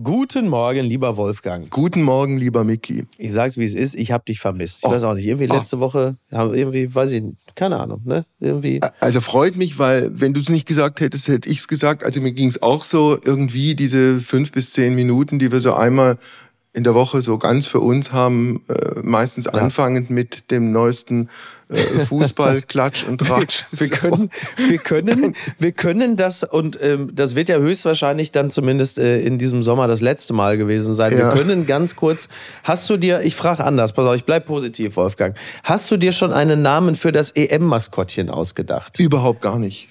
Guten 0.00 0.48
Morgen, 0.48 0.84
lieber 0.84 1.16
Wolfgang. 1.16 1.68
Guten 1.70 2.02
Morgen, 2.02 2.38
lieber 2.38 2.62
Micky. 2.62 3.06
Ich 3.16 3.32
sag's 3.32 3.56
wie 3.56 3.64
es 3.64 3.74
ist, 3.74 3.96
ich 3.96 4.12
hab 4.12 4.24
dich 4.26 4.38
vermisst. 4.38 4.78
Ich 4.78 4.84
oh. 4.84 4.92
weiß 4.92 5.02
auch 5.02 5.14
nicht, 5.14 5.26
irgendwie 5.26 5.46
letzte 5.46 5.78
oh. 5.78 5.80
Woche, 5.80 6.16
irgendwie, 6.30 6.94
weiß 6.94 7.10
ich, 7.10 7.24
keine 7.56 7.80
Ahnung, 7.80 8.02
ne? 8.04 8.24
Irgendwie. 8.38 8.78
Also 9.00 9.20
freut 9.20 9.56
mich, 9.56 9.80
weil 9.80 10.08
wenn 10.12 10.34
du 10.34 10.40
es 10.40 10.50
nicht 10.50 10.68
gesagt 10.68 11.00
hättest, 11.00 11.26
hätte 11.26 11.48
ich's 11.48 11.66
gesagt. 11.66 12.04
Also 12.04 12.20
mir 12.20 12.30
ging's 12.30 12.62
auch 12.62 12.84
so 12.84 13.18
irgendwie 13.24 13.74
diese 13.74 14.20
fünf 14.20 14.52
bis 14.52 14.70
zehn 14.70 14.94
Minuten, 14.94 15.40
die 15.40 15.50
wir 15.50 15.58
so 15.58 15.74
einmal 15.74 16.16
in 16.74 16.84
der 16.84 16.94
Woche 16.94 17.20
so 17.20 17.36
ganz 17.36 17.66
für 17.66 17.80
uns 17.80 18.12
haben, 18.12 18.62
äh, 18.68 19.00
meistens 19.02 19.46
ja. 19.46 19.54
anfangend 19.54 20.10
mit 20.10 20.52
dem 20.52 20.70
neuesten 20.70 21.28
Fußball, 21.70 22.62
Klatsch 22.66 23.04
und 23.04 23.18
Tratsch. 23.18 23.64
Wir, 23.70 23.80
wir, 23.80 23.88
können, 23.90 24.30
wir, 24.56 24.78
können, 24.78 25.36
wir 25.58 25.72
können 25.72 26.16
das, 26.16 26.44
und 26.44 26.78
ähm, 26.82 27.10
das 27.14 27.34
wird 27.34 27.48
ja 27.48 27.58
höchstwahrscheinlich 27.58 28.32
dann 28.32 28.50
zumindest 28.50 28.98
äh, 28.98 29.20
in 29.20 29.38
diesem 29.38 29.62
Sommer 29.62 29.86
das 29.86 30.00
letzte 30.00 30.32
Mal 30.32 30.56
gewesen 30.56 30.94
sein. 30.94 31.12
Ja. 31.12 31.34
Wir 31.34 31.42
können 31.42 31.66
ganz 31.66 31.96
kurz, 31.96 32.28
hast 32.64 32.88
du 32.88 32.96
dir, 32.96 33.20
ich 33.20 33.36
frage 33.36 33.64
anders, 33.64 33.92
pass 33.92 34.06
auf, 34.06 34.16
ich 34.16 34.24
bleib 34.24 34.46
positiv, 34.46 34.96
Wolfgang. 34.96 35.36
Hast 35.64 35.90
du 35.90 35.96
dir 35.96 36.12
schon 36.12 36.32
einen 36.32 36.62
Namen 36.62 36.96
für 36.96 37.12
das 37.12 37.32
EM-Maskottchen 37.32 38.30
ausgedacht? 38.30 38.98
Überhaupt 38.98 39.42
gar 39.42 39.58
nicht. 39.58 39.88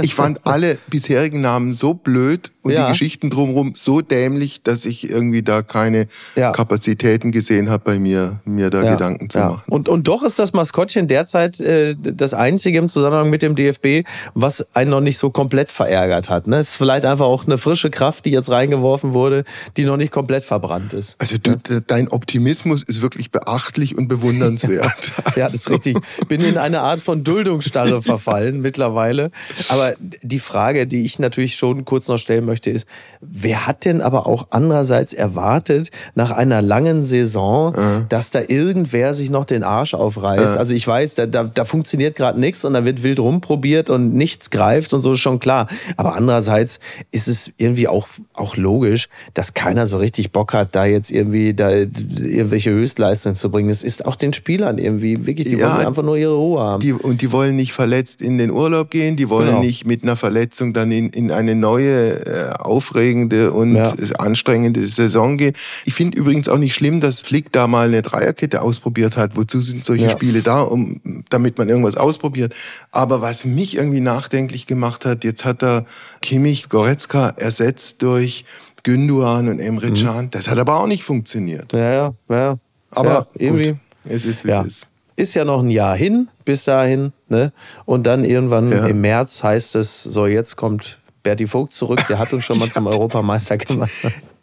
Ich 0.00 0.14
fand 0.14 0.46
alle 0.46 0.78
bisherigen 0.88 1.40
Namen 1.40 1.72
so 1.72 1.94
blöd 1.94 2.52
und 2.62 2.72
ja. 2.72 2.86
die 2.86 2.92
Geschichten 2.92 3.30
drumherum 3.30 3.72
so 3.74 4.00
dämlich, 4.00 4.62
dass 4.62 4.84
ich 4.84 5.08
irgendwie 5.08 5.42
da 5.42 5.62
keine 5.62 6.06
ja. 6.36 6.52
Kapazitäten 6.52 7.32
gesehen 7.32 7.70
habe, 7.70 7.84
bei 7.84 7.98
mir, 7.98 8.40
mir 8.44 8.70
da. 8.70 8.88
Gedanken 8.88 9.30
zu 9.30 9.38
machen. 9.38 9.62
Und, 9.66 9.88
und 9.88 10.08
doch 10.08 10.22
ist 10.22 10.38
das 10.38 10.52
Maskottchen 10.52 11.07
derzeit 11.08 11.60
äh, 11.60 11.94
das 11.98 12.34
einzige 12.34 12.78
im 12.78 12.88
Zusammenhang 12.88 13.30
mit 13.30 13.42
dem 13.42 13.54
DFB, 13.54 14.06
was 14.34 14.66
einen 14.74 14.90
noch 14.90 15.00
nicht 15.00 15.18
so 15.18 15.30
komplett 15.30 15.72
verärgert 15.72 16.30
hat. 16.30 16.46
Ne? 16.46 16.64
Vielleicht 16.64 17.04
einfach 17.04 17.26
auch 17.26 17.46
eine 17.46 17.58
frische 17.58 17.90
Kraft, 17.90 18.24
die 18.24 18.30
jetzt 18.30 18.50
reingeworfen 18.50 19.14
wurde, 19.14 19.44
die 19.76 19.84
noch 19.84 19.96
nicht 19.96 20.12
komplett 20.12 20.44
verbrannt 20.44 20.92
ist. 20.92 21.16
Also 21.18 21.38
du, 21.38 21.56
dein 21.86 22.08
Optimismus 22.08 22.82
ist 22.82 23.02
wirklich 23.02 23.30
beachtlich 23.30 23.96
und 23.96 24.08
bewundernswert. 24.08 25.12
ja, 25.36 25.44
das 25.44 25.54
ist 25.54 25.70
richtig. 25.70 25.98
Bin 26.28 26.42
in 26.42 26.58
eine 26.58 26.80
Art 26.80 27.00
von 27.00 27.24
Duldungsstarre 27.24 28.02
verfallen 28.08 28.60
mittlerweile. 28.60 29.30
Aber 29.68 29.94
die 30.22 30.38
Frage, 30.38 30.86
die 30.86 31.04
ich 31.04 31.18
natürlich 31.18 31.56
schon 31.56 31.84
kurz 31.84 32.08
noch 32.08 32.18
stellen 32.18 32.44
möchte, 32.44 32.70
ist, 32.70 32.88
wer 33.20 33.66
hat 33.66 33.84
denn 33.84 34.00
aber 34.00 34.26
auch 34.26 34.48
andererseits 34.50 35.12
erwartet, 35.12 35.90
nach 36.14 36.30
einer 36.30 36.62
langen 36.62 37.02
Saison, 37.02 37.74
äh. 37.74 37.78
dass 38.08 38.30
da 38.30 38.40
irgendwer 38.46 39.14
sich 39.14 39.30
noch 39.30 39.44
den 39.44 39.64
Arsch 39.64 39.94
aufreißt? 39.94 40.56
Äh. 40.56 40.58
Also 40.58 40.74
ich 40.74 40.86
weiß, 40.86 40.97
da, 41.06 41.26
da, 41.26 41.44
da 41.44 41.64
funktioniert 41.64 42.16
gerade 42.16 42.38
nichts 42.38 42.64
und 42.64 42.74
da 42.74 42.84
wird 42.84 43.02
wild 43.02 43.18
rumprobiert 43.18 43.90
und 43.90 44.14
nichts 44.14 44.50
greift 44.50 44.92
und 44.92 45.00
so 45.00 45.12
ist 45.12 45.20
schon 45.20 45.38
klar. 45.40 45.66
Aber 45.96 46.14
andererseits 46.14 46.80
ist 47.10 47.28
es 47.28 47.52
irgendwie 47.56 47.88
auch, 47.88 48.06
auch 48.34 48.56
logisch, 48.56 49.08
dass 49.34 49.54
keiner 49.54 49.86
so 49.86 49.98
richtig 49.98 50.30
Bock 50.30 50.52
hat, 50.52 50.74
da 50.74 50.84
jetzt 50.84 51.10
irgendwie 51.10 51.54
da 51.54 51.70
irgendwelche 51.70 52.70
Höchstleistungen 52.70 53.36
zu 53.36 53.50
bringen. 53.50 53.70
Es 53.70 53.82
ist 53.82 54.04
auch 54.06 54.16
den 54.16 54.32
Spielern 54.32 54.78
irgendwie 54.78 55.26
wirklich, 55.26 55.48
die 55.48 55.56
ja, 55.56 55.74
wollen 55.74 55.86
einfach 55.86 56.02
nur 56.02 56.16
ihre 56.16 56.34
Ruhe 56.34 56.60
haben. 56.60 56.80
Die, 56.80 56.92
und 56.92 57.22
die 57.22 57.32
wollen 57.32 57.56
nicht 57.56 57.72
verletzt 57.72 58.20
in 58.20 58.38
den 58.38 58.50
Urlaub 58.50 58.90
gehen, 58.90 59.16
die 59.16 59.28
wollen 59.28 59.38
wollen 59.38 59.48
genau. 59.48 59.60
nicht 59.60 59.86
mit 59.86 60.02
einer 60.02 60.16
Verletzung 60.16 60.72
dann 60.72 60.92
in, 60.92 61.10
in 61.10 61.30
eine 61.30 61.54
neue, 61.54 62.26
äh, 62.26 62.50
aufregende 62.58 63.52
und 63.52 63.74
ja. 63.74 63.92
anstrengende 64.18 64.86
Saison 64.86 65.36
gehen. 65.36 65.54
Ich 65.84 65.94
finde 65.94 66.18
übrigens 66.18 66.48
auch 66.48 66.58
nicht 66.58 66.74
schlimm, 66.74 67.00
dass 67.00 67.20
Flick 67.20 67.52
da 67.52 67.66
mal 67.66 67.88
eine 67.88 68.02
Dreierkette 68.02 68.62
ausprobiert 68.62 69.16
hat. 69.16 69.36
Wozu 69.36 69.60
sind 69.60 69.84
solche 69.84 70.04
ja. 70.04 70.10
Spiele 70.10 70.42
da, 70.42 70.62
um, 70.62 70.87
damit 71.30 71.58
man 71.58 71.68
irgendwas 71.68 71.96
ausprobiert? 71.96 72.54
Aber 72.90 73.20
was 73.20 73.44
mich 73.44 73.76
irgendwie 73.76 74.00
nachdenklich 74.00 74.66
gemacht 74.66 75.04
hat, 75.04 75.24
jetzt 75.24 75.44
hat 75.44 75.62
er 75.62 75.84
Kimmich, 76.22 76.68
Goretzka 76.68 77.30
ersetzt 77.36 78.02
durch 78.02 78.44
Günduan 78.82 79.48
und 79.48 79.60
Emre 79.60 79.90
mhm. 79.90 79.94
Can. 79.94 80.24
Mhm. 80.26 80.30
Das 80.30 80.48
hat 80.48 80.58
aber 80.58 80.80
auch 80.80 80.86
nicht 80.86 81.02
funktioniert. 81.02 81.72
Ja, 81.72 81.92
ja, 81.92 82.14
ja. 82.28 82.58
Aber 82.90 83.10
ja, 83.10 83.26
irgendwie. 83.34 83.70
Gut, 83.70 83.78
es 84.04 84.24
ist, 84.24 84.44
wie 84.44 84.50
ja. 84.50 84.62
es 84.62 84.66
ist 84.66 84.86
ist 85.18 85.34
ja 85.34 85.44
noch 85.44 85.62
ein 85.62 85.70
Jahr 85.70 85.96
hin, 85.96 86.28
bis 86.44 86.64
dahin. 86.64 87.12
Ne? 87.28 87.52
Und 87.84 88.06
dann 88.06 88.24
irgendwann 88.24 88.70
ja. 88.70 88.86
im 88.86 89.00
März 89.00 89.42
heißt 89.42 89.74
es, 89.74 90.04
so 90.04 90.26
jetzt 90.26 90.54
kommt 90.56 90.98
Berti 91.24 91.46
Vogt 91.46 91.72
zurück, 91.72 92.00
der 92.08 92.18
hat 92.20 92.32
uns 92.32 92.44
schon 92.44 92.58
mal 92.58 92.70
zum 92.70 92.86
Europameister 92.86 93.58
gemacht 93.58 93.90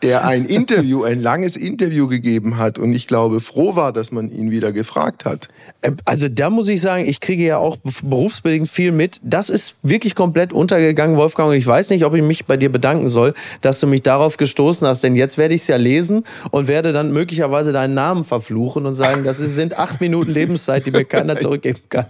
der 0.02 0.26
ein 0.26 0.46
Interview, 0.46 1.04
ein 1.04 1.22
langes 1.22 1.56
Interview 1.56 2.08
gegeben 2.08 2.58
hat 2.58 2.78
und 2.78 2.94
ich 2.94 3.08
glaube 3.08 3.40
froh 3.40 3.76
war, 3.76 3.94
dass 3.94 4.12
man 4.12 4.32
ihn 4.32 4.52
wieder 4.52 4.72
gefragt 4.72 5.26
hat. 5.26 5.50
Äh, 5.82 5.92
also 6.06 6.28
da 6.28 6.50
muss 6.50 6.68
ich 6.68 6.82
sagen, 6.82 7.06
ich 7.08 7.20
kriege 7.20 7.44
ja 7.44 7.58
auch 7.58 7.78
berufsbedingt 8.04 8.70
viel 8.70 8.92
mit. 8.92 9.20
Das 9.24 9.50
ist 9.50 9.76
wirklich 9.84 10.16
komplett 10.16 10.54
untergegangen, 10.54 11.18
Wolfgang. 11.18 11.50
Und 11.50 11.56
ich 11.56 11.66
weiß 11.66 11.90
nicht, 11.90 12.06
ob 12.06 12.14
ich 12.16 12.22
mich 12.22 12.46
bei 12.46 12.58
dir 12.58 12.72
bedanken 12.72 13.08
soll, 13.08 13.34
dass 13.62 13.80
du 13.80 13.88
mich 13.88 14.04
darauf 14.04 14.38
gestoßen 14.38 14.88
hast. 14.88 15.04
Denn 15.04 15.16
jetzt 15.16 15.38
werde 15.38 15.54
ich 15.54 15.62
es 15.62 15.68
ja 15.68 15.78
lesen 15.78 16.24
und 16.52 16.68
werde 16.68 16.92
dann 16.92 17.12
möglicherweise 17.12 17.72
deinen 17.72 17.94
Namen 17.94 18.24
verfluchen 18.24 18.86
und 18.86 18.96
sagen, 18.96 19.24
das 19.24 19.38
sind 19.38 19.78
acht 19.78 20.02
Minuten 20.02 20.32
Lebenszeit, 20.32 20.86
die 20.86 20.92
mir 20.92 21.06
keiner 21.06 21.38
zurückgeben 21.38 21.80
kann. 21.90 22.06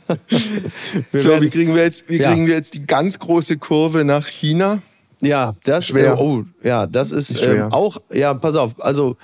so, 1.13 1.41
wie 1.41 1.49
kriegen, 1.49 1.75
wir 1.75 1.83
jetzt, 1.83 2.09
wie 2.09 2.19
kriegen 2.19 2.47
wir 2.47 2.55
jetzt 2.55 2.73
die 2.73 2.85
ganz 2.85 3.19
große 3.19 3.57
Kurve 3.57 4.03
nach 4.03 4.27
China? 4.27 4.81
Ja, 5.21 5.55
das 5.63 5.87
schwer. 5.87 6.13
Äh, 6.13 6.17
oh, 6.17 6.43
ja, 6.63 6.87
das 6.87 7.11
ist, 7.11 7.31
ist 7.31 7.45
äh, 7.45 7.67
auch, 7.69 7.97
ja, 8.11 8.33
pass 8.33 8.55
auf, 8.55 8.73
also 8.79 9.17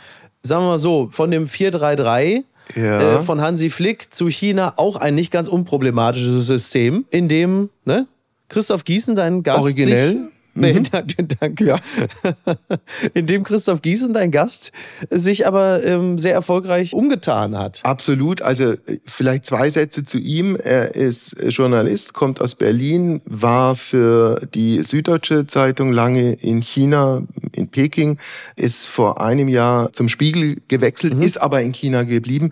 sagen 0.44 0.64
wir 0.64 0.70
mal 0.70 0.78
so, 0.78 1.10
von 1.12 1.32
dem 1.32 1.48
433 1.48 2.44
ja. 2.76 3.18
äh, 3.18 3.22
von 3.22 3.42
Hansi 3.42 3.70
Flick 3.70 4.14
zu 4.14 4.30
China 4.30 4.74
auch 4.78 4.96
ein 4.96 5.16
nicht 5.16 5.32
ganz 5.32 5.48
unproblematisches 5.48 6.46
System, 6.48 7.06
in 7.10 7.28
dem 7.28 7.70
ne, 7.86 8.08
Christoph 8.50 8.86
Gießen, 8.86 9.16
dein 9.16 9.44
Gast, 9.44 9.60
Originell? 9.60 10.30
Nee, 10.58 10.74
mhm. 10.74 10.84
danke. 11.40 11.66
Ja. 11.66 11.76
In 13.14 13.28
dem 13.28 13.44
Christoph 13.44 13.82
Gießen, 13.82 14.14
dein 14.14 14.32
Gast, 14.32 14.72
sich 15.12 15.46
aber 15.46 15.84
ähm, 15.86 16.18
sehr 16.18 16.34
erfolgreich 16.34 16.94
umgetan 16.94 17.58
hat. 17.58 17.82
Absolut. 17.84 18.42
Also 18.42 18.72
äh, 18.72 19.00
vielleicht 19.06 19.46
zwei 19.46 19.70
Sätze 19.70 20.04
zu 20.04 20.18
ihm. 20.18 20.56
Er 20.56 20.96
ist 20.96 21.36
Journalist, 21.48 22.14
kommt 22.14 22.42
aus 22.42 22.56
Berlin, 22.56 23.22
war 23.26 23.76
für 23.76 24.42
die 24.54 24.84
Süddeutsche 24.84 25.46
Zeitung 25.48 25.92
lange 25.92 26.34
in 26.34 26.62
China, 26.62 27.24
in 27.52 27.70
Peking, 27.70 28.18
ist 28.56 28.88
vor 28.88 29.22
einem 29.22 29.48
Jahr 29.48 29.94
zum 29.94 30.10
Spiegel 30.10 30.58
gewechselt, 30.68 31.16
mhm. 31.16 31.22
ist 31.22 31.38
aber 31.38 31.62
in 31.62 31.74
China 31.74 32.04
geblieben 32.04 32.52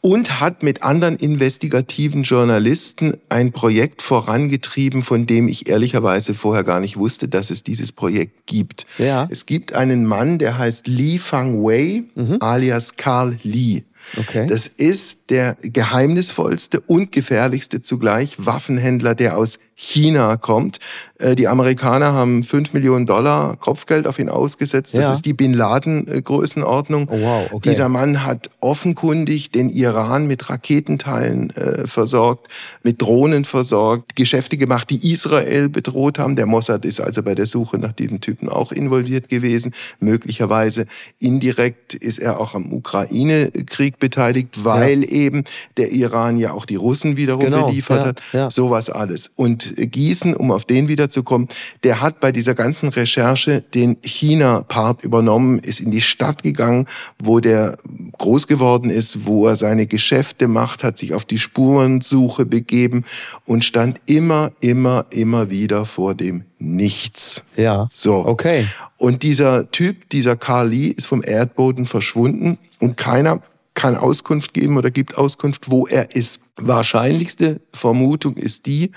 und 0.00 0.40
hat 0.40 0.62
mit 0.62 0.82
anderen 0.82 1.16
investigativen 1.16 2.22
Journalisten 2.22 3.14
ein 3.28 3.52
Projekt 3.52 4.02
vorangetrieben, 4.02 5.02
von 5.02 5.26
dem 5.26 5.48
ich 5.48 5.68
ehrlicherweise 5.68 6.34
vorher 6.34 6.64
gar 6.64 6.80
nicht 6.80 6.96
wusste, 6.96 7.28
dass 7.28 7.43
dass 7.44 7.50
es 7.50 7.62
dieses 7.62 7.92
Projekt 7.92 8.46
gibt. 8.46 8.86
Ja. 8.96 9.28
Es 9.30 9.44
gibt 9.44 9.74
einen 9.74 10.06
Mann, 10.06 10.38
der 10.38 10.56
heißt 10.56 10.86
Li 10.86 11.18
Fang 11.18 11.62
Wei, 11.62 12.04
mhm. 12.14 12.38
alias 12.40 12.96
Carl 12.96 13.38
Li. 13.42 13.84
Okay. 14.16 14.46
Das 14.46 14.66
ist 14.66 15.30
der 15.30 15.56
geheimnisvollste 15.60 16.80
und 16.80 17.12
gefährlichste 17.12 17.82
zugleich 17.82 18.36
Waffenhändler, 18.38 19.14
der 19.14 19.36
aus 19.36 19.58
China 19.76 20.36
kommt. 20.36 20.78
Äh, 21.18 21.34
die 21.34 21.48
Amerikaner 21.48 22.12
haben 22.12 22.44
5 22.44 22.72
Millionen 22.72 23.06
Dollar 23.06 23.56
Kopfgeld 23.56 24.06
auf 24.06 24.18
ihn 24.18 24.28
ausgesetzt. 24.28 24.94
Das 24.94 25.04
ja. 25.04 25.10
ist 25.12 25.22
die 25.22 25.32
Bin 25.32 25.52
Laden-Größenordnung. 25.52 27.08
Oh, 27.10 27.20
wow, 27.20 27.52
okay. 27.52 27.70
Dieser 27.70 27.88
Mann 27.88 28.24
hat 28.24 28.50
offenkundig 28.60 29.50
den 29.50 29.70
Iran 29.70 30.26
mit 30.26 30.48
Raketenteilen 30.48 31.50
äh, 31.50 31.86
versorgt, 31.86 32.48
mit 32.82 33.02
Drohnen 33.02 33.44
versorgt, 33.44 34.16
Geschäfte 34.16 34.56
gemacht, 34.56 34.90
die 34.90 35.10
Israel 35.10 35.68
bedroht 35.68 36.18
haben. 36.18 36.36
Der 36.36 36.46
Mossad 36.46 36.84
ist 36.84 37.00
also 37.00 37.22
bei 37.22 37.34
der 37.34 37.46
Suche 37.46 37.78
nach 37.78 37.92
diesem 37.92 38.20
Typen 38.20 38.48
auch 38.48 38.72
involviert 38.72 39.28
gewesen. 39.28 39.74
Möglicherweise 40.00 40.86
indirekt 41.18 41.94
ist 41.94 42.18
er 42.18 42.40
auch 42.40 42.54
am 42.54 42.72
Ukraine-Krieg 42.72 43.98
beteiligt, 43.98 44.64
weil 44.64 45.02
ja. 45.02 45.10
eben 45.10 45.44
der 45.76 45.92
Iran 45.92 46.38
ja 46.38 46.52
auch 46.52 46.64
die 46.64 46.76
Russen 46.76 47.16
wiederum 47.16 47.44
genau. 47.44 47.66
beliefert 47.66 48.20
ja. 48.32 48.44
hat. 48.44 48.52
Sowas 48.52 48.90
alles. 48.90 49.30
Und 49.34 49.64
Gießen, 49.74 50.34
um 50.34 50.50
auf 50.50 50.64
den 50.64 50.88
wiederzukommen, 50.88 51.48
der 51.82 52.00
hat 52.00 52.20
bei 52.20 52.32
dieser 52.32 52.54
ganzen 52.54 52.88
Recherche 52.88 53.62
den 53.74 53.96
China-Part 54.02 55.04
übernommen, 55.04 55.58
ist 55.58 55.80
in 55.80 55.90
die 55.90 56.00
Stadt 56.00 56.42
gegangen, 56.42 56.86
wo 57.18 57.40
der 57.40 57.78
groß 58.18 58.46
geworden 58.46 58.90
ist, 58.90 59.26
wo 59.26 59.46
er 59.46 59.56
seine 59.56 59.86
Geschäfte 59.86 60.48
macht, 60.48 60.84
hat 60.84 60.98
sich 60.98 61.14
auf 61.14 61.24
die 61.24 61.38
Spurensuche 61.38 62.46
begeben 62.46 63.04
und 63.44 63.64
stand 63.64 64.00
immer, 64.06 64.52
immer, 64.60 65.06
immer 65.10 65.50
wieder 65.50 65.84
vor 65.84 66.14
dem 66.14 66.44
Nichts. 66.58 67.42
Ja. 67.56 67.88
So. 67.92 68.24
Okay. 68.24 68.66
Und 68.96 69.22
dieser 69.22 69.70
Typ, 69.70 70.08
dieser 70.10 70.38
Lee, 70.64 70.88
ist 70.88 71.06
vom 71.06 71.22
Erdboden 71.22 71.84
verschwunden 71.84 72.56
und 72.80 72.96
keiner 72.96 73.42
kann 73.74 73.96
Auskunft 73.96 74.54
geben 74.54 74.76
oder 74.76 74.90
gibt 74.90 75.18
Auskunft, 75.18 75.70
wo 75.70 75.86
er 75.86 76.14
ist. 76.14 76.42
Wahrscheinlichste 76.56 77.60
Vermutung 77.72 78.36
ist 78.36 78.66
die, 78.66 78.92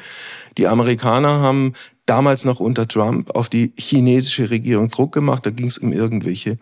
die 0.57 0.67
Amerikaner 0.67 1.41
haben 1.41 1.73
damals 2.07 2.45
noch 2.45 2.59
unter 2.59 2.87
Trump 2.87 3.35
auf 3.35 3.49
die 3.49 3.73
chinesische 3.77 4.49
Regierung 4.49 4.87
Druck 4.87 5.11
gemacht. 5.11 5.45
Da 5.45 5.51
ging 5.51 5.67
es 5.67 5.77
um 5.77 5.91
irgendwelche 5.91 6.57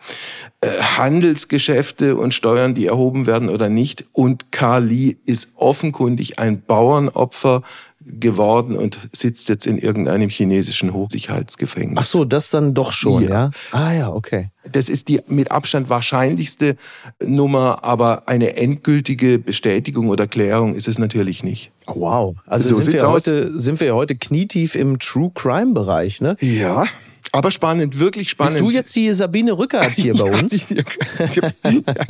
äh, 0.62 0.68
Handelsgeschäfte 0.98 2.18
und 2.18 2.34
Steuern, 2.34 2.76
die 2.76 2.88
erhoben 2.88 3.28
werden 3.28 3.50
oder 3.50 3.70
nicht. 3.70 4.06
Und 4.12 4.46
Lee 4.80 5.18
ist 5.26 5.54
offenkundig 5.58 6.40
ein 6.40 6.62
Bauernopfer 6.62 7.62
geworden 8.06 8.78
und 8.78 9.00
sitzt 9.12 9.50
jetzt 9.50 9.66
in 9.66 9.78
irgendeinem 9.78 10.30
chinesischen 10.30 10.94
Hochsicherheitsgefängnis. 10.94 11.98
Ach 12.00 12.06
so, 12.06 12.26
das 12.26 12.52
dann 12.52 12.74
doch 12.74 12.92
schon, 12.92 13.24
ja. 13.24 13.30
ja? 13.30 13.52
Ah 13.72 13.94
ja, 13.94 14.10
okay. 14.14 14.48
Das 14.72 14.90
ist 14.90 15.08
die 15.08 15.22
mit 15.28 15.52
Abstand 15.52 15.90
wahrscheinlichste 15.90 16.76
Nummer, 17.24 17.84
aber 17.84 18.28
eine 18.28 18.58
endgültige 18.58 19.40
Bestätigung 19.40 20.10
oder 20.10 20.28
Klärung 20.28 20.76
ist 20.76 20.88
es 20.88 21.00
natürlich 21.00 21.44
nicht. 21.44 21.72
Oh, 21.88 22.02
wow. 22.02 22.36
Also 22.46 22.70
so 22.70 22.82
sind, 22.82 22.94
wir 22.94 23.10
heute, 23.10 23.60
sind 23.60 23.80
wir 23.80 23.96
heute 23.96 24.16
knietief 24.16 24.76
im 24.76 25.00
True 25.00 25.32
Crime 25.34 25.74
Bereich, 25.74 26.22
ne? 26.22 26.38
Ja. 26.42 26.86
Aber 27.32 27.52
spannend, 27.52 28.00
wirklich 28.00 28.30
spannend. 28.30 28.54
Bist 28.54 28.66
du 28.66 28.72
jetzt 28.72 28.96
die 28.96 29.12
Sabine 29.12 29.58
Rückert 29.58 29.90
hier 29.96 30.16
bei 30.16 30.24
uns? 30.24 30.70
ja, 30.70 30.78
ja, 31.34 31.52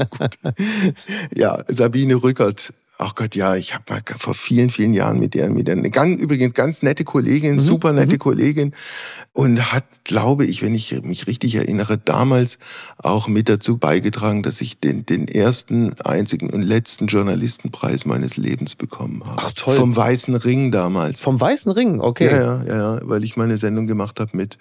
gut. 0.09 0.37
ja, 1.35 1.63
Sabine 1.67 2.15
Rückert 2.15 2.73
ach 2.97 3.15
Gott, 3.15 3.35
ja, 3.35 3.55
ich 3.55 3.73
habe 3.73 3.83
mal 3.89 4.01
vor 4.17 4.33
vielen, 4.33 4.69
vielen 4.69 4.93
Jahren 4.93 5.19
mit 5.19 5.33
der, 5.33 5.49
mit 5.49 5.67
der, 5.67 5.75
eine 5.75 5.89
ganz, 5.89 6.19
übrigens 6.19 6.53
ganz 6.53 6.81
nette 6.81 7.03
Kollegin, 7.03 7.53
mhm. 7.53 7.59
super 7.59 7.91
nette 7.91 8.15
mhm. 8.15 8.19
Kollegin 8.19 8.73
und 9.33 9.73
hat, 9.73 9.83
glaube 10.05 10.45
ich, 10.45 10.61
wenn 10.61 10.73
ich 10.73 11.01
mich 11.03 11.27
richtig 11.27 11.55
erinnere, 11.55 11.97
damals 11.97 12.57
auch 12.97 13.27
mit 13.27 13.49
dazu 13.49 13.77
beigetragen, 13.77 14.43
dass 14.43 14.61
ich 14.61 14.79
den, 14.79 15.05
den 15.05 15.27
ersten, 15.27 15.93
einzigen 16.01 16.49
und 16.49 16.61
letzten 16.61 17.07
Journalistenpreis 17.07 18.05
meines 18.05 18.37
Lebens 18.37 18.75
bekommen 18.75 19.23
habe. 19.25 19.41
Ach 19.41 19.51
toll. 19.53 19.75
Vom 19.75 19.95
Weißen 19.95 20.35
Ring 20.35 20.71
damals. 20.71 21.21
Vom 21.21 21.39
Weißen 21.39 21.71
Ring, 21.71 21.99
okay. 21.99 22.31
Ja, 22.31 22.63
ja, 22.63 22.75
ja, 22.75 22.99
weil 23.03 23.23
ich 23.23 23.35
meine 23.35 23.57
Sendung 23.57 23.87
gemacht 23.87 24.19
habe 24.19 24.31
mit, 24.33 24.57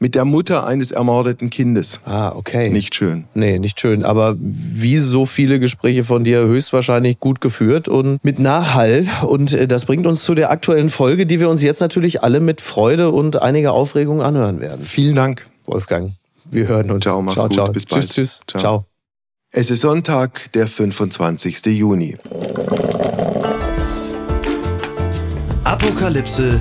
mit 0.00 0.14
der 0.14 0.24
Mutter 0.24 0.66
eines 0.66 0.90
ermordeten 0.90 1.50
Kindes. 1.50 2.00
Ah, 2.04 2.32
okay. 2.34 2.70
Nicht 2.70 2.94
schön. 2.94 3.24
Nee, 3.34 3.58
nicht 3.58 3.78
schön, 3.78 4.04
aber 4.04 4.36
wie 4.40 4.98
so 4.98 5.26
viele 5.26 5.60
Gespräche 5.60 6.02
von 6.02 6.24
dir 6.24 6.40
höchstwahrscheinlich 6.40 7.20
gut 7.20 7.40
geführt 7.40 7.67
geführt 7.68 7.88
und 7.88 8.24
mit 8.24 8.38
Nachhall. 8.38 9.06
Und 9.22 9.52
äh, 9.52 9.66
das 9.66 9.84
bringt 9.84 10.06
uns 10.06 10.24
zu 10.24 10.34
der 10.34 10.50
aktuellen 10.50 10.90
Folge, 10.90 11.26
die 11.26 11.40
wir 11.40 11.48
uns 11.48 11.62
jetzt 11.62 11.80
natürlich 11.80 12.22
alle 12.22 12.40
mit 12.40 12.60
Freude 12.60 13.10
und 13.10 13.42
einiger 13.42 13.72
Aufregung 13.72 14.22
anhören 14.22 14.60
werden. 14.60 14.84
Vielen 14.84 15.14
Dank. 15.14 15.46
Wolfgang, 15.66 16.12
wir 16.50 16.66
hören 16.66 16.90
uns. 16.90 17.04
Ciao, 17.04 17.20
mach's 17.20 17.36
ciao, 17.36 17.46
gut. 17.46 17.54
Ciao. 17.54 17.72
Bis 17.72 17.86
bald. 17.86 18.02
Tschüss, 18.04 18.14
tschüss. 18.14 18.40
Ciao. 18.46 18.60
ciao. 18.60 18.84
Es 19.50 19.70
ist 19.70 19.80
Sonntag, 19.80 20.52
der 20.52 20.66
25. 20.66 21.66
Juni. 21.66 22.16
Apokalypse 25.64 26.60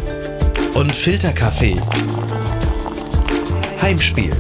und 0.76 0.94
Filterkaffee. 0.94 1.76
Heimspiel. 3.82 4.32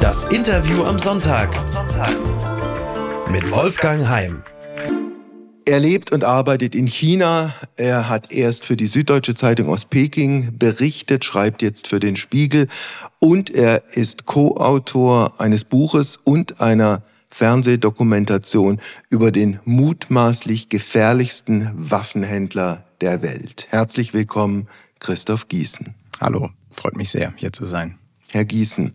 Das 0.00 0.24
Interview 0.24 0.84
am 0.84 0.98
Sonntag. 0.98 1.50
Mit 3.30 3.50
Wolfgang 3.50 4.08
Heim. 4.08 4.42
Er 5.66 5.80
lebt 5.80 6.12
und 6.12 6.24
arbeitet 6.24 6.74
in 6.74 6.86
China. 6.86 7.54
Er 7.76 8.10
hat 8.10 8.30
erst 8.30 8.66
für 8.66 8.76
die 8.76 8.86
Süddeutsche 8.86 9.34
Zeitung 9.34 9.70
aus 9.70 9.86
Peking 9.86 10.58
berichtet, 10.58 11.24
schreibt 11.24 11.62
jetzt 11.62 11.88
für 11.88 12.00
den 12.00 12.16
Spiegel 12.16 12.68
und 13.18 13.48
er 13.48 13.82
ist 13.96 14.26
Co-Autor 14.26 15.40
eines 15.40 15.64
Buches 15.64 16.18
und 16.18 16.60
einer 16.60 17.02
Fernsehdokumentation 17.30 18.78
über 19.08 19.32
den 19.32 19.58
mutmaßlich 19.64 20.68
gefährlichsten 20.68 21.70
Waffenhändler 21.74 22.84
der 23.00 23.22
Welt. 23.22 23.66
Herzlich 23.70 24.12
willkommen, 24.12 24.68
Christoph 25.00 25.48
Gießen. 25.48 25.94
Hallo, 26.20 26.50
freut 26.72 26.96
mich 26.96 27.08
sehr, 27.08 27.32
hier 27.36 27.54
zu 27.54 27.64
sein. 27.64 27.98
Herr 28.28 28.44
Gießen. 28.44 28.94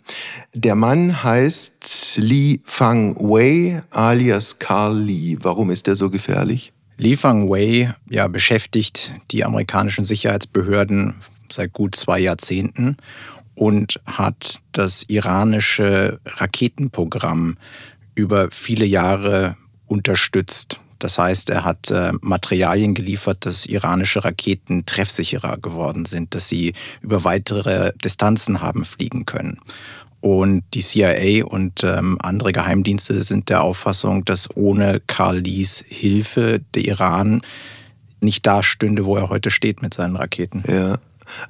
Der 0.56 0.74
Mann 0.74 1.24
heißt 1.24 2.18
Li 2.18 2.62
Fang 2.66 3.16
Wei 3.20 3.84
alias 3.92 4.58
Carl 4.58 4.98
Li. 4.98 5.38
Warum 5.42 5.70
ist 5.70 5.88
er 5.88 5.96
so 5.96 6.10
gefährlich? 6.10 6.74
Li 6.98 7.16
Fang 7.16 7.50
Wei 7.50 7.94
ja, 8.10 8.28
beschäftigt 8.28 9.14
die 9.30 9.46
amerikanischen 9.46 10.04
Sicherheitsbehörden 10.04 11.14
seit 11.52 11.72
gut 11.72 11.96
zwei 11.96 12.20
Jahrzehnten 12.20 12.98
und 13.54 14.00
hat 14.08 14.60
das 14.72 15.04
iranische 15.04 16.20
Raketenprogramm 16.26 17.58
über 18.16 18.50
viele 18.50 18.86
Jahre 18.86 19.56
unterstützt. 19.86 20.82
Das 20.98 21.20
heißt, 21.20 21.52
er 21.52 21.64
hat 21.64 21.92
äh, 21.92 22.12
Materialien 22.22 22.96
geliefert, 22.96 23.46
dass 23.46 23.68
iranische 23.68 24.26
Raketen 24.26 24.86
treffsicherer 24.86 25.58
geworden 25.58 26.06
sind, 26.06 26.34
dass 26.34 26.50
sie 26.50 26.74
über 27.02 27.24
weitere 27.24 27.94
Distanzen 28.04 28.62
haben 28.62 28.84
fliegen 28.84 29.26
können. 29.26 29.60
Und 30.22 30.64
die 30.74 30.82
CIA 30.82 31.46
und 31.46 31.84
ähm, 31.84 32.18
andere 32.22 32.52
Geheimdienste 32.52 33.24
sind 33.24 33.50
der 33.50 33.64
Auffassung, 33.64 34.26
dass 34.26 34.50
ohne 34.56 35.02
Karl 35.08 35.40
Lees 35.40 35.86
Hilfe 35.88 36.62
der 36.76 36.86
Iran 36.86 37.42
nicht 38.22 38.46
da 38.46 38.62
stünde, 38.62 39.06
wo 39.06 39.16
er 39.16 39.30
heute 39.30 39.50
steht 39.50 39.82
mit 39.82 39.94
seinen 39.94 40.18
Raketen. 40.18 40.64
Ja. 40.68 41.00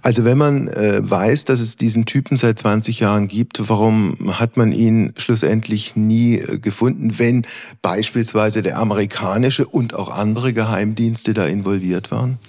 Also 0.01 0.25
wenn 0.25 0.37
man 0.37 0.67
äh, 0.67 0.99
weiß, 1.01 1.45
dass 1.45 1.59
es 1.59 1.77
diesen 1.77 2.05
Typen 2.05 2.37
seit 2.37 2.59
20 2.59 2.99
Jahren 2.99 3.27
gibt, 3.27 3.69
warum 3.69 4.37
hat 4.37 4.57
man 4.57 4.71
ihn 4.71 5.13
schlussendlich 5.17 5.95
nie 5.95 6.37
äh, 6.37 6.59
gefunden, 6.59 7.17
wenn 7.17 7.45
beispielsweise 7.81 8.61
der 8.61 8.77
amerikanische 8.77 9.65
und 9.65 9.93
auch 9.93 10.09
andere 10.09 10.53
Geheimdienste 10.53 11.33
da 11.33 11.45
involviert 11.45 12.11
waren? 12.11 12.39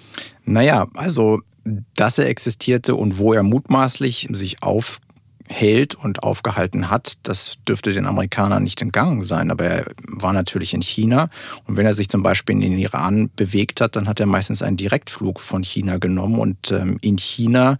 Naja, 0.44 0.88
also 0.94 1.40
dass 1.94 2.18
er 2.18 2.26
existierte 2.26 2.94
und 2.94 3.18
wo 3.18 3.32
er 3.32 3.42
mutmaßlich 3.42 4.28
sich 4.32 4.62
auf 4.62 5.00
hält 5.50 5.96
und 5.96 6.22
aufgehalten 6.22 6.90
hat, 6.90 7.18
das 7.24 7.56
dürfte 7.66 7.92
den 7.92 8.06
Amerikanern 8.06 8.62
nicht 8.62 8.80
entgangen 8.80 9.22
sein. 9.22 9.50
Aber 9.50 9.64
er 9.64 9.86
war 10.06 10.32
natürlich 10.32 10.74
in 10.74 10.80
China. 10.80 11.28
Und 11.66 11.76
wenn 11.76 11.86
er 11.86 11.94
sich 11.94 12.08
zum 12.08 12.22
Beispiel 12.22 12.54
in 12.54 12.60
den 12.60 12.78
Iran 12.78 13.30
bewegt 13.34 13.80
hat, 13.80 13.96
dann 13.96 14.06
hat 14.06 14.20
er 14.20 14.26
meistens 14.26 14.62
einen 14.62 14.76
Direktflug 14.76 15.40
von 15.40 15.64
China 15.64 15.98
genommen. 15.98 16.38
Und 16.38 16.70
ähm, 16.70 16.98
in 17.00 17.18
China 17.18 17.78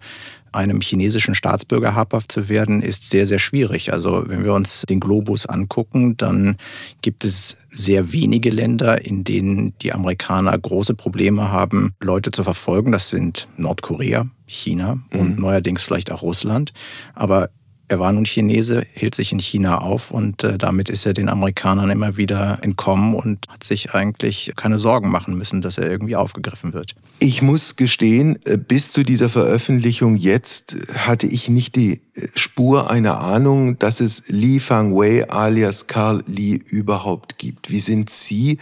einem 0.51 0.81
chinesischen 0.81 1.33
Staatsbürger 1.33 1.95
habhaft 1.95 2.31
zu 2.31 2.49
werden, 2.49 2.81
ist 2.81 3.09
sehr, 3.09 3.25
sehr 3.25 3.39
schwierig. 3.39 3.93
Also 3.93 4.23
wenn 4.27 4.43
wir 4.43 4.53
uns 4.53 4.81
den 4.81 4.99
Globus 4.99 5.45
angucken, 5.45 6.17
dann 6.17 6.57
gibt 7.01 7.23
es 7.23 7.57
sehr 7.71 8.11
wenige 8.11 8.49
Länder, 8.49 9.05
in 9.05 9.23
denen 9.23 9.73
die 9.81 9.93
Amerikaner 9.93 10.57
große 10.57 10.93
Probleme 10.93 11.51
haben, 11.51 11.93
Leute 12.01 12.31
zu 12.31 12.43
verfolgen. 12.43 12.91
Das 12.91 13.09
sind 13.09 13.47
Nordkorea, 13.55 14.27
China 14.45 14.99
und 15.13 15.37
mhm. 15.37 15.41
neuerdings 15.41 15.83
vielleicht 15.83 16.11
auch 16.11 16.21
Russland. 16.21 16.73
Aber 17.13 17.49
er 17.91 17.99
war 17.99 18.13
nun 18.13 18.23
Chinese, 18.23 18.85
hielt 18.93 19.15
sich 19.15 19.33
in 19.33 19.39
China 19.39 19.79
auf 19.79 20.11
und 20.11 20.45
äh, 20.45 20.57
damit 20.57 20.87
ist 20.87 21.05
er 21.05 21.13
den 21.13 21.27
Amerikanern 21.27 21.89
immer 21.89 22.15
wieder 22.15 22.59
entkommen 22.61 23.13
und 23.13 23.45
hat 23.49 23.65
sich 23.65 23.93
eigentlich 23.93 24.53
keine 24.55 24.79
Sorgen 24.79 25.11
machen 25.11 25.37
müssen, 25.37 25.61
dass 25.61 25.77
er 25.77 25.91
irgendwie 25.91 26.15
aufgegriffen 26.15 26.71
wird. 26.71 26.95
Ich 27.19 27.41
muss 27.41 27.75
gestehen, 27.75 28.39
äh, 28.45 28.57
bis 28.57 28.93
zu 28.93 29.03
dieser 29.03 29.27
Veröffentlichung 29.27 30.15
jetzt 30.15 30.77
hatte 30.93 31.27
ich 31.27 31.49
nicht 31.49 31.75
die 31.75 32.01
äh, 32.13 32.27
Spur 32.33 32.89
einer 32.89 33.19
Ahnung, 33.19 33.77
dass 33.77 33.99
es 33.99 34.23
Li 34.27 34.61
Fangwei 34.61 35.29
alias 35.29 35.87
Carl 35.87 36.23
Li 36.27 36.63
überhaupt 36.65 37.37
gibt. 37.37 37.69
Wie 37.69 37.81
sind 37.81 38.09
Sie 38.09 38.59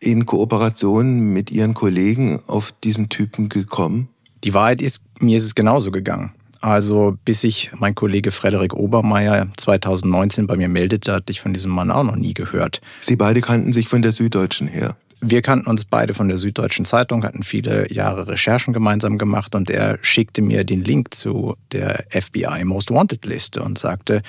in 0.00 0.26
Kooperation 0.26 1.32
mit 1.32 1.52
Ihren 1.52 1.74
Kollegen 1.74 2.40
auf 2.48 2.74
diesen 2.82 3.08
Typen 3.08 3.48
gekommen? 3.48 4.08
Die 4.42 4.52
Wahrheit 4.52 4.82
ist, 4.82 5.04
mir 5.20 5.38
ist 5.38 5.44
es 5.44 5.54
genauso 5.54 5.92
gegangen. 5.92 6.32
Also 6.64 7.18
bis 7.26 7.42
sich 7.42 7.70
mein 7.74 7.94
Kollege 7.94 8.30
Frederik 8.30 8.72
Obermeier 8.72 9.48
2019 9.58 10.46
bei 10.46 10.56
mir 10.56 10.68
meldete, 10.68 11.12
hatte 11.12 11.30
ich 11.30 11.42
von 11.42 11.52
diesem 11.52 11.72
Mann 11.72 11.90
auch 11.90 12.04
noch 12.04 12.16
nie 12.16 12.32
gehört. 12.32 12.80
Sie 13.02 13.16
beide 13.16 13.42
kannten 13.42 13.74
sich 13.74 13.86
von 13.86 14.00
der 14.00 14.12
Süddeutschen 14.12 14.66
her. 14.66 14.96
Wir 15.20 15.42
kannten 15.42 15.68
uns 15.68 15.84
beide 15.84 16.14
von 16.14 16.28
der 16.28 16.38
Süddeutschen 16.38 16.86
Zeitung, 16.86 17.22
hatten 17.22 17.42
viele 17.42 17.92
Jahre 17.92 18.28
Recherchen 18.28 18.72
gemeinsam 18.72 19.18
gemacht 19.18 19.54
und 19.54 19.68
er 19.68 19.98
schickte 20.00 20.40
mir 20.40 20.64
den 20.64 20.82
Link 20.82 21.12
zu 21.12 21.54
der 21.72 22.06
FBI 22.08 22.64
Most 22.64 22.90
Wanted 22.90 23.26
Liste 23.26 23.62
und 23.62 23.78
sagte, 23.78 24.22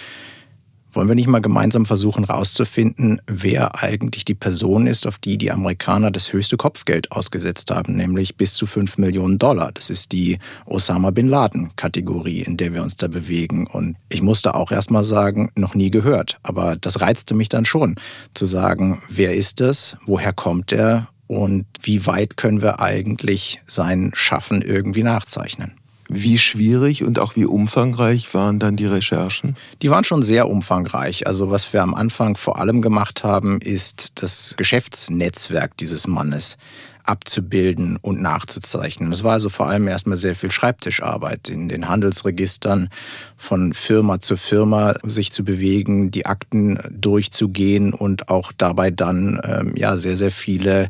wollen 0.95 1.07
wir 1.07 1.15
nicht 1.15 1.27
mal 1.27 1.39
gemeinsam 1.39 1.85
versuchen 1.85 2.25
herauszufinden, 2.25 3.21
wer 3.27 3.83
eigentlich 3.83 4.25
die 4.25 4.35
Person 4.35 4.87
ist, 4.87 5.07
auf 5.07 5.17
die 5.17 5.37
die 5.37 5.51
Amerikaner 5.51 6.11
das 6.11 6.33
höchste 6.33 6.57
Kopfgeld 6.57 7.11
ausgesetzt 7.11 7.71
haben, 7.71 7.95
nämlich 7.95 8.37
bis 8.37 8.53
zu 8.53 8.65
5 8.65 8.97
Millionen 8.97 9.39
Dollar. 9.39 9.71
Das 9.71 9.89
ist 9.89 10.11
die 10.11 10.39
Osama 10.65 11.11
bin 11.11 11.27
Laden-Kategorie, 11.27 12.41
in 12.41 12.57
der 12.57 12.73
wir 12.73 12.83
uns 12.83 12.95
da 12.95 13.07
bewegen. 13.07 13.67
Und 13.67 13.97
ich 14.09 14.21
musste 14.21 14.55
auch 14.55 14.71
erst 14.71 14.91
mal 14.91 15.03
sagen, 15.03 15.51
noch 15.55 15.75
nie 15.75 15.91
gehört. 15.91 16.37
Aber 16.43 16.75
das 16.75 17.01
reizte 17.01 17.33
mich 17.33 17.49
dann 17.49 17.65
schon, 17.65 17.95
zu 18.33 18.45
sagen, 18.45 19.01
wer 19.09 19.35
ist 19.35 19.61
es, 19.61 19.97
woher 20.05 20.33
kommt 20.33 20.71
er 20.71 21.07
und 21.27 21.65
wie 21.81 22.05
weit 22.05 22.37
können 22.37 22.61
wir 22.61 22.79
eigentlich 22.79 23.61
sein 23.65 24.11
Schaffen 24.13 24.61
irgendwie 24.61 25.03
nachzeichnen. 25.03 25.73
Wie 26.07 26.37
schwierig 26.37 27.03
und 27.03 27.17
auch 27.17 27.35
wie 27.35 27.45
umfangreich 27.45 28.33
waren 28.33 28.59
dann 28.59 28.75
die 28.75 28.85
Recherchen? 28.85 29.55
Die 29.81 29.89
waren 29.89 30.03
schon 30.03 30.21
sehr 30.21 30.49
umfangreich. 30.49 31.25
Also 31.25 31.49
was 31.49 31.73
wir 31.73 31.81
am 31.81 31.95
Anfang 31.95 32.37
vor 32.37 32.59
allem 32.59 32.81
gemacht 32.81 33.23
haben, 33.23 33.59
ist 33.59 34.21
das 34.21 34.53
Geschäftsnetzwerk 34.57 35.75
dieses 35.77 36.07
Mannes 36.07 36.57
abzubilden 37.05 37.97
und 38.01 38.21
nachzuzeichnen. 38.21 39.11
Es 39.11 39.23
war 39.23 39.33
also 39.33 39.49
vor 39.49 39.67
allem 39.67 39.87
erstmal 39.87 40.17
sehr 40.17 40.35
viel 40.35 40.51
Schreibtischarbeit 40.51 41.49
in 41.49 41.69
den 41.69 41.87
Handelsregistern 41.87 42.89
von 43.37 43.73
Firma 43.73 44.21
zu 44.21 44.37
Firma 44.37 44.95
sich 45.03 45.31
zu 45.31 45.43
bewegen, 45.43 46.11
die 46.11 46.25
Akten 46.25 46.79
durchzugehen 46.89 47.93
und 47.93 48.29
auch 48.29 48.51
dabei 48.57 48.91
dann 48.91 49.39
ähm, 49.43 49.73
ja 49.75 49.95
sehr 49.95 50.17
sehr 50.17 50.31
viele 50.31 50.89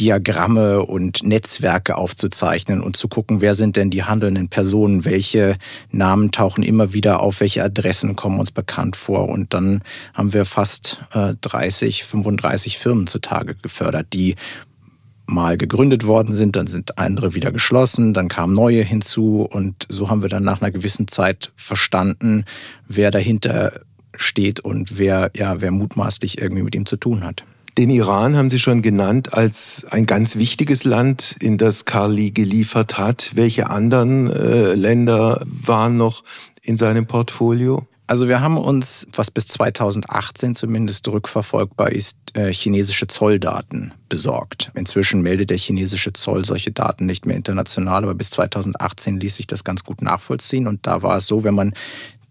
Diagramme 0.00 0.82
und 0.82 1.22
Netzwerke 1.22 1.96
aufzuzeichnen 1.96 2.80
und 2.80 2.96
zu 2.96 3.08
gucken, 3.08 3.40
wer 3.40 3.54
sind 3.54 3.76
denn 3.76 3.90
die 3.90 4.04
handelnden 4.04 4.48
Personen, 4.48 5.04
welche 5.04 5.56
Namen 5.90 6.32
tauchen 6.32 6.64
immer 6.64 6.92
wieder 6.92 7.20
auf, 7.20 7.40
welche 7.40 7.62
Adressen 7.62 8.16
kommen 8.16 8.40
uns 8.40 8.50
bekannt 8.50 8.96
vor 8.96 9.28
und 9.28 9.54
dann 9.54 9.82
haben 10.14 10.32
wir 10.32 10.44
fast 10.44 11.02
äh, 11.12 11.34
30, 11.40 12.04
35 12.04 12.78
Firmen 12.78 13.06
zutage 13.06 13.54
gefördert, 13.54 14.08
die 14.12 14.36
mal 15.26 15.56
gegründet 15.56 16.06
worden 16.06 16.32
sind, 16.32 16.56
dann 16.56 16.66
sind 16.66 16.98
andere 16.98 17.34
wieder 17.34 17.52
geschlossen, 17.52 18.14
dann 18.14 18.28
kamen 18.28 18.54
neue 18.54 18.82
hinzu 18.82 19.46
und 19.50 19.86
so 19.88 20.10
haben 20.10 20.22
wir 20.22 20.28
dann 20.28 20.44
nach 20.44 20.60
einer 20.60 20.70
gewissen 20.70 21.08
Zeit 21.08 21.52
verstanden, 21.56 22.44
wer 22.88 23.10
dahinter 23.10 23.72
steht 24.16 24.60
und 24.60 24.98
wer, 24.98 25.30
ja, 25.36 25.60
wer 25.60 25.70
mutmaßlich 25.70 26.40
irgendwie 26.40 26.62
mit 26.62 26.74
ihm 26.74 26.86
zu 26.86 26.96
tun 26.96 27.24
hat. 27.24 27.44
Den 27.78 27.88
Iran 27.88 28.36
haben 28.36 28.50
Sie 28.50 28.58
schon 28.58 28.82
genannt 28.82 29.32
als 29.32 29.86
ein 29.90 30.04
ganz 30.04 30.36
wichtiges 30.36 30.84
Land, 30.84 31.36
in 31.40 31.56
das 31.56 31.86
Carly 31.86 32.30
geliefert 32.30 32.98
hat. 32.98 33.32
Welche 33.34 33.70
anderen 33.70 34.28
äh, 34.30 34.74
Länder 34.74 35.42
waren 35.46 35.96
noch 35.96 36.22
in 36.60 36.76
seinem 36.76 37.06
Portfolio? 37.06 37.86
Also 38.12 38.28
wir 38.28 38.42
haben 38.42 38.58
uns, 38.58 39.06
was 39.14 39.30
bis 39.30 39.46
2018 39.46 40.54
zumindest 40.54 41.08
rückverfolgbar 41.08 41.92
ist, 41.92 42.18
äh, 42.34 42.52
chinesische 42.52 43.06
Zolldaten 43.06 43.94
besorgt. 44.10 44.70
Inzwischen 44.74 45.22
meldet 45.22 45.48
der 45.48 45.56
chinesische 45.56 46.12
Zoll 46.12 46.44
solche 46.44 46.72
Daten 46.72 47.06
nicht 47.06 47.24
mehr 47.24 47.36
international, 47.36 48.02
aber 48.02 48.14
bis 48.14 48.28
2018 48.28 49.18
ließ 49.18 49.36
sich 49.36 49.46
das 49.46 49.64
ganz 49.64 49.82
gut 49.84 50.02
nachvollziehen. 50.02 50.66
Und 50.66 50.86
da 50.86 51.02
war 51.02 51.16
es 51.16 51.26
so, 51.26 51.42
wenn 51.42 51.54
man 51.54 51.72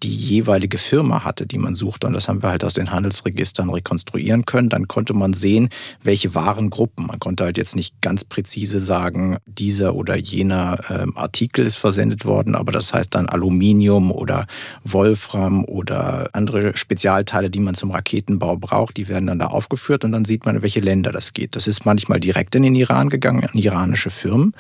die 0.04 0.16
jeweilige 0.16 0.78
Firma 0.78 1.24
hatte, 1.24 1.46
die 1.46 1.58
man 1.58 1.76
suchte. 1.76 2.08
Und 2.08 2.14
das 2.14 2.28
haben 2.28 2.42
wir 2.42 2.50
halt 2.50 2.64
aus 2.64 2.74
den 2.74 2.92
Handelsregistern 2.92 3.70
rekonstruieren 3.70 4.46
können. 4.46 4.70
Dann 4.70 4.88
konnte 4.88 5.14
man 5.14 5.34
sehen, 5.34 5.70
welche 6.04 6.34
Warengruppen. 6.34 7.08
Man 7.08 7.20
konnte 7.20 7.44
halt 7.44 7.58
jetzt 7.58 7.76
nicht 7.76 8.02
ganz 8.02 8.24
präzise 8.24 8.80
sagen, 8.80 9.38
dieser 9.46 9.96
oder 9.96 10.16
jener 10.16 10.80
ähm, 10.90 11.16
Artikel 11.16 11.66
ist 11.66 11.76
versendet 11.76 12.26
worden, 12.26 12.56
aber 12.56 12.72
das 12.72 12.94
heißt 12.94 13.14
dann 13.16 13.28
Aluminium 13.28 14.12
oder 14.12 14.48
Wolfram 14.84 15.64
oder 15.66 16.30
andere 16.34 16.76
Spezialteile, 16.76 17.50
die 17.50 17.60
man 17.60 17.76
zum 17.76 17.92
Raketenbau 17.92 18.58
braucht, 18.58 18.98
die 18.98 19.08
werden 19.08 19.28
dann 19.28 19.40
da 19.40 19.48
aufgeführt 19.48 20.04
und 20.04 20.12
dann 20.12 20.26
sieht 20.26 20.46
man, 20.46 20.58
in 20.58 20.62
welche 20.62 20.80
Länder 20.80 21.12
das 21.12 21.34
geht. 21.34 21.56
Das 21.56 21.68
ist 21.68 21.86
manchmal 21.86 22.20
direkt 22.20 22.56
in 22.56 22.64
den 22.64 22.76
Iran 22.76 23.10
gegangen, 23.10 23.44
an 23.44 23.58
iranische 23.58 24.10
Firmen. 24.10 24.54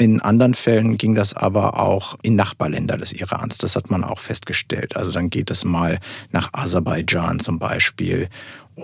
In 0.00 0.22
anderen 0.22 0.54
Fällen 0.54 0.96
ging 0.96 1.16
das 1.16 1.34
aber 1.34 1.80
auch 1.80 2.16
in 2.22 2.36
Nachbarländer 2.36 2.96
des 2.96 3.12
Irans. 3.12 3.58
Das 3.58 3.74
hat 3.74 3.90
man 3.90 4.04
auch 4.04 4.20
festgestellt. 4.20 4.96
Also 4.96 5.10
dann 5.10 5.28
geht 5.28 5.50
es 5.50 5.64
mal 5.64 5.98
nach 6.30 6.50
Aserbaidschan 6.52 7.40
zum 7.40 7.58
Beispiel 7.58 8.28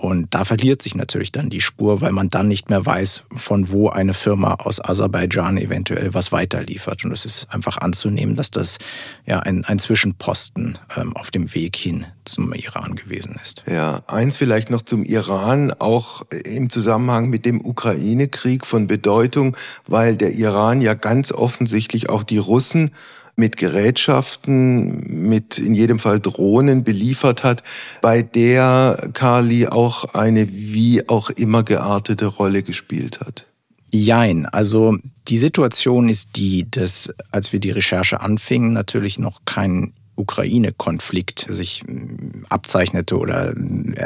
und 0.01 0.35
da 0.35 0.43
verliert 0.43 0.81
sich 0.81 0.93
natürlich 0.93 1.31
dann 1.31 1.49
die 1.49 1.61
Spur, 1.61 2.01
weil 2.01 2.11
man 2.11 2.29
dann 2.29 2.49
nicht 2.49 2.69
mehr 2.69 2.85
weiß, 2.85 3.23
von 3.33 3.69
wo 3.69 3.87
eine 3.87 4.13
Firma 4.13 4.55
aus 4.55 4.83
Aserbaidschan 4.83 5.57
eventuell 5.57 6.13
was 6.13 6.33
weiterliefert. 6.33 7.05
Und 7.05 7.13
es 7.13 7.23
ist 7.23 7.47
einfach 7.49 7.77
anzunehmen, 7.77 8.35
dass 8.35 8.51
das 8.51 8.77
ja 9.25 9.39
ein, 9.39 9.63
ein 9.63 9.79
Zwischenposten 9.79 10.77
ähm, 10.97 11.15
auf 11.15 11.31
dem 11.31 11.53
Weg 11.55 11.77
hin 11.77 12.05
zum 12.25 12.51
Iran 12.53 12.95
gewesen 12.95 13.39
ist. 13.41 13.63
Ja, 13.67 14.01
eins 14.07 14.35
vielleicht 14.35 14.69
noch 14.69 14.81
zum 14.81 15.05
Iran, 15.05 15.71
auch 15.71 16.23
im 16.29 16.69
Zusammenhang 16.69 17.29
mit 17.29 17.45
dem 17.45 17.63
Ukraine-Krieg 17.63 18.65
von 18.65 18.87
Bedeutung, 18.87 19.55
weil 19.87 20.17
der 20.17 20.33
Iran 20.33 20.81
ja 20.81 20.93
ganz 20.93 21.31
offensichtlich 21.31 22.09
auch 22.09 22.23
die 22.23 22.37
Russen 22.37 22.91
mit 23.35 23.57
Gerätschaften, 23.57 25.27
mit 25.27 25.57
in 25.57 25.75
jedem 25.75 25.99
Fall 25.99 26.19
Drohnen 26.19 26.83
beliefert 26.83 27.43
hat, 27.43 27.63
bei 28.01 28.21
der 28.21 29.09
Carly 29.13 29.67
auch 29.67 30.13
eine 30.13 30.47
wie 30.51 31.07
auch 31.09 31.29
immer 31.29 31.63
geartete 31.63 32.27
Rolle 32.27 32.63
gespielt 32.63 33.19
hat. 33.19 33.45
Jein, 33.91 34.45
also 34.45 34.97
die 35.27 35.37
Situation 35.37 36.09
ist 36.09 36.37
die, 36.37 36.69
dass 36.69 37.13
als 37.31 37.53
wir 37.53 37.59
die 37.59 37.71
Recherche 37.71 38.21
anfingen, 38.21 38.73
natürlich 38.73 39.19
noch 39.19 39.41
kein 39.45 39.93
Ukraine-Konflikt 40.15 41.45
sich 41.49 41.83
mm, 41.85 42.45
abzeichnete 42.49 43.17
oder 43.17 43.53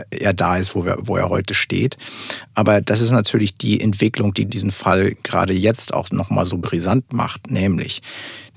er 0.10 0.34
da 0.34 0.58
ist, 0.58 0.76
wo, 0.76 0.86
wir, 0.86 0.98
wo 1.02 1.18
er 1.18 1.30
heute 1.30 1.54
steht. 1.54 1.98
Aber 2.54 2.82
das 2.82 3.02
ist 3.02 3.12
natürlich 3.12 3.56
die 3.56 3.82
Entwicklung, 3.82 4.34
die 4.34 4.46
diesen 4.46 4.72
Fall 4.72 5.16
gerade 5.24 5.54
jetzt 5.54 5.94
auch 5.94 6.12
nochmal 6.12 6.46
so 6.46 6.58
brisant 6.58 7.14
macht, 7.14 7.52
nämlich 7.52 8.02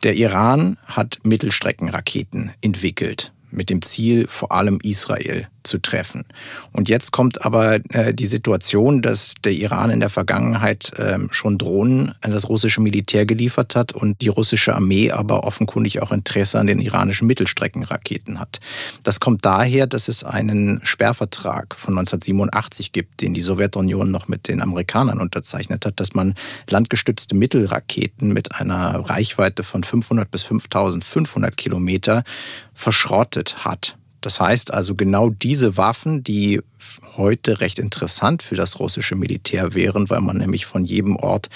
der 0.02 0.16
Iran 0.16 0.78
hat 0.86 1.20
Mittelstreckenraketen 1.22 2.52
entwickelt 2.60 3.32
mit 3.50 3.70
dem 3.70 3.82
Ziel, 3.82 4.26
vor 4.28 4.52
allem 4.52 4.78
Israel 4.82 5.48
zu 5.64 5.78
treffen. 5.78 6.24
Und 6.72 6.88
jetzt 6.88 7.12
kommt 7.12 7.44
aber 7.44 7.80
äh, 7.90 8.14
die 8.14 8.26
Situation, 8.26 9.02
dass 9.02 9.34
der 9.44 9.52
Iran 9.52 9.90
in 9.90 10.00
der 10.00 10.10
Vergangenheit 10.10 10.92
äh, 10.98 11.18
schon 11.30 11.58
Drohnen 11.58 12.14
an 12.20 12.30
das 12.30 12.48
russische 12.48 12.80
Militär 12.80 13.26
geliefert 13.26 13.74
hat 13.76 13.92
und 13.92 14.20
die 14.20 14.28
russische 14.28 14.74
Armee 14.74 15.10
aber 15.10 15.44
offenkundig 15.44 16.02
auch 16.02 16.12
Interesse 16.12 16.58
an 16.58 16.66
den 16.66 16.80
iranischen 16.80 17.26
Mittelstreckenraketen 17.26 18.38
hat. 18.38 18.60
Das 19.02 19.20
kommt 19.20 19.44
daher, 19.44 19.86
dass 19.86 20.08
es 20.08 20.24
einen 20.24 20.80
Sperrvertrag 20.82 21.74
von 21.74 21.98
1987 21.98 22.92
gibt, 22.92 23.22
den 23.22 23.34
die 23.34 23.42
Sowjetunion 23.42 24.10
noch 24.10 24.28
mit 24.28 24.48
den 24.48 24.60
Amerikanern 24.60 25.20
unterzeichnet 25.20 25.86
hat, 25.86 26.00
dass 26.00 26.14
man 26.14 26.34
landgestützte 26.68 27.34
Mittelraketen 27.34 28.32
mit 28.32 28.54
einer 28.54 29.08
Reichweite 29.08 29.62
von 29.62 29.84
500 29.84 30.30
bis 30.30 30.42
5500 30.42 31.56
Kilometer 31.56 32.24
verschrottet 32.74 33.64
hat. 33.64 33.96
Das 34.22 34.40
heißt 34.40 34.72
also 34.72 34.94
genau 34.94 35.30
diese 35.30 35.76
Waffen, 35.76 36.24
die 36.24 36.60
heute 37.16 37.60
recht 37.60 37.78
interessant 37.78 38.42
für 38.42 38.54
das 38.54 38.80
russische 38.80 39.14
Militär 39.14 39.74
wären, 39.74 40.08
weil 40.08 40.20
man 40.20 40.38
nämlich 40.38 40.64
von 40.64 40.84
jedem 40.84 41.16
Ort 41.16 41.48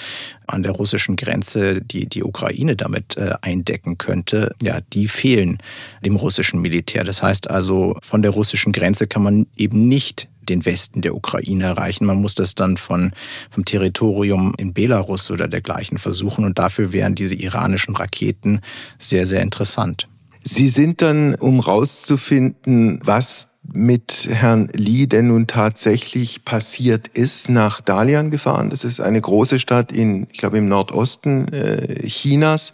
an 0.45 0.63
der 0.63 0.73
russischen 0.73 1.15
Grenze 1.15 1.81
die, 1.81 2.07
die 2.07 2.23
Ukraine 2.23 2.75
damit 2.75 3.17
äh, 3.17 3.33
eindecken 3.41 3.97
könnte, 3.97 4.53
ja, 4.61 4.79
die 4.93 5.07
fehlen 5.07 5.57
dem 6.05 6.15
russischen 6.15 6.61
Militär. 6.61 7.03
Das 7.03 7.23
heißt 7.23 7.49
also, 7.49 7.97
von 8.01 8.21
der 8.21 8.31
russischen 8.31 8.71
Grenze 8.71 9.07
kann 9.07 9.23
man 9.23 9.47
eben 9.55 9.87
nicht 9.87 10.29
den 10.47 10.65
Westen 10.65 11.01
der 11.01 11.15
Ukraine 11.15 11.65
erreichen. 11.65 12.05
Man 12.05 12.21
muss 12.21 12.35
das 12.35 12.55
dann 12.55 12.77
von, 12.77 13.11
vom 13.49 13.65
Territorium 13.65 14.53
in 14.57 14.73
Belarus 14.73 15.29
oder 15.31 15.47
dergleichen 15.47 15.97
versuchen 15.97 16.45
und 16.45 16.57
dafür 16.57 16.93
wären 16.93 17.15
diese 17.15 17.35
iranischen 17.35 17.95
Raketen 17.95 18.61
sehr, 18.97 19.27
sehr 19.27 19.41
interessant. 19.41 20.07
Sie 20.49 20.69
sind 20.69 21.01
dann, 21.01 21.35
um 21.35 21.59
rauszufinden, 21.59 23.01
was 23.03 23.59
mit 23.73 24.29
Herrn 24.31 24.69
Li 24.71 25.05
denn 25.05 25.27
nun 25.27 25.45
tatsächlich 25.45 26.45
passiert 26.45 27.09
ist, 27.09 27.49
nach 27.49 27.81
Dalian 27.81 28.31
gefahren. 28.31 28.69
Das 28.69 28.85
ist 28.85 29.01
eine 29.01 29.19
große 29.19 29.59
Stadt 29.59 29.91
in, 29.91 30.27
ich 30.31 30.37
glaube, 30.37 30.59
im 30.59 30.69
Nordosten 30.69 31.49
äh, 31.49 32.07
Chinas. 32.07 32.73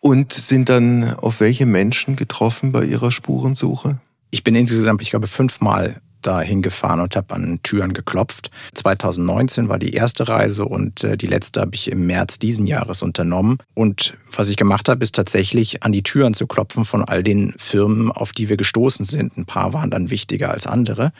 Und 0.00 0.32
sind 0.32 0.68
dann 0.70 1.14
auf 1.14 1.38
welche 1.38 1.66
Menschen 1.66 2.16
getroffen 2.16 2.72
bei 2.72 2.84
Ihrer 2.84 3.12
Spurensuche? 3.12 3.98
Ich 4.30 4.42
bin 4.42 4.56
insgesamt, 4.56 5.00
ich 5.00 5.10
glaube, 5.10 5.28
fünfmal 5.28 6.00
da 6.22 6.40
hingefahren 6.40 7.00
und 7.00 7.16
habe 7.16 7.34
an 7.34 7.60
Türen 7.62 7.92
geklopft. 7.92 8.50
2019 8.74 9.68
war 9.68 9.78
die 9.78 9.92
erste 9.92 10.28
Reise 10.28 10.64
und 10.64 11.04
äh, 11.04 11.16
die 11.16 11.26
letzte 11.26 11.60
habe 11.60 11.74
ich 11.74 11.90
im 11.90 12.06
März 12.06 12.38
diesen 12.38 12.66
Jahres 12.66 13.02
unternommen. 13.02 13.58
Und 13.74 14.14
was 14.30 14.48
ich 14.48 14.56
gemacht 14.56 14.88
habe, 14.88 15.02
ist 15.02 15.14
tatsächlich 15.14 15.82
an 15.82 15.92
die 15.92 16.02
Türen 16.02 16.34
zu 16.34 16.46
klopfen 16.46 16.84
von 16.84 17.04
all 17.04 17.22
den 17.22 17.54
Firmen, 17.56 18.10
auf 18.10 18.32
die 18.32 18.48
wir 18.48 18.56
gestoßen 18.56 19.04
sind. 19.04 19.36
Ein 19.36 19.46
paar 19.46 19.72
waren 19.72 19.90
dann 19.90 20.10
wichtiger 20.10 20.50
als 20.50 20.66
andere. 20.66 21.12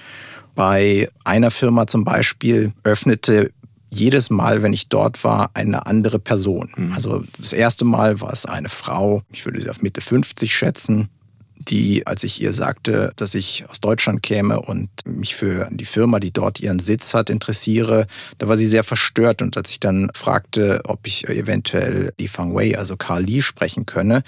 Bei 0.55 1.09
einer 1.25 1.51
Firma 1.51 1.87
zum 1.87 2.05
Beispiel 2.05 2.73
öffnete 2.83 3.53
jedes 3.91 4.29
Mal, 4.29 4.63
wenn 4.63 4.73
ich 4.73 4.89
dort 4.89 5.23
war, 5.25 5.51
eine 5.55 5.87
andere 5.87 6.19
Person. 6.19 6.71
Mhm. 6.77 6.93
Also 6.93 7.25
das 7.39 7.53
erste 7.53 7.85
Mal 7.85 8.21
war 8.21 8.33
es 8.33 8.45
eine 8.45 8.69
Frau, 8.69 9.23
ich 9.31 9.45
würde 9.45 9.61
sie 9.61 9.71
auf 9.71 9.83
Mitte 9.83 10.01
50 10.01 10.55
schätzen 10.55 11.09
die, 11.71 12.07
als 12.07 12.25
ich 12.25 12.41
ihr 12.41 12.53
sagte, 12.53 13.13
dass 13.17 13.35
ich 13.35 13.65
aus 13.69 13.81
Deutschland 13.81 14.23
käme 14.23 14.61
und 14.61 14.89
mich 15.05 15.35
für 15.35 15.69
die 15.71 15.85
Firma, 15.85 16.21
die 16.21 16.33
dort 16.33 16.61
ihren 16.61 16.79
Sitz 16.79 17.15
hat, 17.15 17.31
interessiere, 17.31 18.07
da 18.39 18.49
war 18.49 18.57
sie 18.57 18.67
sehr 18.67 18.85
verstört. 18.85 19.43
Und 19.43 19.57
als 19.57 19.71
ich 19.71 19.81
dann 19.81 20.11
fragte, 20.15 20.81
ob 20.87 21.07
ich 21.07 21.29
eventuell 21.29 22.13
die 22.19 22.29
Fang 22.29 22.55
Wei, 22.55 22.79
also 22.79 22.97
Carl 22.97 23.23
Li, 23.23 23.43
sprechen 23.43 23.87
könne, 23.87 24.23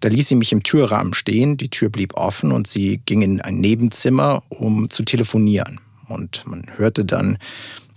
da 0.00 0.08
ließ 0.08 0.28
sie 0.28 0.34
mich 0.34 0.52
im 0.52 0.62
Türrahmen 0.62 1.14
stehen, 1.14 1.56
die 1.56 1.70
Tür 1.70 1.88
blieb 1.88 2.14
offen 2.14 2.52
und 2.52 2.66
sie 2.66 3.00
ging 3.06 3.22
in 3.22 3.40
ein 3.40 3.58
Nebenzimmer, 3.58 4.42
um 4.48 4.90
zu 4.90 5.02
telefonieren. 5.02 5.80
Und 6.08 6.46
man 6.46 6.66
hörte 6.76 7.04
dann 7.04 7.38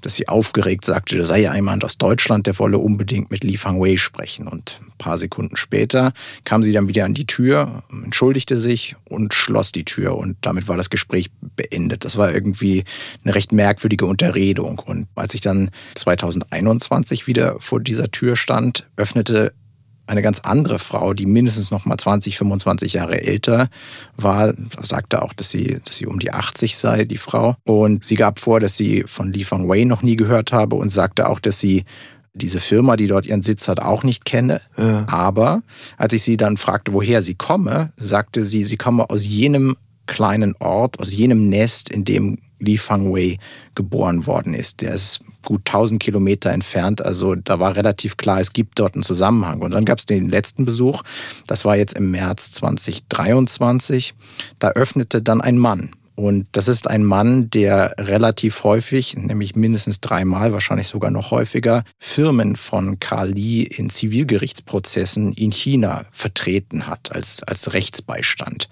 dass 0.02 0.16
sie 0.16 0.28
aufgeregt 0.28 0.86
sagte, 0.86 1.18
da 1.18 1.26
sei 1.26 1.42
ja 1.42 1.56
jemand 1.56 1.84
aus 1.84 1.98
Deutschland, 1.98 2.48
der 2.48 2.58
wolle 2.60 2.78
unbedingt 2.78 3.32
mit 3.32 3.44
Li 3.44 3.58
Fangwei 3.58 3.98
sprechen. 3.98 4.48
Und 4.48 4.80
ein 4.82 4.94
paar 4.98 5.18
Sekunden 5.18 5.58
später 5.58 6.14
kam 6.44 6.64
sie 6.64 6.72
dann 6.72 6.88
wieder 6.88 7.06
an 7.06 7.14
die 7.14 7.26
Tür, 7.26 7.84
entschuldigte 8.04 8.58
sich 8.58 8.96
und 9.10 9.34
schloss 9.34 9.72
die 9.72 9.86
Tür. 9.86 10.18
Und 10.18 10.38
damit 10.42 10.68
war 10.68 10.78
das 10.78 10.90
Gespräch 10.90 11.30
beendet. 11.56 12.06
Das 12.06 12.18
war 12.18 12.34
irgendwie 12.34 12.84
eine 13.24 13.36
recht 13.36 13.52
merkwürdige 13.52 14.06
Unterredung. 14.06 14.80
Und 14.80 15.08
als 15.16 15.34
ich 15.34 15.42
dann 15.42 15.72
2021 15.96 17.28
wieder 17.28 17.58
vor 17.60 17.80
dieser 17.80 18.12
Tür 18.12 18.36
stand, 18.36 18.88
öffnete 18.98 19.54
eine 20.08 20.22
ganz 20.22 20.40
andere 20.40 20.80
Frau, 20.80 21.14
die 21.14 21.26
mindestens 21.26 21.72
noch 21.72 21.86
mal 21.86 21.98
20, 21.98 22.38
25 22.38 22.94
Jahre 22.94 23.22
älter 23.22 23.70
war, 24.16 24.54
sagte 24.80 25.22
auch, 25.22 25.34
dass 25.34 25.52
sie, 25.52 25.80
dass 25.84 25.98
sie 25.98 26.06
um 26.06 26.20
die 26.20 26.32
80 26.32 26.78
sei, 26.78 27.06
die 27.06 27.18
Frau. 27.18 27.56
Und 27.66 28.04
sie 28.04 28.16
gab 28.16 28.40
vor, 28.40 28.60
dass 28.60 28.78
sie 28.78 29.04
von 29.06 29.32
Li 29.32 29.44
Fang 29.44 29.68
Wei 29.68 29.84
noch 29.84 30.02
nie 30.02 30.16
gehört 30.16 30.52
habe 30.52 30.76
und 30.76 30.90
sagte 30.90 31.30
auch, 31.30 31.40
dass 31.40 31.60
sie 31.60 31.86
diese 32.34 32.60
Firma, 32.60 32.96
die 32.96 33.08
dort 33.08 33.26
ihren 33.26 33.42
Sitz 33.42 33.68
hat, 33.68 33.82
auch 33.82 34.04
nicht 34.04 34.26
kenne. 34.26 34.62
Ja. 34.78 35.06
Aber 35.10 35.64
als 35.98 36.14
ich 36.14 36.24
sie 36.24 36.38
dann 36.38 36.58
fragte, 36.58 36.94
woher 36.94 37.22
sie 37.22 37.36
komme, 37.36 37.92
sagte 37.98 38.44
sie, 38.44 38.64
sie 38.64 38.78
komme 38.78 39.10
aus 39.10 39.26
jenem 39.26 39.76
kleinen 40.06 40.56
Ort, 40.60 41.00
aus 41.00 41.14
jenem 41.14 41.50
Nest, 41.50 41.90
in 41.90 42.06
dem 42.06 42.38
Li 42.60 42.78
Fang 42.78 43.14
Wei 43.14 43.38
geboren 43.76 44.26
worden 44.26 44.54
ist. 44.54 44.82
Der 44.82 44.94
ist 44.94 45.22
gut 45.44 45.62
1000 45.66 46.02
Kilometer 46.02 46.52
entfernt. 46.52 47.06
Also 47.06 47.36
da 47.36 47.60
war 47.60 47.76
relativ 47.76 48.18
klar, 48.18 48.40
es 48.40 48.54
gibt 48.54 48.80
dort 48.80 48.96
einen 48.96 49.04
Zusammenhang. 49.04 49.62
Und 49.62 49.72
dann 49.72 49.86
gab 49.86 50.00
es 50.00 50.06
den 50.06 50.30
letzten 50.30 50.66
Besuch, 50.66 51.04
das 51.48 51.66
war 51.66 51.78
jetzt 51.78 51.94
im 51.94 52.12
März 52.12 52.52
2023. 52.52 54.14
Da 54.60 54.72
öffnete 54.72 55.22
dann 55.22 55.42
ein 55.42 55.58
Mann. 55.58 55.92
Und 56.20 56.48
das 56.54 56.68
ist 56.68 56.90
ein 56.90 57.04
Mann, 57.04 57.52
der 57.52 57.94
relativ 58.00 58.64
häufig, 58.64 59.16
nämlich 59.16 59.56
mindestens 59.56 60.02
dreimal, 60.02 60.52
wahrscheinlich 60.52 60.88
sogar 60.88 61.12
noch 61.12 61.30
häufiger, 61.30 61.84
Firmen 62.00 62.56
von 62.56 62.98
Lee 63.26 63.62
in 63.62 63.92
Zivilgerichtsprozessen 63.92 65.32
in 65.34 65.52
China 65.52 66.06
vertreten 66.10 66.88
hat 66.88 67.12
als, 67.12 67.44
als 67.44 67.74
Rechtsbeistand. 67.74 68.68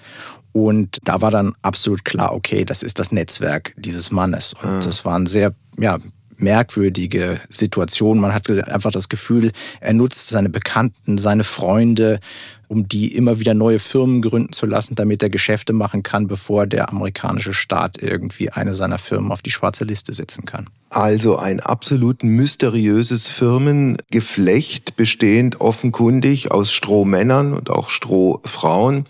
Und 0.56 1.00
da 1.04 1.22
war 1.22 1.32
dann 1.32 1.54
absolut 1.64 2.06
klar, 2.06 2.34
okay, 2.34 2.64
das 2.64 2.82
ist 2.82 2.98
das 2.98 3.12
Netzwerk 3.12 3.74
dieses 3.76 4.10
Mannes. 4.10 4.54
Und 4.54 4.70
ah. 4.70 4.80
das 4.80 5.04
war 5.04 5.20
ein 5.20 5.28
sehr 5.28 5.54
ja, 5.78 5.98
merkwürdige 6.38 7.42
Situation. 7.50 8.22
Man 8.22 8.34
hatte 8.34 8.66
einfach 8.70 8.92
das 8.92 9.10
Gefühl, 9.10 9.52
er 9.82 9.92
nutzt 9.92 10.30
seine 10.30 10.48
Bekannten, 10.48 11.18
seine 11.18 11.44
Freunde, 11.44 12.22
um 12.68 12.88
die 12.88 13.16
immer 13.16 13.40
wieder 13.40 13.54
neue 13.54 13.80
Firmen 13.80 14.22
gründen 14.22 14.54
zu 14.54 14.66
lassen, 14.66 14.96
damit 14.96 15.24
er 15.24 15.30
Geschäfte 15.30 15.74
machen 15.74 16.04
kann, 16.04 16.28
bevor 16.28 16.68
der 16.68 16.90
amerikanische 16.90 17.54
Staat 17.54 18.02
irgendwie 18.02 18.50
eine 18.50 18.74
seiner 18.74 18.98
Firmen 18.98 19.32
auf 19.32 19.42
die 19.42 19.52
schwarze 19.52 19.84
Liste 19.84 20.14
setzen 20.14 20.46
kann. 20.46 20.68
Also 20.90 21.38
ein 21.38 21.60
absolut 21.60 22.24
mysteriöses 22.24 23.28
Firmengeflecht, 23.28 24.96
bestehend 24.96 25.60
offenkundig 25.60 26.52
aus 26.52 26.72
Strohmännern 26.72 27.54
und 27.54 27.70
auch 27.70 27.90
Strohfrauen. 27.90 29.06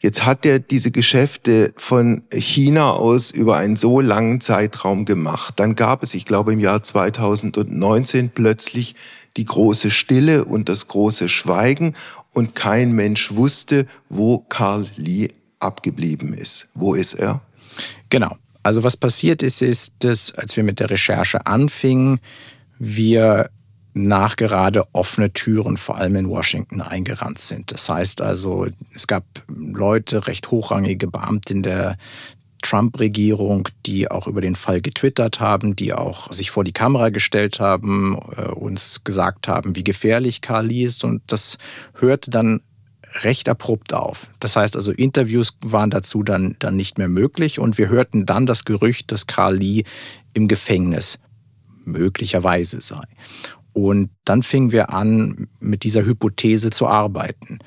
Jetzt 0.00 0.26
hat 0.26 0.44
er 0.44 0.58
diese 0.58 0.90
Geschäfte 0.90 1.72
von 1.76 2.22
China 2.32 2.90
aus 2.90 3.30
über 3.30 3.56
einen 3.56 3.76
so 3.76 4.00
langen 4.00 4.40
Zeitraum 4.40 5.04
gemacht. 5.04 5.54
Dann 5.60 5.76
gab 5.76 6.02
es, 6.02 6.14
ich 6.14 6.24
glaube 6.24 6.52
im 6.52 6.60
Jahr 6.60 6.82
2019 6.82 8.30
plötzlich 8.30 8.96
die 9.36 9.44
große 9.44 9.90
Stille 9.90 10.44
und 10.44 10.68
das 10.68 10.88
große 10.88 11.28
Schweigen 11.28 11.94
und 12.38 12.54
kein 12.54 12.92
Mensch 12.92 13.34
wusste, 13.34 13.86
wo 14.08 14.38
Karl 14.38 14.86
Lee 14.94 15.30
abgeblieben 15.58 16.32
ist. 16.32 16.68
Wo 16.72 16.94
ist 16.94 17.14
er? 17.14 17.40
Genau. 18.10 18.36
Also 18.62 18.84
was 18.84 18.96
passiert 18.96 19.42
ist, 19.42 19.60
ist, 19.60 19.94
dass 20.04 20.32
als 20.36 20.56
wir 20.56 20.62
mit 20.62 20.78
der 20.78 20.88
Recherche 20.88 21.46
anfingen, 21.46 22.20
wir 22.78 23.50
nachgerade 23.92 24.84
offene 24.92 25.32
Türen 25.32 25.76
vor 25.76 25.98
allem 25.98 26.14
in 26.14 26.28
Washington 26.28 26.80
eingerannt 26.80 27.40
sind. 27.40 27.72
Das 27.72 27.88
heißt 27.88 28.20
also, 28.20 28.68
es 28.94 29.08
gab 29.08 29.24
Leute, 29.48 30.28
recht 30.28 30.52
hochrangige 30.52 31.08
Beamte 31.08 31.54
in 31.54 31.64
der 31.64 31.96
Trump-Regierung, 32.62 33.68
die 33.86 34.10
auch 34.10 34.26
über 34.26 34.40
den 34.40 34.54
Fall 34.54 34.80
getwittert 34.80 35.40
haben, 35.40 35.76
die 35.76 35.92
auch 35.92 36.32
sich 36.32 36.50
vor 36.50 36.64
die 36.64 36.72
Kamera 36.72 37.10
gestellt 37.10 37.60
haben, 37.60 38.18
äh, 38.36 38.48
uns 38.48 39.04
gesagt 39.04 39.48
haben, 39.48 39.76
wie 39.76 39.84
gefährlich 39.84 40.40
Lee 40.62 40.84
ist. 40.84 41.04
Und 41.04 41.22
das 41.26 41.58
hörte 41.94 42.30
dann 42.30 42.60
recht 43.22 43.48
abrupt 43.48 43.94
auf. 43.94 44.28
Das 44.40 44.56
heißt 44.56 44.76
also, 44.76 44.92
Interviews 44.92 45.56
waren 45.64 45.90
dazu 45.90 46.22
dann, 46.22 46.56
dann 46.58 46.76
nicht 46.76 46.98
mehr 46.98 47.08
möglich 47.08 47.58
und 47.58 47.78
wir 47.78 47.88
hörten 47.88 48.26
dann 48.26 48.46
das 48.46 48.64
Gerücht, 48.64 49.10
dass 49.12 49.26
Lee 49.50 49.84
im 50.34 50.48
Gefängnis 50.48 51.18
möglicherweise 51.84 52.80
sei. 52.80 53.04
Und 53.72 54.10
dann 54.24 54.42
fingen 54.42 54.72
wir 54.72 54.92
an, 54.92 55.48
mit 55.60 55.84
dieser 55.84 56.04
Hypothese 56.04 56.70
zu 56.70 56.86
arbeiten. 56.86 57.58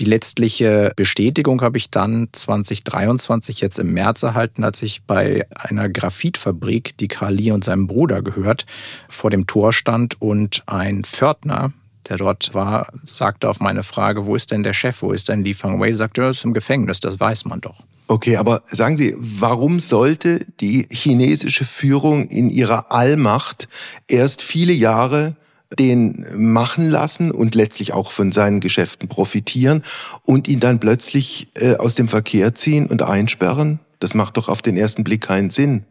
Die 0.00 0.06
letztliche 0.06 0.92
Bestätigung 0.96 1.60
habe 1.60 1.76
ich 1.76 1.90
dann 1.90 2.28
2023 2.32 3.60
jetzt 3.60 3.78
im 3.78 3.92
März 3.92 4.22
erhalten, 4.22 4.64
als 4.64 4.80
ich 4.80 5.02
bei 5.02 5.46
einer 5.52 5.90
Graphitfabrik, 5.90 6.96
die 6.96 7.06
Karl 7.06 7.34
Lee 7.34 7.50
und 7.50 7.64
seinem 7.64 7.86
Bruder 7.86 8.22
gehört, 8.22 8.64
vor 9.10 9.28
dem 9.28 9.46
Tor 9.46 9.74
stand 9.74 10.18
und 10.18 10.62
ein 10.64 11.04
Pförtner, 11.04 11.74
der 12.08 12.16
dort 12.16 12.54
war, 12.54 12.90
sagte 13.04 13.50
auf 13.50 13.60
meine 13.60 13.82
Frage, 13.82 14.24
wo 14.24 14.36
ist 14.36 14.52
denn 14.52 14.62
der 14.62 14.72
Chef, 14.72 15.02
wo 15.02 15.12
ist 15.12 15.28
denn 15.28 15.44
Li 15.44 15.52
Fangwei, 15.52 15.92
sagte, 15.92 16.22
er 16.22 16.30
ist 16.30 16.44
im 16.44 16.54
Gefängnis, 16.54 17.00
das 17.00 17.20
weiß 17.20 17.44
man 17.44 17.60
doch. 17.60 17.84
Okay, 18.06 18.38
aber 18.38 18.62
sagen 18.68 18.96
Sie, 18.96 19.14
warum 19.18 19.80
sollte 19.80 20.46
die 20.60 20.88
chinesische 20.90 21.66
Führung 21.66 22.26
in 22.26 22.48
ihrer 22.48 22.90
Allmacht 22.90 23.68
erst 24.08 24.40
viele 24.40 24.72
Jahre 24.72 25.36
den 25.78 26.26
machen 26.34 26.88
lassen 26.88 27.30
und 27.30 27.54
letztlich 27.54 27.92
auch 27.92 28.10
von 28.10 28.32
seinen 28.32 28.60
Geschäften 28.60 29.08
profitieren 29.08 29.82
und 30.24 30.48
ihn 30.48 30.60
dann 30.60 30.80
plötzlich 30.80 31.48
äh, 31.54 31.76
aus 31.76 31.94
dem 31.94 32.08
Verkehr 32.08 32.54
ziehen 32.54 32.86
und 32.86 33.02
einsperren? 33.02 33.80
Das 34.00 34.14
macht 34.14 34.36
doch 34.36 34.48
auf 34.48 34.62
den 34.62 34.76
ersten 34.76 35.04
Blick 35.04 35.22
keinen 35.22 35.50
Sinn. 35.50 35.84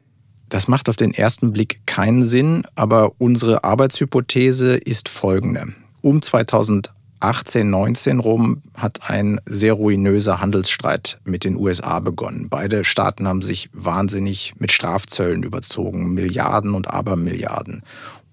Das 0.50 0.68
macht 0.68 0.90
auf 0.90 0.96
den 0.96 1.14
ersten 1.14 1.54
Blick 1.54 1.86
keinen 1.86 2.24
Sinn, 2.24 2.64
aber 2.76 3.14
unsere 3.20 3.64
Arbeitshypothese 3.64 4.76
ist 4.78 5.08
folgende. 5.08 5.68
Um 6.02 6.24
2018, 6.24 7.70
19 7.70 8.20
rum 8.20 8.64
hat 8.76 9.10
ein 9.10 9.40
sehr 9.46 9.74
ruinöser 9.74 10.42
Handelsstreit 10.42 11.20
mit 11.24 11.44
den 11.44 11.56
USA 11.56 12.00
begonnen. 12.00 12.48
Beide 12.50 12.84
Staaten 12.84 13.28
haben 13.28 13.44
sich 13.44 13.70
wahnsinnig 13.74 14.54
mit 14.58 14.72
Strafzöllen 14.72 15.44
überzogen, 15.44 16.16
Milliarden 16.16 16.74
und 16.74 16.92
Abermilliarden. 16.92 17.84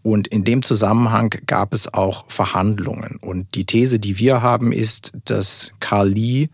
Und 0.07 0.29
in 0.29 0.45
dem 0.45 0.63
Zusammenhang 0.63 1.35
gab 1.47 1.73
es 1.73 1.93
auch 1.93 2.31
Verhandlungen. 2.31 3.17
Und 3.21 3.57
die 3.57 3.67
These, 3.67 3.99
die 3.99 4.19
wir 4.19 4.41
haben, 4.41 4.71
ist, 4.71 5.15
dass 5.25 5.73
Lee 6.05 6.47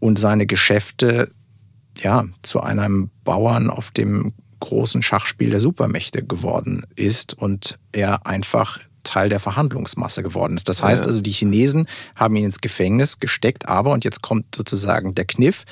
und 0.00 0.18
seine 0.18 0.44
Geschäfte 0.44 1.30
ja, 2.00 2.24
zu 2.42 2.60
einem 2.60 3.10
Bauern 3.22 3.70
auf 3.70 3.92
dem 3.92 4.32
großen 4.58 5.02
Schachspiel 5.02 5.50
der 5.50 5.60
Supermächte 5.60 6.24
geworden 6.24 6.84
ist 6.96 7.32
und 7.32 7.78
er 7.92 8.26
einfach 8.26 8.80
Teil 9.04 9.28
der 9.28 9.38
Verhandlungsmasse 9.38 10.24
geworden 10.24 10.56
ist. 10.56 10.68
Das 10.68 10.82
heißt 10.82 11.06
also, 11.06 11.20
die 11.20 11.30
Chinesen 11.30 11.86
haben 12.16 12.34
ihn 12.34 12.46
ins 12.46 12.60
Gefängnis 12.60 13.20
gesteckt, 13.20 13.68
aber, 13.68 13.92
und 13.92 14.02
jetzt 14.02 14.20
kommt 14.20 14.56
sozusagen 14.56 15.14
der 15.14 15.26
Kniff, 15.26 15.64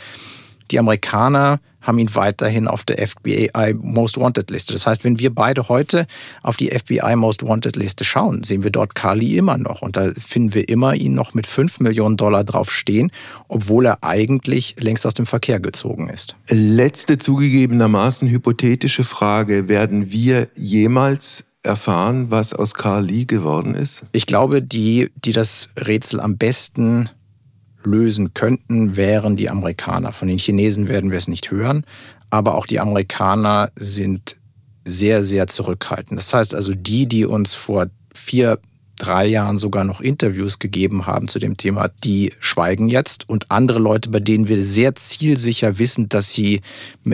die 0.70 0.78
Amerikaner 0.78 1.60
haben 1.86 1.98
ihn 1.98 2.14
weiterhin 2.14 2.66
auf 2.66 2.84
der 2.84 3.06
FBI 3.06 3.74
Most 3.80 4.18
Wanted 4.18 4.50
Liste. 4.50 4.72
Das 4.72 4.86
heißt, 4.86 5.04
wenn 5.04 5.18
wir 5.18 5.34
beide 5.34 5.68
heute 5.68 6.06
auf 6.42 6.56
die 6.56 6.70
FBI 6.70 7.14
Most 7.14 7.46
Wanted 7.46 7.76
Liste 7.76 8.04
schauen, 8.04 8.42
sehen 8.42 8.64
wir 8.64 8.70
dort 8.70 8.94
Carly 8.94 9.36
immer 9.36 9.56
noch. 9.56 9.82
Und 9.82 9.96
da 9.96 10.10
finden 10.18 10.54
wir 10.54 10.68
immer 10.68 10.94
ihn 10.94 11.14
noch 11.14 11.34
mit 11.34 11.46
5 11.46 11.80
Millionen 11.80 12.16
Dollar 12.16 12.44
drauf 12.44 12.72
stehen, 12.72 13.12
obwohl 13.48 13.86
er 13.86 14.02
eigentlich 14.02 14.74
längst 14.80 15.06
aus 15.06 15.14
dem 15.14 15.26
Verkehr 15.26 15.60
gezogen 15.60 16.08
ist. 16.08 16.34
Letzte 16.48 17.18
zugegebenermaßen 17.18 18.28
hypothetische 18.28 19.04
Frage. 19.04 19.68
Werden 19.68 20.10
wir 20.10 20.48
jemals 20.56 21.44
erfahren, 21.62 22.30
was 22.30 22.52
aus 22.52 22.74
Lee 23.00 23.24
geworden 23.24 23.74
ist? 23.74 24.04
Ich 24.12 24.26
glaube, 24.26 24.62
die, 24.62 25.10
die 25.16 25.32
das 25.32 25.68
Rätsel 25.76 26.20
am 26.20 26.36
besten 26.36 27.10
lösen 27.86 28.34
könnten, 28.34 28.96
wären 28.96 29.36
die 29.36 29.48
Amerikaner. 29.48 30.12
Von 30.12 30.28
den 30.28 30.38
Chinesen 30.38 30.88
werden 30.88 31.10
wir 31.10 31.18
es 31.18 31.28
nicht 31.28 31.50
hören, 31.50 31.84
aber 32.30 32.56
auch 32.56 32.66
die 32.66 32.80
Amerikaner 32.80 33.70
sind 33.76 34.36
sehr, 34.84 35.24
sehr 35.24 35.46
zurückhaltend. 35.46 36.20
Das 36.20 36.32
heißt 36.34 36.54
also, 36.54 36.74
die, 36.74 37.06
die 37.06 37.24
uns 37.24 37.54
vor 37.54 37.86
vier 38.14 38.58
drei 38.96 39.26
Jahren 39.26 39.58
sogar 39.58 39.84
noch 39.84 40.00
Interviews 40.00 40.58
gegeben 40.58 41.06
haben 41.06 41.28
zu 41.28 41.38
dem 41.38 41.56
Thema, 41.56 41.88
die 42.02 42.32
schweigen 42.40 42.88
jetzt. 42.88 43.28
Und 43.28 43.50
andere 43.50 43.78
Leute, 43.78 44.10
bei 44.10 44.20
denen 44.20 44.48
wir 44.48 44.62
sehr 44.62 44.94
zielsicher 44.94 45.78
wissen, 45.78 46.08
dass 46.08 46.32
sie 46.32 46.62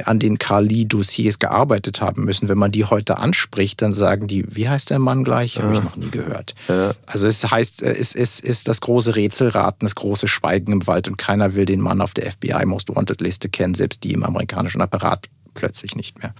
an 0.04 0.18
den 0.18 0.38
Carly-Dossiers 0.38 1.38
gearbeitet 1.38 2.00
haben 2.00 2.24
müssen, 2.24 2.48
wenn 2.48 2.58
man 2.58 2.70
die 2.70 2.84
heute 2.84 3.18
anspricht, 3.18 3.82
dann 3.82 3.92
sagen 3.92 4.26
die, 4.26 4.44
wie 4.54 4.68
heißt 4.68 4.90
der 4.90 4.98
Mann 4.98 5.24
gleich? 5.24 5.58
Habe 5.58 5.74
ich 5.74 5.82
noch 5.82 5.96
nie 5.96 6.10
gehört. 6.10 6.54
Ja. 6.68 6.92
Also 7.06 7.26
es 7.26 7.50
heißt, 7.50 7.82
es 7.82 8.14
ist, 8.14 8.40
ist 8.40 8.68
das 8.68 8.80
große 8.80 9.16
Rätselraten, 9.16 9.84
das 9.86 9.94
große 9.94 10.28
Schweigen 10.28 10.72
im 10.72 10.86
Wald 10.86 11.08
und 11.08 11.18
keiner 11.18 11.54
will 11.54 11.64
den 11.64 11.80
Mann 11.80 12.00
auf 12.00 12.14
der 12.14 12.30
FBI 12.30 12.64
Most 12.66 12.94
Wanted 12.94 13.20
Liste 13.20 13.48
kennen, 13.48 13.74
selbst 13.74 14.04
die 14.04 14.12
im 14.12 14.24
amerikanischen 14.24 14.80
Apparat 14.80 15.26
plötzlich 15.54 15.96
nicht 15.96 16.22
mehr. 16.22 16.34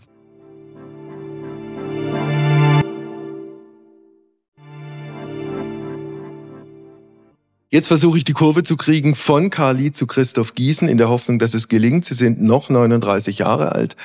Jetzt 7.75 7.89
versuche 7.89 8.19
ich 8.19 8.25
die 8.25 8.35
Kurve 8.35 8.65
zu 8.65 8.77
kriegen 8.77 9.15
von 9.15 9.49
Carly 9.49 9.93
zu 9.93 10.07
Christoph 10.07 10.55
Gießen 10.55 10.87
in 10.89 10.99
der 10.99 11.09
Hoffnung, 11.09 11.39
dass 11.39 11.55
es 11.55 11.69
gelingt. 11.69 12.05
Sie 12.05 12.13
sind 12.13 12.43
noch 12.43 12.69
39 12.69 13.39
Jahre 13.39 13.73
alt, 13.73 13.97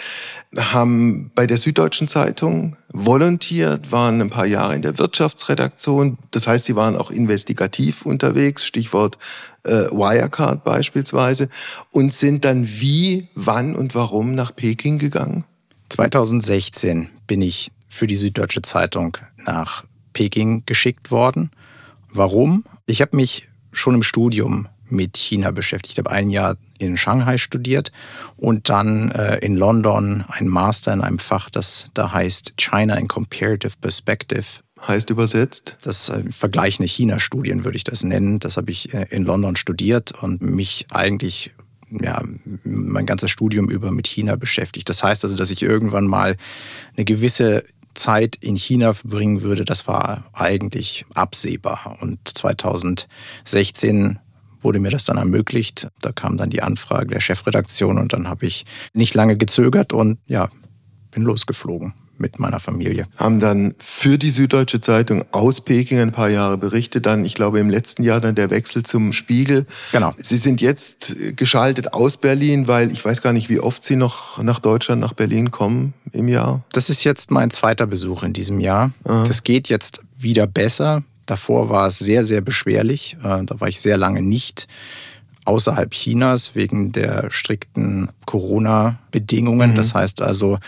haben 0.55 1.31
bei 1.35 1.47
der 1.47 1.57
Süddeutschen 1.57 2.07
Zeitung 2.07 2.77
volontiert, 2.93 3.91
waren 3.91 4.21
ein 4.21 4.29
paar 4.29 4.45
Jahre 4.45 4.73
in 4.73 4.83
der 4.83 4.97
Wirtschaftsredaktion. 4.97 6.17
Das 6.31 6.47
heißt, 6.47 6.63
sie 6.63 6.77
waren 6.77 6.95
auch 6.95 7.11
investigativ 7.11 8.05
unterwegs, 8.05 8.65
Stichwort 8.65 9.17
äh, 9.63 9.91
Wirecard 9.91 10.63
beispielsweise, 10.63 11.49
und 11.91 12.13
sind 12.13 12.45
dann 12.45 12.65
wie, 12.65 13.27
wann 13.35 13.75
und 13.75 13.95
warum 13.95 14.33
nach 14.33 14.55
Peking 14.55 14.97
gegangen? 14.97 15.43
2016 15.89 17.09
bin 17.27 17.41
ich 17.41 17.73
für 17.89 18.07
die 18.07 18.15
Süddeutsche 18.15 18.61
Zeitung 18.61 19.17
nach 19.45 19.83
Peking 20.13 20.63
geschickt 20.65 21.11
worden. 21.11 21.51
Warum? 22.13 22.63
Ich 22.85 23.01
habe 23.01 23.17
mich 23.17 23.45
schon 23.77 23.95
im 23.95 24.03
Studium 24.03 24.67
mit 24.89 25.17
China 25.17 25.51
beschäftigt. 25.51 25.93
Ich 25.93 25.99
habe 25.99 26.11
ein 26.11 26.29
Jahr 26.29 26.57
in 26.79 26.97
Shanghai 26.97 27.37
studiert 27.37 27.91
und 28.37 28.69
dann 28.69 29.11
äh, 29.11 29.37
in 29.39 29.55
London 29.55 30.23
ein 30.29 30.47
Master 30.47 30.93
in 30.93 31.01
einem 31.01 31.19
Fach, 31.19 31.49
das 31.49 31.89
da 31.93 32.11
heißt 32.11 32.53
China 32.57 32.95
in 32.95 33.07
Comparative 33.07 33.73
Perspective. 33.81 34.45
Heißt 34.87 35.09
übersetzt? 35.09 35.75
Das 35.81 36.09
äh, 36.09 36.23
vergleichende 36.29 36.87
China-Studien 36.87 37.65
würde 37.65 37.77
ich 37.77 37.83
das 37.83 38.03
nennen. 38.03 38.39
Das 38.39 38.57
habe 38.57 38.71
ich 38.71 38.93
äh, 38.93 39.07
in 39.09 39.23
London 39.23 39.55
studiert 39.55 40.11
und 40.21 40.41
mich 40.41 40.85
eigentlich 40.91 41.51
ja, 41.89 42.21
mein 42.63 43.05
ganzes 43.05 43.31
Studium 43.31 43.69
über 43.69 43.91
mit 43.91 44.07
China 44.07 44.35
beschäftigt. 44.35 44.89
Das 44.89 45.03
heißt 45.03 45.23
also, 45.23 45.35
dass 45.35 45.51
ich 45.51 45.63
irgendwann 45.63 46.05
mal 46.05 46.35
eine 46.95 47.05
gewisse 47.05 47.63
Zeit 47.97 48.35
in 48.37 48.55
China 48.55 48.93
verbringen 48.93 49.41
würde, 49.41 49.65
das 49.65 49.87
war 49.87 50.23
eigentlich 50.33 51.05
absehbar. 51.13 51.97
Und 52.01 52.19
2016 52.25 54.19
wurde 54.61 54.79
mir 54.79 54.91
das 54.91 55.05
dann 55.05 55.17
ermöglicht. 55.17 55.89
Da 56.01 56.11
kam 56.11 56.37
dann 56.37 56.49
die 56.49 56.63
Anfrage 56.63 57.07
der 57.07 57.19
Chefredaktion 57.19 57.97
und 57.97 58.13
dann 58.13 58.27
habe 58.27 58.45
ich 58.45 58.65
nicht 58.93 59.13
lange 59.13 59.37
gezögert 59.37 59.93
und 59.93 60.19
ja, 60.27 60.49
bin 61.11 61.23
losgeflogen 61.23 61.93
mit 62.19 62.39
meiner 62.39 62.59
Familie. 62.59 63.07
Haben 63.17 63.39
dann 63.39 63.75
für 63.77 64.17
die 64.17 64.29
Süddeutsche 64.29 64.81
Zeitung 64.81 65.25
aus 65.31 65.61
Peking 65.61 65.99
ein 65.99 66.11
paar 66.11 66.29
Jahre 66.29 66.57
berichtet. 66.57 67.05
Dann, 67.05 67.25
ich 67.25 67.33
glaube, 67.33 67.59
im 67.59 67.69
letzten 67.69 68.03
Jahr 68.03 68.19
dann 68.21 68.35
der 68.35 68.49
Wechsel 68.49 68.83
zum 68.83 69.13
Spiegel. 69.13 69.65
Genau. 69.91 70.13
Sie 70.17 70.37
sind 70.37 70.61
jetzt 70.61 71.15
geschaltet 71.35 71.93
aus 71.93 72.17
Berlin, 72.17 72.67
weil 72.67 72.91
ich 72.91 73.03
weiß 73.03 73.21
gar 73.21 73.33
nicht, 73.33 73.49
wie 73.49 73.59
oft 73.59 73.83
Sie 73.83 73.95
noch 73.95 74.41
nach 74.41 74.59
Deutschland, 74.59 75.01
nach 75.01 75.13
Berlin 75.13 75.51
kommen 75.51 75.93
im 76.11 76.27
Jahr. 76.27 76.63
Das 76.71 76.89
ist 76.89 77.03
jetzt 77.03 77.31
mein 77.31 77.51
zweiter 77.51 77.87
Besuch 77.87 78.23
in 78.23 78.33
diesem 78.33 78.59
Jahr. 78.59 78.91
Aha. 79.03 79.23
Das 79.25 79.43
geht 79.43 79.69
jetzt 79.69 80.01
wieder 80.15 80.47
besser. 80.47 81.03
Davor 81.25 81.69
war 81.69 81.87
es 81.87 81.99
sehr, 81.99 82.25
sehr 82.25 82.41
beschwerlich. 82.41 83.17
Äh, 83.21 83.43
da 83.43 83.59
war 83.59 83.67
ich 83.67 83.79
sehr 83.79 83.97
lange 83.97 84.21
nicht 84.21 84.67
außerhalb 85.47 85.91
Chinas 85.91 86.55
wegen 86.55 86.91
der 86.91 87.31
strikten 87.31 88.09
Corona-Bedingungen. 88.25 89.71
Mhm. 89.71 89.75
Das 89.75 89.93
heißt 89.93 90.21
also, 90.21 90.59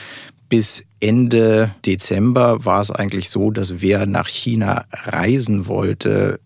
bis 0.50 0.86
Ende 1.00 1.74
Dezember 1.86 2.66
war 2.66 2.82
es 2.82 2.92
eigentlich 2.92 3.30
so, 3.30 3.52
dass 3.52 3.82
wer 3.82 4.06
nach 4.06 4.28
China 4.28 4.86
reisen 4.92 5.68
wollte, 5.68 6.40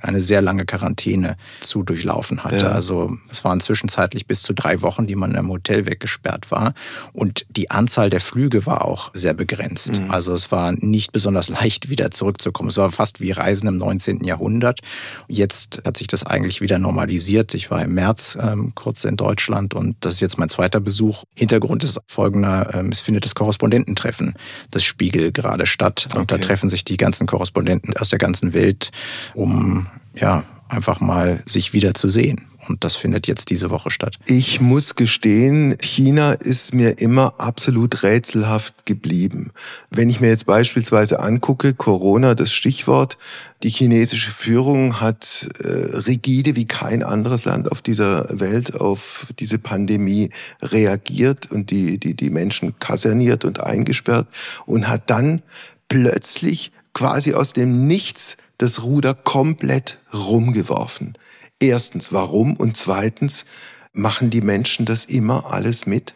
eine 0.00 0.20
sehr 0.20 0.42
lange 0.42 0.64
Quarantäne 0.64 1.36
zu 1.60 1.82
durchlaufen 1.82 2.44
hatte. 2.44 2.66
Ja. 2.66 2.72
Also 2.72 3.16
es 3.30 3.44
waren 3.44 3.60
zwischenzeitlich 3.60 4.26
bis 4.26 4.42
zu 4.42 4.52
drei 4.52 4.82
Wochen, 4.82 5.06
die 5.06 5.16
man 5.16 5.34
im 5.34 5.48
Hotel 5.48 5.86
weggesperrt 5.86 6.50
war. 6.50 6.74
Und 7.12 7.46
die 7.50 7.70
Anzahl 7.70 8.10
der 8.10 8.20
Flüge 8.20 8.66
war 8.66 8.84
auch 8.84 9.10
sehr 9.14 9.34
begrenzt. 9.34 10.00
Mhm. 10.00 10.10
Also 10.10 10.32
es 10.32 10.50
war 10.52 10.72
nicht 10.72 11.12
besonders 11.12 11.48
leicht, 11.60 11.88
wieder 11.88 12.10
zurückzukommen. 12.10 12.70
Es 12.70 12.76
war 12.76 12.90
fast 12.90 13.20
wie 13.20 13.30
Reisen 13.30 13.68
im 13.68 13.78
19. 13.78 14.24
Jahrhundert. 14.24 14.80
Jetzt 15.28 15.82
hat 15.84 15.96
sich 15.96 16.06
das 16.06 16.26
eigentlich 16.26 16.60
wieder 16.60 16.78
normalisiert. 16.78 17.54
Ich 17.54 17.70
war 17.70 17.82
im 17.82 17.94
März 17.94 18.38
ähm, 18.40 18.72
kurz 18.74 19.04
in 19.04 19.16
Deutschland 19.16 19.74
und 19.74 19.96
das 20.00 20.14
ist 20.14 20.20
jetzt 20.20 20.38
mein 20.38 20.48
zweiter 20.48 20.80
Besuch. 20.80 21.24
Hintergrund 21.34 21.84
ist 21.84 22.00
folgender, 22.06 22.74
ähm, 22.74 22.90
es 22.90 23.00
findet 23.00 23.24
das 23.24 23.34
Korrespondententreffen 23.34 24.34
des 24.72 24.84
Spiegel 24.84 25.32
gerade 25.32 25.66
statt. 25.66 26.08
Und 26.14 26.22
okay. 26.22 26.26
da 26.28 26.38
treffen 26.38 26.68
sich 26.68 26.84
die 26.84 26.96
ganzen 26.96 27.26
Korrespondenten 27.26 27.96
aus 27.96 28.08
der 28.10 28.18
ganzen 28.18 28.54
Welt, 28.54 28.90
um 29.34 29.86
ja, 30.14 30.44
einfach 30.68 31.00
mal 31.00 31.42
sich 31.46 31.72
wieder 31.72 31.94
zu 31.94 32.08
sehen. 32.08 32.46
Und 32.68 32.84
das 32.84 32.94
findet 32.94 33.26
jetzt 33.26 33.50
diese 33.50 33.70
Woche 33.70 33.90
statt. 33.90 34.16
Ich 34.26 34.60
muss 34.60 34.94
gestehen, 34.94 35.76
China 35.80 36.32
ist 36.32 36.74
mir 36.74 36.98
immer 36.98 37.34
absolut 37.38 38.02
rätselhaft 38.02 38.86
geblieben. 38.86 39.50
Wenn 39.90 40.10
ich 40.10 40.20
mir 40.20 40.28
jetzt 40.28 40.46
beispielsweise 40.46 41.20
angucke, 41.20 41.74
Corona, 41.74 42.34
das 42.34 42.52
Stichwort, 42.52 43.16
die 43.62 43.70
chinesische 43.70 44.30
Führung 44.30 45.00
hat 45.00 45.48
äh, 45.58 45.68
rigide 45.68 46.54
wie 46.54 46.66
kein 46.66 47.02
anderes 47.02 47.44
Land 47.44 47.72
auf 47.72 47.82
dieser 47.82 48.26
Welt 48.38 48.74
auf 48.74 49.26
diese 49.38 49.58
Pandemie 49.58 50.30
reagiert 50.62 51.50
und 51.50 51.70
die, 51.70 51.98
die, 51.98 52.14
die 52.14 52.30
Menschen 52.30 52.78
kaserniert 52.78 53.44
und 53.44 53.60
eingesperrt 53.60 54.28
und 54.66 54.86
hat 54.86 55.08
dann 55.08 55.42
plötzlich 55.88 56.72
quasi 56.92 57.34
aus 57.34 57.52
dem 57.52 57.86
Nichts 57.86 58.36
das 58.60 58.82
Ruder 58.82 59.14
komplett 59.14 59.98
rumgeworfen. 60.12 61.16
Erstens, 61.60 62.12
warum? 62.12 62.56
Und 62.56 62.76
zweitens, 62.76 63.46
machen 63.92 64.30
die 64.30 64.42
Menschen 64.42 64.86
das 64.86 65.06
immer 65.06 65.52
alles 65.52 65.86
mit? 65.86 66.14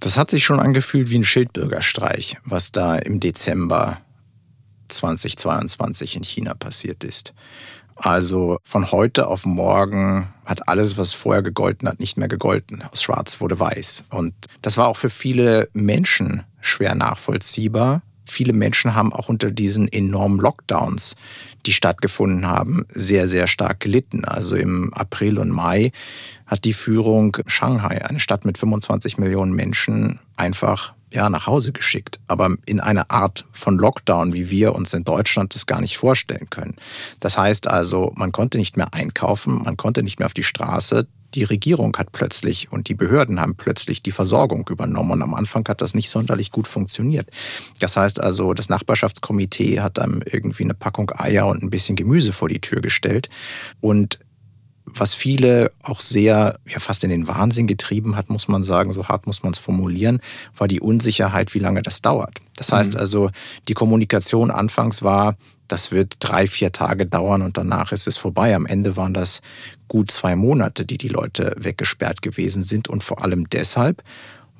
Das 0.00 0.16
hat 0.16 0.30
sich 0.30 0.44
schon 0.44 0.58
angefühlt 0.58 1.10
wie 1.10 1.18
ein 1.18 1.24
Schildbürgerstreich, 1.24 2.38
was 2.44 2.72
da 2.72 2.96
im 2.96 3.20
Dezember 3.20 4.00
2022 4.88 6.16
in 6.16 6.24
China 6.24 6.54
passiert 6.54 7.04
ist. 7.04 7.34
Also 7.94 8.56
von 8.64 8.90
heute 8.90 9.28
auf 9.28 9.44
morgen 9.44 10.32
hat 10.46 10.68
alles, 10.68 10.96
was 10.96 11.12
vorher 11.12 11.42
gegolten 11.42 11.88
hat, 11.88 12.00
nicht 12.00 12.16
mehr 12.16 12.28
gegolten. 12.28 12.82
Aus 12.90 13.02
Schwarz 13.02 13.40
wurde 13.40 13.60
weiß. 13.60 14.04
Und 14.10 14.34
das 14.62 14.78
war 14.78 14.88
auch 14.88 14.96
für 14.96 15.10
viele 15.10 15.68
Menschen 15.74 16.42
schwer 16.60 16.94
nachvollziehbar. 16.94 18.02
Viele 18.24 18.52
Menschen 18.52 18.94
haben 18.94 19.12
auch 19.12 19.28
unter 19.28 19.50
diesen 19.50 19.88
enormen 19.88 20.38
Lockdowns 20.38 21.16
die 21.66 21.72
stattgefunden 21.72 22.46
haben, 22.46 22.84
sehr, 22.88 23.28
sehr 23.28 23.46
stark 23.46 23.80
gelitten. 23.80 24.24
Also 24.24 24.56
im 24.56 24.92
April 24.94 25.38
und 25.38 25.50
Mai 25.50 25.92
hat 26.46 26.64
die 26.64 26.72
Führung 26.72 27.36
Shanghai, 27.46 28.04
eine 28.04 28.20
Stadt 28.20 28.44
mit 28.44 28.58
25 28.58 29.18
Millionen 29.18 29.52
Menschen, 29.52 30.18
einfach 30.36 30.92
ja, 31.12 31.28
nach 31.28 31.46
Hause 31.46 31.72
geschickt, 31.72 32.20
aber 32.26 32.56
in 32.64 32.80
einer 32.80 33.10
Art 33.10 33.44
von 33.52 33.76
Lockdown, 33.76 34.32
wie 34.32 34.48
wir 34.48 34.74
uns 34.74 34.94
in 34.94 35.04
Deutschland 35.04 35.54
das 35.54 35.66
gar 35.66 35.82
nicht 35.82 35.98
vorstellen 35.98 36.48
können. 36.48 36.76
Das 37.20 37.36
heißt 37.36 37.68
also, 37.68 38.12
man 38.16 38.32
konnte 38.32 38.56
nicht 38.56 38.78
mehr 38.78 38.94
einkaufen, 38.94 39.62
man 39.62 39.76
konnte 39.76 40.02
nicht 40.02 40.18
mehr 40.18 40.26
auf 40.26 40.32
die 40.32 40.42
Straße 40.42 41.06
die 41.34 41.44
Regierung 41.44 41.96
hat 41.96 42.12
plötzlich 42.12 42.70
und 42.70 42.88
die 42.88 42.94
Behörden 42.94 43.40
haben 43.40 43.56
plötzlich 43.56 44.02
die 44.02 44.12
Versorgung 44.12 44.66
übernommen. 44.68 45.12
Und 45.12 45.22
am 45.22 45.34
Anfang 45.34 45.66
hat 45.68 45.80
das 45.80 45.94
nicht 45.94 46.10
sonderlich 46.10 46.50
gut 46.50 46.68
funktioniert. 46.68 47.28
Das 47.80 47.96
heißt 47.96 48.20
also, 48.20 48.54
das 48.54 48.68
Nachbarschaftskomitee 48.68 49.80
hat 49.80 49.98
dann 49.98 50.22
irgendwie 50.30 50.64
eine 50.64 50.74
Packung 50.74 51.10
Eier 51.14 51.46
und 51.46 51.62
ein 51.62 51.70
bisschen 51.70 51.96
Gemüse 51.96 52.32
vor 52.32 52.48
die 52.48 52.60
Tür 52.60 52.80
gestellt. 52.80 53.28
Und 53.80 54.18
was 54.84 55.14
viele 55.14 55.70
auch 55.82 56.00
sehr, 56.00 56.58
ja 56.66 56.80
fast 56.80 57.04
in 57.04 57.10
den 57.10 57.28
Wahnsinn 57.28 57.66
getrieben 57.66 58.16
hat, 58.16 58.30
muss 58.30 58.48
man 58.48 58.64
sagen, 58.64 58.92
so 58.92 59.08
hart 59.08 59.26
muss 59.26 59.42
man 59.42 59.52
es 59.52 59.58
formulieren, 59.58 60.20
war 60.56 60.68
die 60.68 60.80
Unsicherheit, 60.80 61.54
wie 61.54 61.60
lange 61.60 61.82
das 61.82 62.02
dauert. 62.02 62.38
Das 62.56 62.72
heißt 62.72 62.94
mhm. 62.94 63.00
also, 63.00 63.30
die 63.68 63.74
Kommunikation 63.74 64.50
anfangs 64.50 65.02
war, 65.02 65.36
das 65.68 65.90
wird 65.90 66.16
drei, 66.18 66.46
vier 66.46 66.72
Tage 66.72 67.06
dauern 67.06 67.42
und 67.42 67.56
danach 67.56 67.92
ist 67.92 68.06
es 68.06 68.18
vorbei. 68.18 68.54
Am 68.54 68.66
Ende 68.66 68.96
waren 68.96 69.14
das 69.14 69.40
gut 69.92 70.10
zwei 70.10 70.36
Monate, 70.36 70.86
die 70.86 70.96
die 70.96 71.08
Leute 71.08 71.54
weggesperrt 71.58 72.22
gewesen 72.22 72.64
sind 72.64 72.88
und 72.88 73.02
vor 73.02 73.22
allem 73.22 73.50
deshalb, 73.50 74.02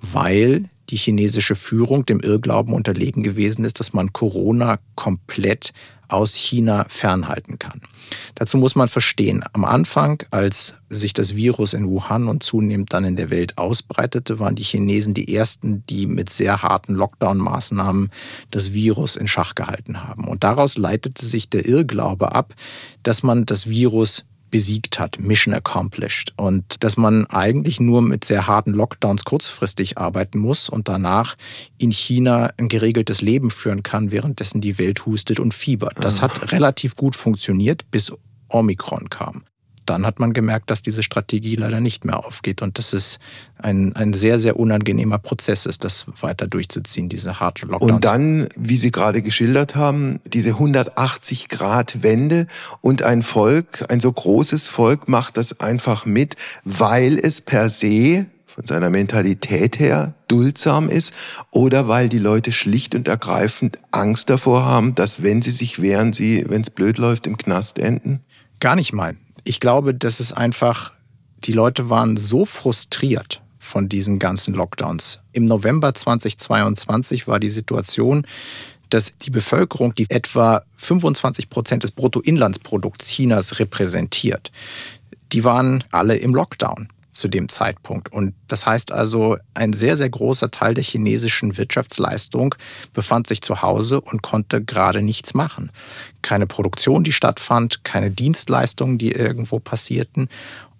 weil 0.02 0.68
die 0.90 0.98
chinesische 0.98 1.54
Führung 1.54 2.04
dem 2.04 2.20
Irrglauben 2.20 2.74
unterlegen 2.74 3.22
gewesen 3.22 3.64
ist, 3.64 3.80
dass 3.80 3.94
man 3.94 4.12
Corona 4.12 4.78
komplett 4.94 5.72
aus 6.08 6.34
China 6.34 6.84
fernhalten 6.90 7.58
kann. 7.58 7.80
Dazu 8.34 8.58
muss 8.58 8.74
man 8.74 8.88
verstehen, 8.88 9.42
am 9.54 9.64
Anfang, 9.64 10.22
als 10.30 10.74
sich 10.90 11.14
das 11.14 11.34
Virus 11.34 11.72
in 11.72 11.88
Wuhan 11.88 12.28
und 12.28 12.42
zunehmend 12.42 12.92
dann 12.92 13.06
in 13.06 13.16
der 13.16 13.30
Welt 13.30 13.56
ausbreitete, 13.56 14.38
waren 14.38 14.54
die 14.54 14.64
Chinesen 14.64 15.14
die 15.14 15.34
ersten, 15.34 15.82
die 15.86 16.06
mit 16.06 16.28
sehr 16.28 16.62
harten 16.62 16.94
Lockdown-Maßnahmen 16.94 18.10
das 18.50 18.74
Virus 18.74 19.16
in 19.16 19.28
Schach 19.28 19.54
gehalten 19.54 20.04
haben. 20.04 20.28
Und 20.28 20.44
daraus 20.44 20.76
leitete 20.76 21.24
sich 21.24 21.48
der 21.48 21.64
Irrglaube 21.64 22.34
ab, 22.34 22.54
dass 23.02 23.22
man 23.22 23.46
das 23.46 23.70
Virus 23.70 24.26
besiegt 24.52 25.00
hat, 25.00 25.18
Mission 25.18 25.52
accomplished. 25.54 26.32
Und 26.36 26.84
dass 26.84 26.96
man 26.96 27.26
eigentlich 27.26 27.80
nur 27.80 28.02
mit 28.02 28.24
sehr 28.24 28.46
harten 28.46 28.70
Lockdowns 28.70 29.24
kurzfristig 29.24 29.98
arbeiten 29.98 30.38
muss 30.38 30.68
und 30.68 30.86
danach 30.86 31.36
in 31.78 31.90
China 31.90 32.52
ein 32.58 32.68
geregeltes 32.68 33.20
Leben 33.20 33.50
führen 33.50 33.82
kann, 33.82 34.12
währenddessen 34.12 34.60
die 34.60 34.78
Welt 34.78 35.04
hustet 35.06 35.40
und 35.40 35.54
fiebert. 35.54 36.04
Das 36.04 36.22
hat 36.22 36.52
relativ 36.52 36.94
gut 36.94 37.16
funktioniert, 37.16 37.90
bis 37.90 38.12
Omikron 38.48 39.10
kam. 39.10 39.44
Dann 39.84 40.06
hat 40.06 40.18
man 40.20 40.32
gemerkt, 40.32 40.70
dass 40.70 40.82
diese 40.82 41.02
Strategie 41.02 41.56
leider 41.56 41.80
nicht 41.80 42.04
mehr 42.04 42.24
aufgeht 42.24 42.62
und 42.62 42.78
dass 42.78 42.92
es 42.92 43.18
ein, 43.58 43.94
ein 43.96 44.14
sehr, 44.14 44.38
sehr 44.38 44.56
unangenehmer 44.58 45.18
Prozess 45.18 45.66
ist, 45.66 45.84
das 45.84 46.06
weiter 46.20 46.46
durchzuziehen, 46.46 47.08
diese 47.08 47.40
harte 47.40 47.66
Lockdowns. 47.66 47.92
Und 47.92 48.04
dann, 48.04 48.48
wie 48.56 48.76
Sie 48.76 48.90
gerade 48.90 49.22
geschildert 49.22 49.76
haben, 49.76 50.20
diese 50.26 50.50
180 50.50 51.48
Grad 51.48 52.02
Wende 52.02 52.46
und 52.80 53.02
ein 53.02 53.22
Volk, 53.22 53.84
ein 53.88 54.00
so 54.00 54.12
großes 54.12 54.68
Volk 54.68 55.08
macht 55.08 55.36
das 55.36 55.60
einfach 55.60 56.06
mit, 56.06 56.36
weil 56.64 57.18
es 57.18 57.40
per 57.40 57.68
se 57.68 58.26
von 58.52 58.66
seiner 58.66 58.90
Mentalität 58.90 59.78
her 59.78 60.14
duldsam 60.28 60.90
ist 60.90 61.14
oder 61.50 61.88
weil 61.88 62.08
die 62.08 62.18
Leute 62.18 62.52
schlicht 62.52 62.94
und 62.94 63.08
ergreifend 63.08 63.78
Angst 63.90 64.28
davor 64.28 64.64
haben, 64.64 64.94
dass 64.94 65.22
wenn 65.22 65.40
sie 65.40 65.50
sich 65.50 65.80
wehren, 65.80 66.12
sie, 66.12 66.44
wenn 66.48 66.60
es 66.60 66.70
blöd 66.70 66.98
läuft, 66.98 67.26
im 67.26 67.38
Knast 67.38 67.78
enden? 67.78 68.20
Gar 68.60 68.76
nicht 68.76 68.92
mal. 68.92 69.16
Ich 69.44 69.58
glaube, 69.58 69.94
das 69.94 70.20
ist 70.20 70.32
einfach, 70.32 70.92
die 71.44 71.52
Leute 71.52 71.90
waren 71.90 72.16
so 72.16 72.44
frustriert 72.44 73.42
von 73.58 73.88
diesen 73.88 74.18
ganzen 74.18 74.54
Lockdowns. 74.54 75.20
Im 75.32 75.46
November 75.46 75.94
2022 75.94 77.26
war 77.26 77.40
die 77.40 77.50
Situation, 77.50 78.26
dass 78.90 79.16
die 79.18 79.30
Bevölkerung, 79.30 79.94
die 79.94 80.10
etwa 80.10 80.62
25 80.76 81.48
Prozent 81.48 81.82
des 81.82 81.92
Bruttoinlandsprodukts 81.92 83.08
Chinas 83.08 83.58
repräsentiert, 83.58 84.52
die 85.32 85.44
waren 85.44 85.82
alle 85.90 86.16
im 86.16 86.34
Lockdown 86.34 86.91
zu 87.12 87.28
dem 87.28 87.48
Zeitpunkt. 87.48 88.10
Und 88.12 88.34
das 88.48 88.66
heißt 88.66 88.90
also, 88.90 89.36
ein 89.54 89.72
sehr, 89.72 89.96
sehr 89.96 90.10
großer 90.10 90.50
Teil 90.50 90.74
der 90.74 90.82
chinesischen 90.82 91.56
Wirtschaftsleistung 91.56 92.54
befand 92.92 93.26
sich 93.26 93.42
zu 93.42 93.62
Hause 93.62 94.00
und 94.00 94.22
konnte 94.22 94.64
gerade 94.64 95.02
nichts 95.02 95.34
machen. 95.34 95.70
Keine 96.22 96.46
Produktion, 96.46 97.04
die 97.04 97.12
stattfand, 97.12 97.84
keine 97.84 98.10
Dienstleistungen, 98.10 98.98
die 98.98 99.12
irgendwo 99.12 99.60
passierten. 99.60 100.28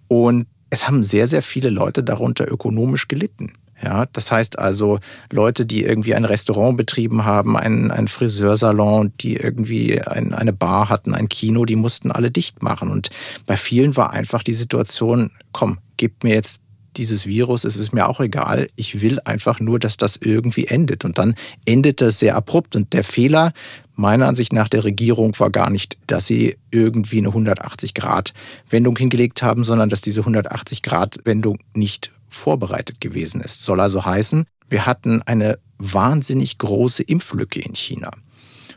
Und 0.09 0.47
es 0.71 0.89
haben 0.89 1.05
sehr, 1.05 1.27
sehr 1.27 1.43
viele 1.43 1.69
Leute 1.69 2.03
darunter 2.03 2.51
ökonomisch 2.51 3.07
gelitten. 3.09 3.53
Ja, 3.83 4.07
das 4.07 4.31
heißt 4.31 4.59
also 4.59 5.01
Leute, 5.31 5.67
die 5.67 5.83
irgendwie 5.83 6.15
ein 6.15 6.25
Restaurant 6.25 6.77
betrieben 6.77 7.25
haben, 7.25 7.57
einen, 7.57 8.07
Friseursalon, 8.07 9.13
die 9.21 9.37
irgendwie 9.37 10.01
ein, 10.01 10.35
eine 10.35 10.53
Bar 10.53 10.89
hatten, 10.89 11.15
ein 11.15 11.29
Kino, 11.29 11.65
die 11.65 11.77
mussten 11.77 12.13
alle 12.13 12.31
dicht 12.31 12.63
machen. 12.63 12.91
Und 12.91 13.11
bei 13.45 13.57
vielen 13.57 13.97
war 13.97 14.13
einfach 14.13 14.45
die 14.45 14.55
Situation, 14.55 15.33
komm, 15.51 15.79
gib 15.97 16.23
mir 16.23 16.35
jetzt 16.35 16.63
dieses 16.97 17.27
Virus, 17.27 17.65
es 17.65 17.77
ist 17.77 17.93
mir 17.93 18.09
auch 18.09 18.21
egal. 18.21 18.69
Ich 18.77 19.01
will 19.01 19.19
einfach 19.25 19.61
nur, 19.61 19.79
dass 19.79 19.97
das 19.97 20.17
irgendwie 20.17 20.67
endet. 20.67 21.05
Und 21.05 21.19
dann 21.19 21.35
endet 21.65 22.01
das 22.01 22.19
sehr 22.19 22.37
abrupt. 22.37 22.77
Und 22.77 22.93
der 22.93 23.03
Fehler 23.03 23.53
meiner 23.95 24.29
Ansicht 24.29 24.53
nach 24.53 24.69
der 24.69 24.85
Regierung 24.85 25.39
war 25.39 25.51
gar 25.51 25.71
nicht, 25.71 25.99
dass 26.07 26.27
sie 26.27 26.57
irgendwie 26.71 27.19
eine 27.19 27.31
180-Grad-Wendung 27.31 28.97
hingelegt 28.97 29.43
haben, 29.43 29.65
sondern 29.65 29.89
dass 29.89 30.03
diese 30.03 30.23
180-Grad-Wendung 30.23 31.59
nicht 31.75 32.11
vorbereitet 32.33 33.01
gewesen 33.01 33.41
ist. 33.41 33.63
Soll 33.63 33.81
also 33.81 34.05
heißen, 34.05 34.47
wir 34.69 34.87
hatten 34.87 35.23
eine 35.23 35.59
wahnsinnig 35.79 36.59
große 36.59 37.03
Impflücke 37.03 37.61
in 37.61 37.75
China. 37.75 38.11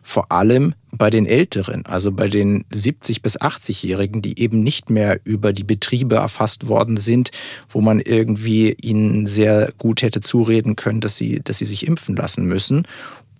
Vor 0.04 0.32
allem 0.32 0.76
bei 0.92 1.10
den 1.10 1.26
Älteren, 1.26 1.86
also 1.88 2.12
bei 2.12 2.28
den 2.28 2.64
70 2.70 3.22
bis 3.22 3.40
80-Jährigen, 3.40 4.22
die 4.22 4.40
eben 4.40 4.62
nicht 4.62 4.90
mehr 4.90 5.20
über 5.24 5.52
die 5.52 5.64
Betriebe 5.64 6.16
erfasst 6.16 6.68
worden 6.68 6.98
sind, 6.98 7.32
wo 7.70 7.82
man 7.82 8.00
irgendwie 8.00 8.74
ihnen 8.82 9.26
sehr 9.26 9.74
gut 9.78 10.04
hätte 10.04 10.22
zureden 10.22 10.76
können, 10.76 11.02
dass 11.02 11.18
sie, 11.18 11.42
dass 11.44 11.58
sie 11.58 11.66
sich 11.66 11.88
impfen 11.88 12.16
lassen 12.16 12.46
müssen 12.46 12.88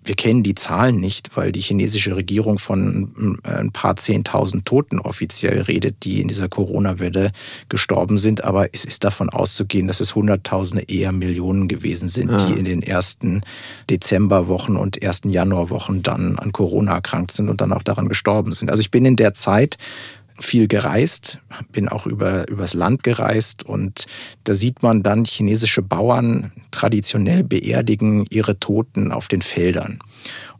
wir 0.06 0.14
kennen 0.14 0.42
die 0.42 0.54
Zahlen 0.54 1.00
nicht, 1.00 1.36
weil 1.36 1.52
die 1.52 1.60
chinesische 1.60 2.16
Regierung 2.16 2.58
von 2.58 3.38
äh, 3.44 3.50
ein 3.50 3.72
paar 3.72 3.96
Zehntausend 3.96 4.64
Toten 4.64 5.00
offiziell 5.00 5.62
redet, 5.62 6.04
die 6.04 6.20
in 6.20 6.28
dieser 6.28 6.48
Corona-Welle 6.48 7.32
gestorben 7.68 8.18
sind. 8.18 8.44
Aber 8.44 8.72
es 8.72 8.84
ist 8.84 9.04
davon 9.04 9.28
auszugehen, 9.28 9.88
dass 9.88 10.00
es 10.00 10.14
Hunderttausende, 10.14 10.84
eher 10.88 11.12
Millionen 11.12 11.68
gewesen 11.68 12.08
sind, 12.08 12.30
ja. 12.30 12.38
die 12.38 12.58
in 12.58 12.64
den 12.64 12.82
ersten 12.82 13.42
Dezemberwochen 13.90 14.76
und 14.76 15.02
ersten 15.02 15.30
Januarwochen 15.30 16.02
dann 16.02 16.38
an 16.38 16.52
Corona 16.52 16.94
erkrankt 16.94 17.32
sind 17.32 17.48
und 17.48 17.60
dann 17.60 17.72
auch 17.72 17.82
daran 17.82 18.08
gestorben 18.08 18.52
sind. 18.52 18.70
Also 18.70 18.80
ich 18.80 18.90
bin 18.90 19.04
in 19.04 19.16
der 19.16 19.34
Zeit 19.34 19.76
viel 20.38 20.68
gereist, 20.68 21.38
bin 21.72 21.88
auch 21.88 22.06
über, 22.06 22.48
übers 22.48 22.74
Land 22.74 23.02
gereist 23.02 23.64
und 23.64 24.06
da 24.44 24.54
sieht 24.54 24.82
man 24.82 25.02
dann 25.02 25.24
chinesische 25.24 25.82
Bauern 25.82 26.52
traditionell 26.70 27.42
beerdigen 27.42 28.26
ihre 28.30 28.58
Toten 28.58 29.12
auf 29.12 29.28
den 29.28 29.42
Feldern. 29.42 29.98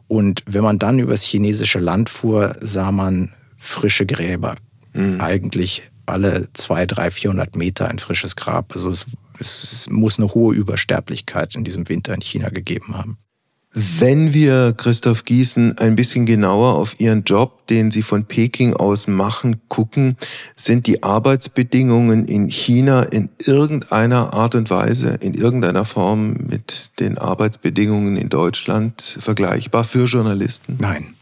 Und 0.07 0.43
wenn 0.45 0.63
man 0.63 0.79
dann 0.79 0.99
übers 0.99 1.23
chinesische 1.23 1.79
Land 1.79 2.09
fuhr, 2.09 2.55
sah 2.61 2.91
man 2.91 3.33
frische 3.57 4.05
Gräber. 4.05 4.55
Mhm. 4.93 5.19
Eigentlich 5.19 5.83
alle 6.05 6.47
zwei, 6.53 6.85
drei, 6.85 7.11
vierhundert 7.11 7.55
Meter 7.55 7.89
ein 7.89 7.99
frisches 7.99 8.35
Grab. 8.35 8.73
Also 8.73 8.89
es, 8.89 9.05
es 9.39 9.89
muss 9.89 10.17
eine 10.17 10.33
hohe 10.33 10.55
Übersterblichkeit 10.55 11.55
in 11.55 11.63
diesem 11.63 11.89
Winter 11.89 12.13
in 12.13 12.21
China 12.21 12.49
gegeben 12.49 12.97
haben. 12.97 13.17
Wenn 13.73 14.33
wir, 14.33 14.73
Christoph 14.75 15.25
Gießen, 15.25 15.77
ein 15.77 15.95
bisschen 15.95 16.25
genauer 16.25 16.75
auf 16.75 16.99
Ihren 16.99 17.25
Job, 17.25 17.67
den 17.67 17.91
Sie 17.91 18.01
von 18.01 18.25
Peking 18.25 18.73
aus 18.73 19.07
machen, 19.07 19.61
gucken, 19.67 20.17
sind 20.55 20.87
die 20.87 21.03
Arbeitsbedingungen 21.03 22.25
in 22.25 22.49
China 22.49 23.03
in 23.03 23.29
irgendeiner 23.37 24.33
Art 24.33 24.55
und 24.55 24.69
Weise, 24.69 25.09
in 25.21 25.33
irgendeiner 25.33 25.85
Form 25.85 26.33
mit 26.49 26.91
den 26.99 27.17
Arbeitsbedingungen 27.17 28.17
in 28.17 28.29
Deutschland 28.29 29.01
vergleichbar 29.19 29.83
für 29.83 30.05
Journalisten? 30.05 30.77
Nein. 30.79 31.13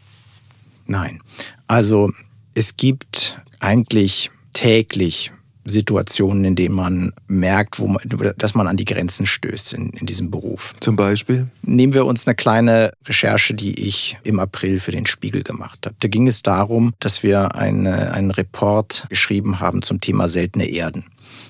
Nein. 0.86 1.20
Also 1.66 2.12
es 2.54 2.76
gibt 2.76 3.38
eigentlich 3.58 4.30
täglich 4.52 5.32
Situationen, 5.66 6.44
in 6.44 6.56
denen 6.56 6.74
man 6.74 7.12
merkt, 7.26 7.78
wo 7.78 7.88
man, 7.88 8.02
dass 8.38 8.54
man 8.54 8.66
an 8.66 8.76
die 8.76 8.84
Grenzen 8.84 9.26
stößt 9.26 9.74
in, 9.74 9.90
in 9.90 10.06
diesem 10.06 10.30
Beruf. 10.30 10.74
Zum 10.80 10.96
Beispiel? 10.96 11.48
Nehmen 11.62 11.92
wir 11.92 12.06
uns 12.06 12.26
eine 12.26 12.34
kleine 12.34 12.92
Recherche, 13.06 13.54
die 13.54 13.86
ich 13.86 14.16
im 14.22 14.38
April 14.40 14.80
für 14.80 14.92
den 14.92 15.06
Spiegel 15.06 15.42
gemacht 15.42 15.86
habe. 15.86 15.96
Da 16.00 16.08
ging 16.08 16.28
es 16.28 16.42
darum, 16.42 16.94
dass 17.00 17.22
wir 17.22 17.54
eine, 17.56 18.12
einen 18.12 18.30
Report 18.30 19.06
geschrieben 19.08 19.60
haben 19.60 19.82
zum 19.82 20.00
Thema 20.00 20.28
seltene 20.28 20.68
Erden. 20.68 21.06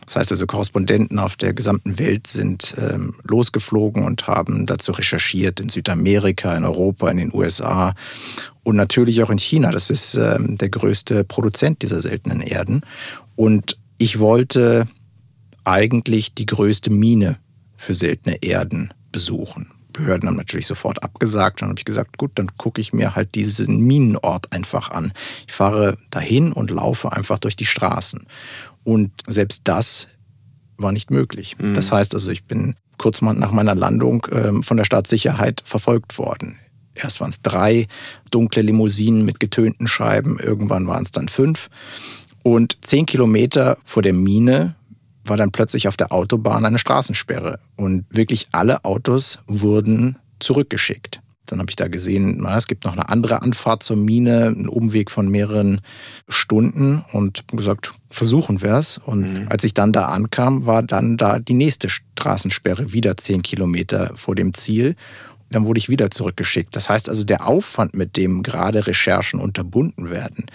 Das 0.07 0.17
heißt 0.17 0.31
also, 0.31 0.47
Korrespondenten 0.47 1.19
auf 1.19 1.37
der 1.37 1.53
gesamten 1.53 1.99
Welt 1.99 2.27
sind 2.27 2.75
ähm, 2.79 3.15
losgeflogen 3.25 4.05
und 4.05 4.27
haben 4.27 4.67
dazu 4.67 4.93
recherchiert 4.93 5.61
in 5.61 5.69
Südamerika, 5.69 6.57
in 6.57 6.65
Europa, 6.65 7.11
in 7.11 7.19
den 7.19 7.35
USA 7.35 7.95
und 8.63 8.77
natürlich 8.77 9.23
auch 9.23 9.31
in 9.31 9.39
China. 9.39 9.71
Das 9.71 9.91
ist 9.91 10.15
ähm, 10.15 10.57
der 10.59 10.69
größte 10.69 11.25
Produzent 11.25 11.83
dieser 11.83 12.01
seltenen 12.01 12.41
Erden. 12.41 12.83
Und 13.35 13.77
ich 13.99 14.19
wollte 14.19 14.87
eigentlich 15.65 16.35
die 16.35 16.47
größte 16.47 16.91
Mine 16.91 17.39
für 17.77 17.95
seltene 17.95 18.43
Erden 18.43 18.93
besuchen. 19.13 19.73
Behörden 19.93 20.29
haben 20.29 20.37
natürlich 20.37 20.67
sofort 20.67 21.03
abgesagt. 21.03 21.63
Dann 21.63 21.71
habe 21.71 21.79
ich 21.79 21.85
gesagt, 21.85 22.19
gut, 22.19 22.33
dann 22.35 22.57
gucke 22.57 22.81
ich 22.81 22.93
mir 22.93 23.15
halt 23.15 23.35
diesen 23.35 23.81
Minenort 23.81 24.53
einfach 24.53 24.91
an. 24.91 25.13
Ich 25.47 25.55
fahre 25.55 25.97
dahin 26.11 26.53
und 26.53 26.71
laufe 26.71 27.13
einfach 27.13 27.39
durch 27.39 27.57
die 27.57 27.67
Straßen. 27.67 28.27
Und 28.85 29.11
selbst 29.27 29.63
das 29.65 30.09
war 30.77 30.93
nicht 30.93 31.11
möglich. 31.11 31.57
Mhm. 31.59 31.75
Das 31.75 31.93
heißt 31.93 32.15
also, 32.15 32.31
ich 32.31 32.45
bin 32.45 32.77
kurz 32.99 33.23
mal 33.23 33.35
nach 33.35 33.53
meiner 33.53 33.75
Landung 33.75 34.27
ähm, 34.31 34.63
von 34.63 34.77
der 34.77 34.85
Staatssicherheit 34.85 35.63
verfolgt 35.65 36.19
worden. 36.19 36.59
Erst 36.95 37.21
waren 37.21 37.31
es 37.31 37.43
drei 37.43 37.89
dunkle 38.31 38.63
Limousinen 38.63 39.25
mit 39.25 39.39
getönten 39.41 39.87
Scheiben, 39.87 40.39
irgendwann 40.39 40.87
waren 40.87 41.03
es 41.03 41.11
dann 41.11 41.29
fünf. 41.29 41.69
Und 42.47 42.79
zehn 42.83 43.07
Kilometer 43.07 43.77
vor 43.85 44.05
der 44.05 44.13
Mine 44.13 44.77
war 45.25 45.37
dann 45.37 45.51
plötzlich 45.51 45.89
auf 45.89 45.97
der 45.97 46.13
Autobahn 46.13 46.65
eine 46.65 46.79
Straßensperre. 46.79 47.59
Und 47.75 48.07
wirklich 48.09 48.47
alle 48.53 48.85
Autos 48.85 49.41
wurden 49.49 50.21
zurückgeschickt. 50.39 51.21
Dann 51.47 51.59
habe 51.59 51.71
ich 51.71 51.75
da 51.75 51.89
gesehen, 51.89 52.37
na, 52.39 52.57
es 52.57 52.69
gibt 52.69 52.85
noch 52.85 52.93
eine 52.93 53.09
andere 53.09 53.43
Anfahrt 53.43 53.83
zur 53.83 53.97
Mine, 53.97 54.47
einen 54.47 54.69
Umweg 54.69 55.11
von 55.11 55.29
mehreren 55.29 55.81
Stunden 56.29 57.05
und 57.13 57.49
gesagt, 57.49 57.95
versuchen 58.11 58.63
wir 58.63 58.75
es. 58.75 58.99
Und 58.99 59.23
mhm. 59.23 59.49
als 59.49 59.65
ich 59.65 59.75
dann 59.75 59.93
da 59.93 60.07
ankam, 60.07 60.67
war 60.67 60.85
dann 60.85 61.17
da 61.17 61.41
die 61.41 61.55
nächste 61.55 61.89
Straßensperre, 61.89 62.93
wieder 62.93 63.17
zehn 63.17 63.43
Kilometer 63.43 64.13
vor 64.15 64.37
dem 64.37 64.55
Ziel. 64.55 64.95
Dann 65.51 65.65
wurde 65.65 65.79
ich 65.79 65.89
wieder 65.89 66.13
zurückgeschickt. 66.13 66.77
Das 66.77 66.89
heißt 66.89 67.09
also, 67.09 67.25
der 67.25 67.45
Aufwand, 67.45 67.97
mit 67.97 68.17
dem 68.17 68.45
gerade 68.45 68.87
Recherchen 68.87 69.41
unterbunden 69.41 70.11
werden, 70.11 70.47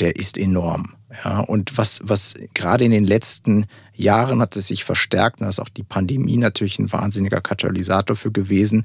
der 0.00 0.16
ist 0.16 0.36
enorm. 0.36 0.96
Ja, 1.24 1.40
und 1.40 1.76
was, 1.76 2.00
was 2.04 2.34
gerade 2.54 2.84
in 2.84 2.92
den 2.92 3.04
letzten 3.04 3.66
Jahren 3.94 4.40
hat 4.40 4.56
es 4.56 4.68
sich 4.68 4.84
verstärkt, 4.84 5.40
und 5.40 5.44
da 5.44 5.48
ist 5.48 5.60
auch 5.60 5.68
die 5.68 5.82
Pandemie 5.82 6.36
natürlich 6.36 6.78
ein 6.78 6.92
wahnsinniger 6.92 7.40
Katalysator 7.40 8.16
für 8.16 8.30
gewesen. 8.30 8.84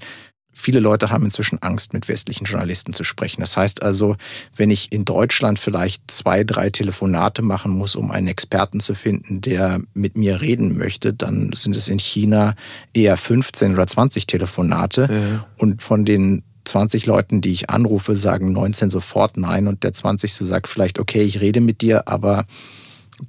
Viele 0.57 0.79
Leute 0.79 1.09
haben 1.09 1.25
inzwischen 1.25 1.61
Angst, 1.61 1.93
mit 1.93 2.07
westlichen 2.07 2.45
Journalisten 2.45 2.93
zu 2.93 3.03
sprechen. 3.03 3.41
Das 3.41 3.57
heißt 3.57 3.83
also, 3.83 4.15
wenn 4.55 4.71
ich 4.71 4.91
in 4.91 5.03
Deutschland 5.03 5.59
vielleicht 5.59 6.09
zwei, 6.09 6.45
drei 6.45 6.69
Telefonate 6.69 7.41
machen 7.41 7.73
muss, 7.73 7.95
um 7.95 8.09
einen 8.09 8.27
Experten 8.27 8.79
zu 8.79 8.95
finden, 8.95 9.41
der 9.41 9.81
mit 9.93 10.15
mir 10.15 10.39
reden 10.39 10.77
möchte, 10.77 11.13
dann 11.13 11.51
sind 11.53 11.75
es 11.75 11.89
in 11.89 11.99
China 11.99 12.55
eher 12.93 13.17
15 13.17 13.73
oder 13.73 13.85
20 13.85 14.27
Telefonate. 14.27 15.09
Ja. 15.11 15.47
Und 15.57 15.83
von 15.83 16.05
den 16.05 16.43
20 16.65 17.06
Leuten, 17.06 17.41
die 17.41 17.54
ich 17.54 17.69
anrufe, 17.69 18.17
sagen 18.17 18.51
19 18.51 18.89
sofort 18.89 19.38
nein 19.38 19.67
und 19.67 19.84
der 19.84 19.93
20. 19.93 20.34
sagt 20.34 20.67
vielleicht, 20.67 20.99
okay, 20.99 21.21
ich 21.21 21.41
rede 21.41 21.62
mit 21.62 21.82
dir, 21.82 22.08
aber 22.08 22.45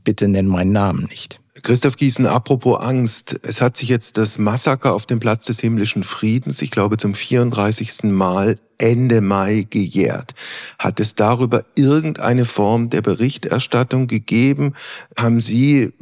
bitte 0.05 0.29
nenn 0.29 0.47
meinen 0.47 0.73
Namen 0.73 1.07
nicht. 1.11 1.41
Christoph 1.63 1.97
Gießen, 1.97 2.27
apropos 2.27 2.79
Angst. 2.81 3.41
Es 3.43 3.61
hat 3.61 3.77
sich 3.77 3.89
jetzt 3.89 4.19
das 4.19 4.39
Massaker 4.39 4.93
auf 4.93 5.07
dem 5.07 5.21
Platz 5.21 5.47
des 5.47 5.61
himmlischen 5.61 6.05
Friedens, 6.05 6.63
ich 6.63 6.71
glaube 6.71 6.97
zum 6.97 7.15
34. 7.15 8.05
Mal 8.05 8.59
Ende 8.79 9.21
Mai 9.21 9.67
gejährt. 9.69 10.35
Hat 10.79 11.01
es 11.01 11.15
darüber 11.15 11.65
irgendeine 11.75 12.45
Form 12.45 12.91
der 12.91 13.01
Berichterstattung 13.01 14.07
gegeben? 14.07 14.75
Haben 15.17 15.41
Sie 15.41 15.83
äh, 15.83 15.93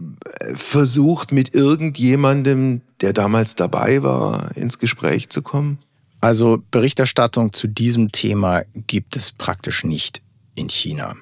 versucht, 0.55 1.31
mit 1.31 1.55
irgendjemandem, 1.55 2.81
der 3.01 3.13
damals 3.13 3.55
dabei 3.55 4.03
war, 4.03 4.57
ins 4.57 4.79
Gespräch 4.79 5.29
zu 5.29 5.43
kommen? 5.43 5.79
Also 6.25 6.63
Berichterstattung 6.71 7.53
zu 7.53 7.69
diesem 7.69 8.11
Thema 8.11 8.63
gibt 8.87 9.15
es 9.15 9.31
praktisch 9.31 9.85
nicht 9.85 10.23
in 10.55 10.71
China. 10.71 11.17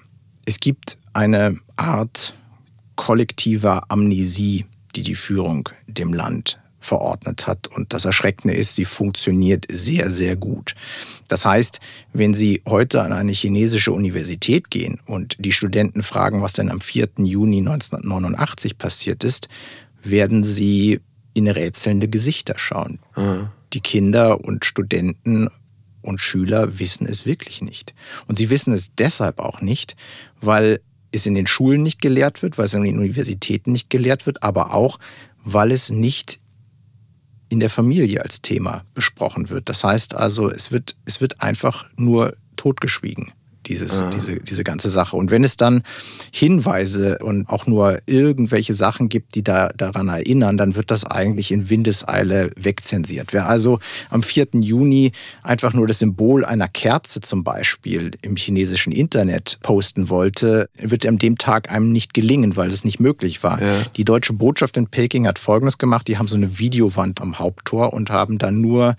Es 0.44 0.60
gibt 0.60 0.96
eine 1.12 1.58
Art 1.74 2.34
kollektiver 2.94 3.90
Amnesie, 3.90 4.64
die 4.94 5.02
die 5.02 5.16
Führung 5.16 5.68
dem 5.88 6.12
Land 6.14 6.60
verordnet 6.78 7.48
hat. 7.48 7.66
Und 7.66 7.92
das 7.92 8.04
Erschreckende 8.04 8.54
ist, 8.54 8.76
sie 8.76 8.84
funktioniert 8.84 9.66
sehr, 9.68 10.08
sehr 10.08 10.36
gut. 10.36 10.76
Das 11.26 11.44
heißt, 11.44 11.80
wenn 12.12 12.32
Sie 12.32 12.62
heute 12.68 13.02
an 13.02 13.12
eine 13.12 13.32
chinesische 13.32 13.90
Universität 13.90 14.70
gehen 14.70 15.00
und 15.06 15.34
die 15.40 15.50
Studenten 15.50 16.04
fragen, 16.04 16.42
was 16.42 16.52
denn 16.52 16.70
am 16.70 16.80
4. 16.80 17.08
Juni 17.16 17.58
1989 17.58 18.78
passiert 18.78 19.24
ist, 19.24 19.48
werden 20.04 20.44
Sie 20.44 21.00
in 21.34 21.48
rätselnde 21.48 22.06
Gesichter 22.06 22.54
schauen. 22.56 23.00
Mhm. 23.16 23.48
Die 23.72 23.80
Kinder 23.80 24.44
und 24.44 24.64
Studenten 24.64 25.48
und 26.00 26.20
Schüler 26.20 26.78
wissen 26.78 27.06
es 27.06 27.26
wirklich 27.26 27.62
nicht. 27.62 27.94
Und 28.26 28.38
sie 28.38 28.50
wissen 28.50 28.72
es 28.72 28.94
deshalb 28.94 29.38
auch 29.38 29.60
nicht, 29.60 29.96
weil 30.40 30.80
es 31.12 31.26
in 31.26 31.34
den 31.34 31.46
Schulen 31.46 31.82
nicht 31.82 32.00
gelehrt 32.00 32.42
wird, 32.42 32.58
weil 32.58 32.64
es 32.64 32.74
in 32.74 32.82
den 32.82 32.98
Universitäten 32.98 33.72
nicht 33.72 33.90
gelehrt 33.90 34.26
wird, 34.26 34.42
aber 34.42 34.74
auch, 34.74 34.98
weil 35.44 35.72
es 35.72 35.90
nicht 35.90 36.40
in 37.48 37.60
der 37.60 37.70
Familie 37.70 38.22
als 38.22 38.40
Thema 38.40 38.84
besprochen 38.94 39.50
wird. 39.50 39.68
Das 39.68 39.84
heißt 39.84 40.14
also, 40.14 40.50
es 40.50 40.72
wird, 40.72 40.96
es 41.04 41.20
wird 41.20 41.42
einfach 41.42 41.86
nur 41.96 42.34
totgeschwiegen 42.56 43.32
dieses, 43.66 44.00
ah. 44.00 44.10
diese, 44.12 44.40
diese 44.40 44.64
ganze 44.64 44.90
Sache. 44.90 45.16
Und 45.16 45.30
wenn 45.30 45.44
es 45.44 45.56
dann 45.56 45.82
Hinweise 46.30 47.18
und 47.18 47.48
auch 47.48 47.66
nur 47.66 48.00
irgendwelche 48.06 48.74
Sachen 48.74 49.08
gibt, 49.08 49.34
die 49.34 49.42
da 49.42 49.68
daran 49.76 50.08
erinnern, 50.08 50.56
dann 50.56 50.74
wird 50.74 50.90
das 50.90 51.04
eigentlich 51.04 51.52
in 51.52 51.70
Windeseile 51.70 52.50
wegzensiert. 52.56 53.32
Wer 53.32 53.48
also 53.48 53.78
am 54.10 54.22
4. 54.22 54.48
Juni 54.54 55.12
einfach 55.42 55.72
nur 55.72 55.86
das 55.86 55.98
Symbol 55.98 56.44
einer 56.44 56.68
Kerze 56.68 57.20
zum 57.20 57.44
Beispiel 57.44 58.12
im 58.22 58.36
chinesischen 58.36 58.92
Internet 58.92 59.58
posten 59.62 60.08
wollte, 60.08 60.68
wird 60.76 61.06
an 61.06 61.18
dem 61.18 61.38
Tag 61.38 61.70
einem 61.70 61.92
nicht 61.92 62.14
gelingen, 62.14 62.56
weil 62.56 62.70
es 62.70 62.84
nicht 62.84 63.00
möglich 63.00 63.42
war. 63.42 63.60
Ja. 63.62 63.82
Die 63.96 64.04
deutsche 64.04 64.32
Botschaft 64.32 64.76
in 64.76 64.88
Peking 64.88 65.26
hat 65.26 65.38
Folgendes 65.38 65.78
gemacht. 65.78 66.08
Die 66.08 66.18
haben 66.18 66.28
so 66.28 66.36
eine 66.36 66.58
Videowand 66.58 67.20
am 67.20 67.38
Haupttor 67.38 67.92
und 67.92 68.10
haben 68.10 68.38
dann 68.38 68.60
nur 68.60 68.96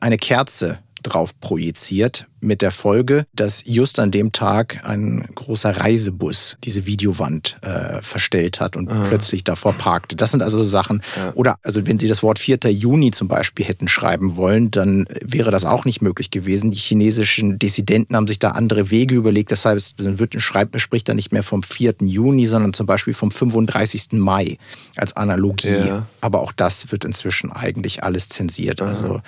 eine 0.00 0.16
Kerze 0.16 0.78
drauf 1.02 1.38
projiziert, 1.40 2.26
mit 2.42 2.62
der 2.62 2.70
Folge, 2.70 3.26
dass 3.32 3.62
just 3.66 3.98
an 3.98 4.10
dem 4.10 4.32
Tag 4.32 4.80
ein 4.84 5.28
großer 5.34 5.76
Reisebus 5.76 6.58
diese 6.64 6.86
Videowand 6.86 7.58
äh, 7.62 8.02
verstellt 8.02 8.60
hat 8.60 8.76
und 8.76 8.90
Aha. 8.90 9.06
plötzlich 9.08 9.44
davor 9.44 9.72
parkte. 9.72 10.16
Das 10.16 10.32
sind 10.32 10.42
also 10.42 10.58
so 10.58 10.64
Sachen. 10.64 11.02
Ja. 11.16 11.32
Oder 11.34 11.56
also 11.62 11.86
wenn 11.86 11.98
Sie 11.98 12.08
das 12.08 12.22
Wort 12.22 12.38
4. 12.38 12.58
Juni 12.70 13.10
zum 13.10 13.28
Beispiel 13.28 13.64
hätten 13.64 13.88
schreiben 13.88 14.36
wollen, 14.36 14.70
dann 14.70 15.06
wäre 15.24 15.50
das 15.50 15.64
auch 15.64 15.84
nicht 15.84 16.02
möglich 16.02 16.30
gewesen. 16.30 16.70
Die 16.70 16.78
chinesischen 16.78 17.58
Dissidenten 17.58 18.16
haben 18.16 18.26
sich 18.26 18.38
da 18.38 18.50
andere 18.50 18.90
Wege 18.90 19.14
überlegt. 19.14 19.52
Das 19.52 19.64
heißt, 19.64 20.00
man 20.02 20.18
wird 20.18 20.40
schreibt, 20.40 20.80
spricht 20.80 21.08
da 21.08 21.14
nicht 21.14 21.32
mehr 21.32 21.42
vom 21.42 21.62
4. 21.62 21.94
Juni, 22.00 22.46
sondern 22.46 22.72
zum 22.72 22.86
Beispiel 22.86 23.14
vom 23.14 23.30
35. 23.30 24.12
Mai 24.12 24.58
als 24.96 25.16
Analogie. 25.16 25.68
Ja. 25.68 26.06
Aber 26.20 26.40
auch 26.40 26.52
das 26.52 26.90
wird 26.90 27.04
inzwischen 27.04 27.52
eigentlich 27.52 28.02
alles 28.02 28.28
zensiert. 28.28 28.82
Aha. 28.82 28.90
Also 28.90 29.20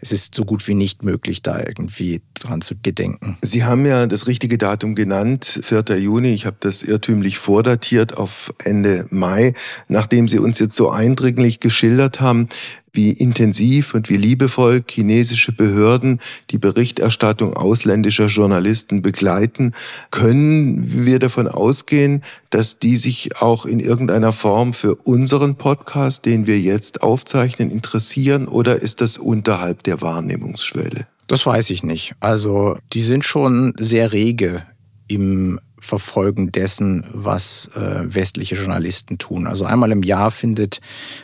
es 0.00 0.12
ist 0.12 0.34
so 0.34 0.44
gut 0.44 0.66
wie 0.68 0.74
nicht 0.74 1.02
möglich, 1.02 1.42
da 1.42 1.58
irgendwie 1.58 2.22
dran 2.40 2.60
zu 2.62 2.74
gedenken. 2.82 3.38
Sie 3.42 3.64
haben 3.64 3.86
ja 3.86 4.06
das 4.06 4.26
richtige 4.26 4.58
Datum 4.58 4.94
genannt, 4.94 5.60
4. 5.62 5.98
Juni. 5.98 6.32
Ich 6.32 6.46
habe 6.46 6.56
das 6.60 6.82
irrtümlich 6.82 7.38
vordatiert 7.38 8.16
auf 8.16 8.52
Ende 8.64 9.06
Mai, 9.10 9.54
nachdem 9.88 10.26
Sie 10.26 10.38
uns 10.38 10.58
jetzt 10.58 10.76
so 10.76 10.90
eindringlich 10.90 11.60
geschildert 11.60 12.20
haben, 12.20 12.48
wie 12.92 13.10
intensiv 13.10 13.94
und 13.94 14.10
wie 14.10 14.16
liebevoll 14.16 14.82
chinesische 14.88 15.52
Behörden 15.52 16.20
die 16.50 16.58
Berichterstattung 16.58 17.54
ausländischer 17.54 18.26
Journalisten 18.26 19.02
begleiten, 19.02 19.72
können 20.10 21.04
wir 21.04 21.18
davon 21.18 21.46
ausgehen, 21.46 22.22
dass 22.50 22.78
die 22.78 22.96
sich 22.96 23.36
auch 23.40 23.66
in 23.66 23.80
irgendeiner 23.80 24.32
Form 24.32 24.74
für 24.74 24.96
unseren 24.96 25.56
Podcast, 25.56 26.24
den 26.26 26.46
wir 26.46 26.58
jetzt 26.58 27.02
aufzeichnen, 27.02 27.70
interessieren 27.70 28.48
oder 28.48 28.80
ist 28.82 29.00
das 29.00 29.18
unterhalb 29.18 29.82
der 29.84 30.00
Wahrnehmungsschwelle? 30.00 31.06
Das 31.30 31.46
weiß 31.46 31.70
ich 31.70 31.84
nicht. 31.84 32.16
Also 32.18 32.76
die 32.92 33.04
sind 33.04 33.24
schon 33.24 33.72
sehr 33.78 34.10
rege 34.10 34.64
im 35.06 35.60
Verfolgen 35.80 36.52
dessen, 36.52 37.04
was 37.12 37.70
äh, 37.74 38.02
westliche 38.04 38.54
Journalisten 38.54 39.18
tun. 39.18 39.46
Also 39.46 39.64
einmal 39.64 39.90
im 39.92 40.02
Jahr 40.02 40.30
findet 40.30 40.80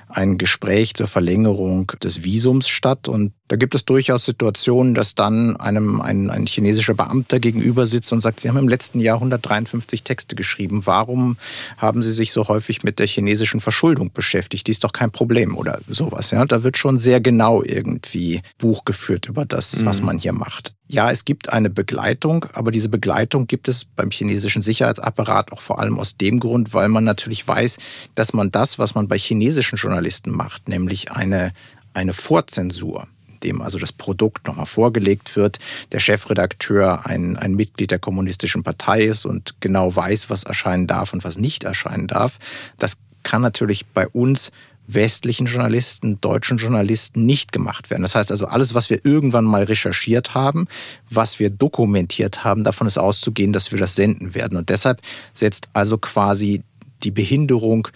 ein 0.09 0.39
Gespräch 0.39 0.95
zur 0.95 1.07
Verlängerung 1.07 1.93
des 2.03 2.25
Visums 2.25 2.69
statt 2.69 3.09
und 3.09 3.33
da 3.49 3.57
gibt 3.57 3.75
es 3.77 3.85
durchaus 3.85 4.25
Situationen, 4.25 4.95
dass 4.95 5.15
dann 5.15 5.57
einem 5.57 6.01
ein, 6.01 6.31
ein 6.31 6.47
chinesischer 6.47 6.95
Beamter 6.95 7.39
gegenüber 7.39 7.87
sitzt 7.87 8.13
und 8.13 8.21
sagt, 8.21 8.41
Sie 8.41 8.49
haben 8.49 8.57
im 8.57 8.69
letzten 8.69 8.99
Jahr 8.99 9.17
153 9.17 10.03
Texte 10.03 10.35
geschrieben. 10.35 10.85
Warum 10.85 11.37
haben 11.79 12.03
Sie 12.03 12.13
sich 12.13 12.33
so 12.33 12.49
häufig 12.49 12.83
mit 12.83 12.99
der 12.99 13.07
chinesischen 13.07 13.61
Verschuldung 13.61 14.13
beschäftigt? 14.13 14.67
Die 14.67 14.73
ist 14.73 14.83
doch 14.83 14.93
kein 14.93 15.13
Problem 15.13 15.57
oder 15.57 15.81
sowas. 15.89 16.33
Ja, 16.33 16.45
da 16.45 16.65
wird 16.65 16.77
schon 16.77 16.99
sehr 16.99 17.21
genau 17.21 17.63
irgendwie 17.63 18.43
Buch 18.59 18.85
geführt 18.85 19.27
über 19.27 19.45
das, 19.45 19.83
mhm. 19.83 19.87
was 19.87 20.03
man 20.03 20.19
hier 20.19 20.33
macht. 20.33 20.76
Ja, 20.89 21.11
es 21.11 21.25
gibt 21.25 21.53
eine 21.53 21.69
Begleitung, 21.69 22.47
aber 22.53 22.71
diese 22.71 22.89
Begleitung 22.89 23.49
gibt 23.49 23.67
es 23.67 23.85
beim 23.85 24.11
chinesischen 24.11 24.63
Sicherheitsapparat 24.63 25.53
auch 25.53 25.61
vor 25.61 25.81
allem 25.81 25.99
aus 25.99 26.17
dem 26.17 26.39
Grund, 26.39 26.75
weil 26.75 26.89
man 26.89 27.03
natürlich 27.03 27.47
weiß, 27.47 27.79
dass 28.15 28.33
man 28.33 28.53
das, 28.53 28.79
was 28.79 28.95
man 28.95 29.09
bei 29.09 29.19
chinesischen 29.19 29.77
Journalisten 29.77 30.31
macht, 30.31 30.69
nämlich 30.69 31.11
eine, 31.11 31.53
eine 31.93 32.13
Vorzensur, 32.13 33.09
dem 33.43 33.63
also 33.63 33.81
das 33.81 33.91
Produkt 33.91 34.47
nochmal 34.47 34.67
vorgelegt 34.67 35.35
wird, 35.35 35.59
der 35.91 35.99
Chefredakteur 35.99 37.05
ein, 37.05 37.37
ein 37.37 37.55
Mitglied 37.55 37.91
der 37.91 37.99
kommunistischen 37.99 38.63
Partei 38.63 39.03
ist 39.03 39.27
und 39.27 39.57
genau 39.59 39.95
weiß, 39.95 40.31
was 40.31 40.45
erscheinen 40.45 40.87
darf 40.87 41.13
und 41.13 41.25
was 41.25 41.37
nicht 41.37 41.65
erscheinen 41.65 42.07
darf, 42.07 42.39
das 42.79 42.99
kann 43.25 43.43
natürlich 43.43 43.87
bei 43.87 44.07
uns 44.07 44.53
westlichen 44.87 45.47
Journalisten, 45.47 46.21
deutschen 46.21 46.59
Journalisten 46.59 47.27
nicht 47.27 47.53
gemacht 47.53 47.91
werden. 47.91 48.03
Das 48.03 48.15
heißt 48.15 48.31
also, 48.31 48.47
alles, 48.47 48.75
was 48.75 48.91
wir 48.91 49.05
irgendwann 49.05 49.45
mal 49.45 49.65
recherchiert 49.65 50.35
haben, 50.35 50.69
was 51.11 51.39
wir 51.39 51.51
dokumentiert 51.51 52.45
haben, 52.45 52.65
davon 52.65 52.87
ist 52.87 52.99
auszugehen, 52.99 53.53
dass 53.53 53.73
wir 53.73 53.79
das 53.79 53.95
senden 53.95 54.35
werden. 54.35 54.57
Und 54.57 54.69
deshalb 54.69 55.01
setzt 55.33 55.69
also 55.73 55.99
quasi 55.99 56.63
die 57.03 57.11
Behinderung 57.11 57.89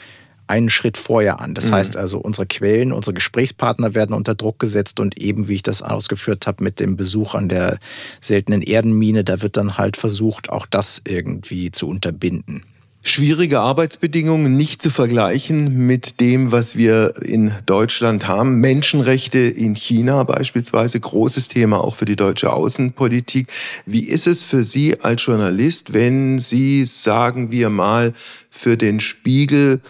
einen 0.47 0.69
Schritt 0.69 0.97
vorher 0.97 1.41
an. 1.41 1.55
Das 1.55 1.71
mhm. 1.71 1.75
heißt 1.75 1.97
also, 1.97 2.19
unsere 2.19 2.47
Quellen, 2.47 2.93
unsere 2.93 3.15
Gesprächspartner 3.15 3.95
werden 3.95 4.15
unter 4.15 4.35
Druck 4.35 4.59
gesetzt 4.59 4.99
und 4.99 5.17
eben, 5.21 5.47
wie 5.47 5.55
ich 5.55 5.63
das 5.63 5.81
ausgeführt 5.81 6.47
habe, 6.49 6.65
mit 6.65 6.81
dem 6.81 6.97
Besuch 6.97 7.35
an 7.35 7.49
der 7.49 7.79
seltenen 8.21 8.61
Erdenmine, 8.61 9.23
da 9.23 9.43
wird 9.43 9.57
dann 9.57 9.79
halt 9.79 9.97
versucht, 9.97 10.51
auch 10.51 10.67
das 10.67 11.03
irgendwie 11.07 11.71
zu 11.71 11.89
unterbinden 11.89 12.65
schwierige 13.03 13.61
Arbeitsbedingungen 13.61 14.53
nicht 14.53 14.83
zu 14.83 14.91
vergleichen 14.91 15.87
mit 15.87 16.21
dem, 16.21 16.53
was 16.53 16.77
wir 16.77 17.15
in 17.23 17.53
Deutschland 17.65 18.29
haben. 18.29 18.61
Menschenrechte 18.61 19.39
in 19.39 19.75
China 19.75 20.23
beispielsweise, 20.25 21.01
großes 21.01 21.49
Thema 21.49 21.83
auch 21.83 21.97
für 21.97 22.05
die 22.05 22.17
deutsche 22.17 22.53
Außenpolitik. 22.53 23.49
Wie 23.87 24.05
ist 24.05 24.27
es 24.27 24.45
für 24.45 24.65
Sie 24.65 25.01
als 25.01 25.25
Journalist, 25.25 25.93
wenn 25.95 26.39
Sie, 26.39 26.85
sagen 26.85 27.51
wir 27.51 27.71
mal, 27.71 28.13
für 28.51 28.77
den 28.77 29.01
Spiegel 29.01 29.81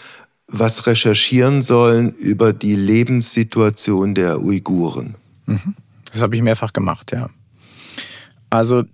was 0.53 0.87
recherchieren 0.87 1.63
sollen 1.63 2.13
über 2.13 2.53
die 2.53 2.75
Lebenssituation 2.75 4.15
der 4.15 4.41
Uiguren? 4.41 5.15
Mhm. 5.47 5.75
Das 6.13 6.23
habe 6.23 6.37
ich 6.37 6.43
mehrfach 6.43 6.73
gemacht, 6.73 7.13
ja. 7.13 7.31
Also 8.51 8.85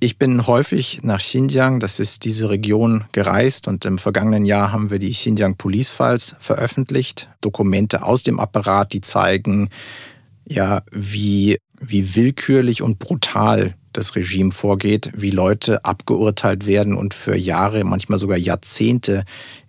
ich 0.00 0.18
bin 0.18 0.46
häufig 0.46 1.00
nach 1.02 1.20
Xinjiang, 1.20 1.80
das 1.80 1.98
ist 1.98 2.24
diese 2.24 2.50
Region, 2.50 3.04
gereist 3.12 3.68
und 3.68 3.84
im 3.84 3.98
vergangenen 3.98 4.44
Jahr 4.44 4.72
haben 4.72 4.90
wir 4.90 4.98
die 4.98 5.12
Xinjiang 5.12 5.56
Police 5.56 5.90
Files 5.90 6.36
veröffentlicht. 6.40 7.30
Dokumente 7.40 8.02
aus 8.02 8.22
dem 8.22 8.40
Apparat, 8.40 8.92
die 8.92 9.00
zeigen, 9.00 9.70
ja, 10.46 10.82
wie, 10.90 11.58
wie 11.80 12.14
willkürlich 12.14 12.82
und 12.82 12.98
brutal 12.98 13.74
das 13.92 14.16
Regime 14.16 14.52
vorgeht, 14.52 15.10
wie 15.14 15.30
Leute 15.30 15.84
abgeurteilt 15.84 16.66
werden 16.66 16.94
und 16.96 17.14
für 17.14 17.36
Jahre, 17.36 17.84
manchmal 17.84 18.18
sogar 18.18 18.36
Jahrzehnte 18.36 19.24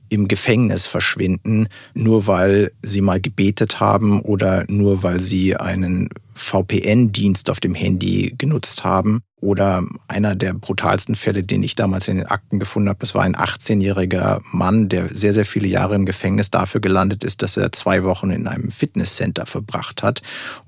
im 0.10 0.28
Gefängnis 0.28 0.88
verschwinden, 0.88 1.68
nur 1.94 2.28
weil 2.28 2.72
sie 2.82 3.02
mal 3.02 3.22
gebetet 3.22 3.80
haben 3.80 4.22
oder 4.22 4.66
nur 4.68 5.04
weil 5.04 5.20
sie 5.20 5.56
einen 5.56 6.10
VPN-Dienst 6.36 7.50
auf 7.50 7.60
dem 7.60 7.74
Handy 7.74 8.36
genutzt 8.38 8.84
haben. 8.84 9.24
Oder 9.42 9.84
einer 10.08 10.36
der 10.36 10.56
brutalsten 10.56 11.14
Fälle, 11.14 11.44
den 11.44 11.62
ich 11.62 11.76
damals 11.76 12.08
in 12.08 12.18
den 12.18 12.26
Akten 12.26 12.58
gefunden 12.58 12.90
habe, 12.90 12.98
das 13.00 13.14
war 13.14 13.24
ein 13.24 13.36
18-jähriger 13.36 14.42
Mann, 14.52 14.90
der 14.90 15.14
sehr, 15.14 15.34
sehr 15.34 15.46
viele 15.46 15.68
Jahre 15.68 15.94
im 15.94 16.06
Gefängnis 16.06 16.50
dafür 16.50 16.82
gelandet 16.82 17.24
ist, 17.24 17.44
dass 17.44 17.56
er 17.56 17.72
zwei 17.72 18.04
Wochen 18.04 18.32
in 18.32 18.48
einem 18.48 18.72
Fitnesscenter 18.72 19.46
verbracht 19.46 20.02
hat. 20.02 20.24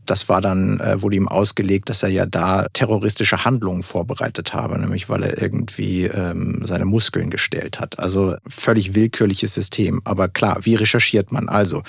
Das 0.05 0.29
war 0.29 0.41
dann, 0.41 0.79
äh, 0.79 1.01
wurde 1.01 1.15
ihm 1.15 1.27
ausgelegt, 1.27 1.89
dass 1.89 2.03
er 2.03 2.09
ja 2.09 2.27
da 2.27 2.67
terroristische 2.71 3.45
Handlungen 3.45 3.81
vorbereitet 3.81 4.53
habe, 4.53 4.77
nämlich 4.77 5.09
weil 5.09 5.23
er 5.23 5.41
irgendwie 5.41 6.03
ähm, 6.03 6.61
seine 6.63 6.85
Muskeln 6.85 7.31
gestellt 7.31 7.79
hat. 7.79 7.97
Also 7.97 8.35
völlig 8.47 8.93
willkürliches 8.93 9.55
System. 9.55 10.01
Aber 10.03 10.27
klar, 10.27 10.59
wie 10.61 10.75
recherchiert 10.75 11.31
man? 11.31 11.49
Also 11.49 11.81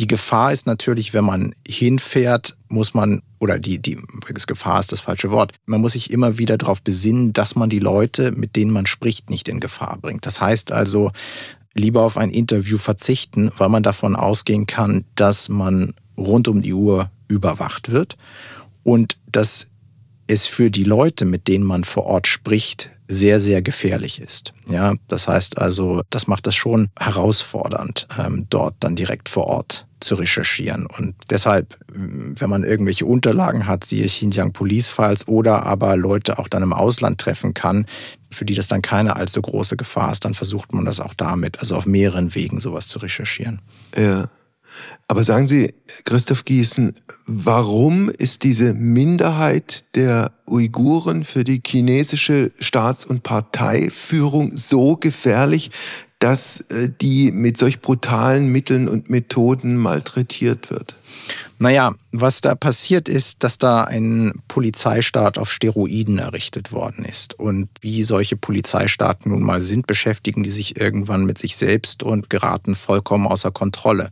die 0.00 0.08
Gefahr 0.08 0.52
ist 0.52 0.66
natürlich, 0.66 1.14
wenn 1.14 1.24
man 1.24 1.54
hinfährt, 1.66 2.56
muss 2.72 2.94
man, 2.94 3.22
oder 3.38 3.58
die, 3.58 3.80
die 3.80 3.92
übrigens 3.92 4.46
Gefahr 4.46 4.80
ist 4.80 4.92
das 4.92 5.00
falsche 5.00 5.30
Wort, 5.30 5.52
man 5.66 5.80
muss 5.80 5.92
sich 5.92 6.10
immer 6.10 6.38
wieder 6.38 6.56
darauf 6.58 6.82
besinnen, 6.82 7.32
dass 7.32 7.54
man 7.54 7.70
die 7.70 7.78
Leute, 7.78 8.32
mit 8.32 8.56
denen 8.56 8.70
man 8.70 8.86
spricht, 8.86 9.30
nicht 9.30 9.48
in 9.48 9.60
Gefahr 9.60 9.98
bringt. 10.00 10.26
Das 10.26 10.40
heißt 10.40 10.72
also, 10.72 11.12
lieber 11.74 12.02
auf 12.02 12.16
ein 12.16 12.30
Interview 12.30 12.78
verzichten, 12.78 13.50
weil 13.56 13.68
man 13.68 13.82
davon 13.82 14.16
ausgehen 14.16 14.66
kann, 14.66 15.04
dass 15.14 15.48
man 15.48 15.94
rund 16.16 16.48
um 16.48 16.62
die 16.62 16.74
Uhr 16.74 17.10
überwacht 17.28 17.90
wird 17.90 18.16
und 18.82 19.16
dass 19.30 19.68
es 20.26 20.46
für 20.46 20.70
die 20.70 20.84
Leute, 20.84 21.24
mit 21.24 21.48
denen 21.48 21.64
man 21.64 21.84
vor 21.84 22.06
Ort 22.06 22.26
spricht, 22.26 22.90
sehr, 23.08 23.40
sehr 23.40 23.60
gefährlich 23.60 24.20
ist. 24.20 24.54
Ja, 24.68 24.94
das 25.08 25.28
heißt 25.28 25.58
also, 25.58 26.02
das 26.10 26.26
macht 26.26 26.46
es 26.46 26.54
schon 26.54 26.88
herausfordernd, 26.98 28.06
ähm, 28.18 28.46
dort 28.48 28.76
dann 28.80 28.96
direkt 28.96 29.28
vor 29.28 29.46
Ort 29.46 29.86
zu 30.02 30.16
recherchieren. 30.16 30.86
Und 30.86 31.14
deshalb, 31.30 31.76
wenn 31.88 32.50
man 32.50 32.64
irgendwelche 32.64 33.06
Unterlagen 33.06 33.66
hat, 33.66 33.84
siehe 33.84 34.06
Xinjiang 34.06 34.52
Police 34.52 34.88
Files 34.88 35.28
oder 35.28 35.64
aber 35.64 35.96
Leute 35.96 36.38
auch 36.38 36.48
dann 36.48 36.62
im 36.62 36.72
Ausland 36.72 37.20
treffen 37.20 37.54
kann, 37.54 37.86
für 38.30 38.44
die 38.44 38.54
das 38.54 38.68
dann 38.68 38.82
keine 38.82 39.16
allzu 39.16 39.42
große 39.42 39.76
Gefahr 39.76 40.12
ist, 40.12 40.24
dann 40.24 40.34
versucht 40.34 40.72
man 40.72 40.84
das 40.84 41.00
auch 41.00 41.14
damit, 41.14 41.60
also 41.60 41.76
auf 41.76 41.86
mehreren 41.86 42.34
Wegen 42.34 42.60
sowas 42.60 42.88
zu 42.88 42.98
recherchieren. 42.98 43.60
Ja. 43.96 44.28
Aber 45.06 45.24
sagen 45.24 45.48
Sie, 45.48 45.74
Christoph 46.04 46.44
Gießen, 46.44 46.94
warum 47.26 48.08
ist 48.08 48.42
diese 48.42 48.72
Minderheit 48.72 49.84
der 49.94 50.32
Uiguren 50.46 51.24
für 51.24 51.44
die 51.44 51.60
chinesische 51.64 52.52
Staats- 52.58 53.04
und 53.04 53.22
Parteiführung 53.22 54.56
so 54.56 54.96
gefährlich, 54.96 55.70
dass 56.22 56.60
äh, 56.70 56.88
die 57.00 57.32
mit 57.32 57.58
solch 57.58 57.80
brutalen 57.80 58.46
Mitteln 58.46 58.88
und 58.88 59.10
Methoden 59.10 59.76
malträtiert 59.76 60.70
wird? 60.70 60.94
Naja, 61.58 61.94
was 62.10 62.40
da 62.40 62.54
passiert 62.54 63.08
ist, 63.08 63.44
dass 63.44 63.56
da 63.56 63.84
ein 63.84 64.32
Polizeistaat 64.48 65.38
auf 65.38 65.52
Steroiden 65.52 66.18
errichtet 66.18 66.72
worden 66.72 67.04
ist. 67.04 67.38
Und 67.38 67.68
wie 67.80 68.02
solche 68.02 68.36
Polizeistaaten 68.36 69.30
nun 69.30 69.42
mal 69.42 69.60
sind, 69.60 69.86
beschäftigen 69.86 70.42
die 70.42 70.50
sich 70.50 70.80
irgendwann 70.80 71.24
mit 71.24 71.38
sich 71.38 71.56
selbst 71.56 72.02
und 72.02 72.30
geraten 72.30 72.74
vollkommen 72.74 73.26
außer 73.26 73.52
Kontrolle. 73.52 74.10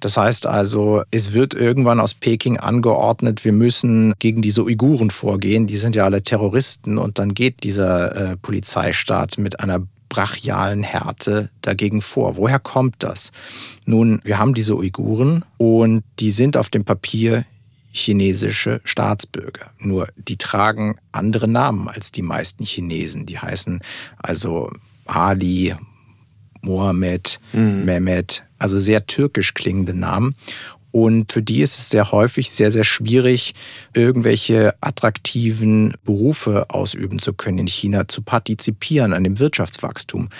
Das 0.00 0.16
heißt 0.16 0.46
also, 0.46 1.02
es 1.10 1.34
wird 1.34 1.52
irgendwann 1.52 2.00
aus 2.00 2.14
Peking 2.14 2.56
angeordnet, 2.56 3.44
wir 3.44 3.52
müssen 3.52 4.14
gegen 4.18 4.40
diese 4.40 4.64
Uiguren 4.64 5.10
vorgehen. 5.10 5.66
Die 5.66 5.76
sind 5.76 5.94
ja 5.94 6.04
alle 6.04 6.22
Terroristen. 6.22 6.96
Und 6.96 7.18
dann 7.18 7.34
geht 7.34 7.64
dieser 7.64 8.32
äh, 8.32 8.36
Polizeistaat 8.38 9.36
mit 9.36 9.60
einer 9.60 9.86
brachialen 10.08 10.82
Härte 10.82 11.50
dagegen 11.62 12.00
vor. 12.00 12.36
Woher 12.36 12.58
kommt 12.58 12.96
das? 12.98 13.32
Nun, 13.84 14.20
wir 14.24 14.38
haben 14.38 14.54
diese 14.54 14.76
Uiguren 14.76 15.44
und 15.56 16.04
die 16.18 16.30
sind 16.30 16.56
auf 16.56 16.70
dem 16.70 16.84
Papier 16.84 17.44
chinesische 17.90 18.80
Staatsbürger. 18.84 19.70
Nur 19.78 20.08
die 20.16 20.36
tragen 20.36 20.98
andere 21.12 21.48
Namen 21.48 21.88
als 21.88 22.12
die 22.12 22.22
meisten 22.22 22.64
Chinesen. 22.64 23.26
Die 23.26 23.38
heißen 23.38 23.80
also 24.18 24.70
Ali, 25.06 25.74
Mohammed, 26.62 27.40
mhm. 27.52 27.84
Mehmet, 27.84 28.44
also 28.58 28.78
sehr 28.78 29.06
türkisch 29.06 29.54
klingende 29.54 29.94
Namen. 29.94 30.34
Und 30.90 31.32
für 31.32 31.42
die 31.42 31.60
ist 31.60 31.78
es 31.78 31.90
sehr 31.90 32.12
häufig 32.12 32.50
sehr, 32.50 32.72
sehr 32.72 32.84
schwierig, 32.84 33.54
irgendwelche 33.94 34.74
attraktiven 34.80 35.94
Berufe 36.04 36.66
ausüben 36.70 37.18
zu 37.18 37.32
können 37.32 37.58
in 37.58 37.66
China, 37.66 38.08
zu 38.08 38.22
partizipieren 38.22 39.12
an 39.12 39.24
dem 39.24 39.38
Wirtschaftswachstum, 39.38 40.30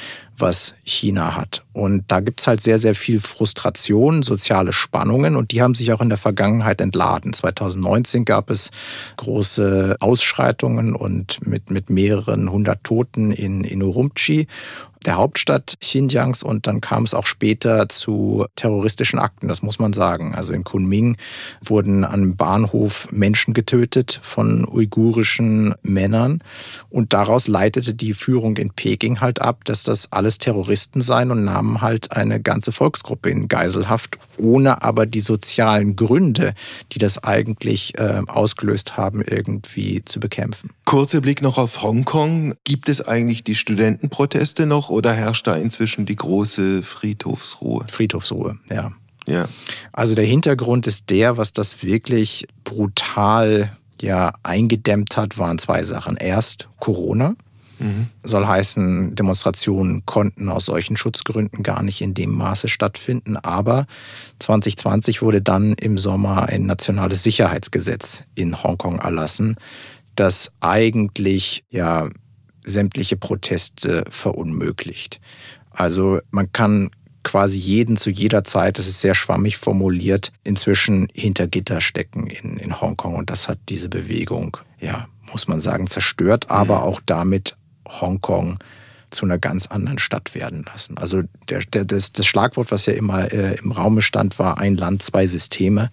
was 0.40 0.74
China 0.84 1.36
hat. 1.36 1.64
Und 1.72 2.04
da 2.08 2.20
gibt 2.20 2.40
es 2.40 2.46
halt 2.46 2.60
sehr, 2.60 2.78
sehr 2.78 2.94
viel 2.94 3.20
Frustration, 3.20 4.22
soziale 4.22 4.72
Spannungen 4.72 5.36
und 5.36 5.52
die 5.52 5.62
haben 5.62 5.74
sich 5.74 5.92
auch 5.92 6.00
in 6.00 6.08
der 6.08 6.18
Vergangenheit 6.18 6.80
entladen. 6.80 7.32
2019 7.32 8.24
gab 8.24 8.50
es 8.50 8.70
große 9.16 9.96
Ausschreitungen 10.00 10.94
und 10.94 11.46
mit, 11.46 11.70
mit 11.70 11.90
mehreren 11.90 12.50
hundert 12.50 12.84
Toten 12.84 13.32
in, 13.32 13.62
in 13.62 13.82
Urumqi 13.82 14.46
der 15.06 15.16
Hauptstadt 15.16 15.76
Xinjiangs 15.80 16.42
und 16.42 16.66
dann 16.66 16.80
kam 16.82 17.04
es 17.04 17.14
auch 17.14 17.26
später 17.26 17.88
zu 17.88 18.44
terroristischen 18.56 19.18
Akten, 19.18 19.48
das 19.48 19.62
muss 19.62 19.78
man 19.78 19.94
sagen. 19.94 20.34
Also 20.34 20.52
in 20.52 20.64
Kunming 20.64 21.16
wurden 21.64 22.04
am 22.04 22.36
Bahnhof 22.36 23.08
Menschen 23.10 23.54
getötet 23.54 24.18
von 24.22 24.66
uigurischen 24.68 25.74
Männern 25.82 26.42
und 26.90 27.14
daraus 27.14 27.48
leitete 27.48 27.94
die 27.94 28.12
Führung 28.12 28.58
in 28.58 28.70
Peking 28.70 29.20
halt 29.20 29.40
ab, 29.40 29.64
dass 29.64 29.82
das 29.82 30.12
alles 30.12 30.27
Terroristen 30.36 31.00
seien 31.00 31.30
und 31.30 31.44
nahmen 31.44 31.80
halt 31.80 32.12
eine 32.12 32.42
ganze 32.42 32.70
Volksgruppe 32.70 33.30
in 33.30 33.48
Geiselhaft, 33.48 34.18
ohne 34.36 34.82
aber 34.82 35.06
die 35.06 35.20
sozialen 35.20 35.96
Gründe, 35.96 36.52
die 36.92 36.98
das 36.98 37.24
eigentlich 37.24 37.98
äh, 37.98 38.20
ausgelöst 38.26 38.98
haben, 38.98 39.22
irgendwie 39.22 40.04
zu 40.04 40.20
bekämpfen. 40.20 40.68
Kurzer 40.84 41.22
Blick 41.22 41.40
noch 41.40 41.56
auf 41.56 41.82
Hongkong. 41.82 42.54
Gibt 42.64 42.90
es 42.90 43.06
eigentlich 43.06 43.42
die 43.42 43.54
Studentenproteste 43.54 44.66
noch? 44.66 44.90
oder 44.98 45.12
herrscht 45.12 45.46
da 45.46 45.54
inzwischen 45.54 46.06
die 46.06 46.16
große 46.16 46.82
Friedhofsruhe? 46.82 47.86
Friedhofsruhe, 47.88 48.58
ja. 48.68 48.92
Ja. 49.26 49.46
Also 49.92 50.14
der 50.14 50.24
Hintergrund 50.24 50.86
ist 50.86 51.10
der, 51.10 51.36
was 51.36 51.52
das 51.52 51.82
wirklich 51.82 52.48
brutal 52.64 53.76
ja 54.00 54.32
eingedämmt 54.42 55.16
hat, 55.16 55.38
waren 55.38 55.58
zwei 55.58 55.84
Sachen. 55.84 56.16
Erst 56.16 56.68
Corona. 56.80 57.36
Mhm. 57.78 58.08
Soll 58.22 58.46
heißen, 58.46 59.14
Demonstrationen 59.14 60.04
konnten 60.06 60.48
aus 60.48 60.66
solchen 60.66 60.96
Schutzgründen 60.96 61.62
gar 61.62 61.82
nicht 61.82 62.00
in 62.00 62.14
dem 62.14 62.32
Maße 62.32 62.68
stattfinden. 62.68 63.36
Aber 63.36 63.86
2020 64.38 65.22
wurde 65.22 65.42
dann 65.42 65.74
im 65.74 65.98
Sommer 65.98 66.48
ein 66.48 66.66
nationales 66.66 67.22
Sicherheitsgesetz 67.22 68.24
in 68.34 68.62
Hongkong 68.62 68.98
erlassen, 68.98 69.56
das 70.14 70.52
eigentlich 70.60 71.64
ja 71.70 72.08
sämtliche 72.64 73.16
Proteste 73.16 74.04
verunmöglicht. 74.10 75.20
Also 75.70 76.20
man 76.30 76.52
kann 76.52 76.90
quasi 77.22 77.58
jeden 77.58 77.96
zu 77.96 78.10
jeder 78.10 78.44
Zeit, 78.44 78.78
das 78.78 78.88
ist 78.88 79.00
sehr 79.00 79.14
schwammig 79.14 79.58
formuliert, 79.58 80.32
inzwischen 80.44 81.08
hinter 81.12 81.46
Gitter 81.46 81.80
stecken 81.80 82.26
in, 82.26 82.56
in 82.56 82.80
Hongkong. 82.80 83.16
Und 83.16 83.30
das 83.30 83.48
hat 83.48 83.58
diese 83.68 83.88
Bewegung, 83.88 84.56
ja, 84.80 85.08
muss 85.30 85.46
man 85.48 85.60
sagen, 85.60 85.86
zerstört, 85.86 86.50
aber 86.50 86.78
mhm. 86.78 86.82
auch 86.84 87.00
damit 87.04 87.56
Hongkong 87.88 88.58
zu 89.10 89.24
einer 89.24 89.38
ganz 89.38 89.66
anderen 89.66 89.98
Stadt 89.98 90.34
werden 90.34 90.64
lassen. 90.66 90.98
Also 90.98 91.22
der, 91.48 91.60
der, 91.60 91.84
das, 91.84 92.12
das 92.12 92.26
Schlagwort, 92.26 92.70
was 92.70 92.86
ja 92.86 92.92
immer 92.92 93.32
äh, 93.32 93.56
im 93.56 93.72
Raume 93.72 94.02
stand, 94.02 94.38
war 94.38 94.58
ein 94.58 94.76
Land, 94.76 95.02
zwei 95.02 95.26
Systeme. 95.26 95.90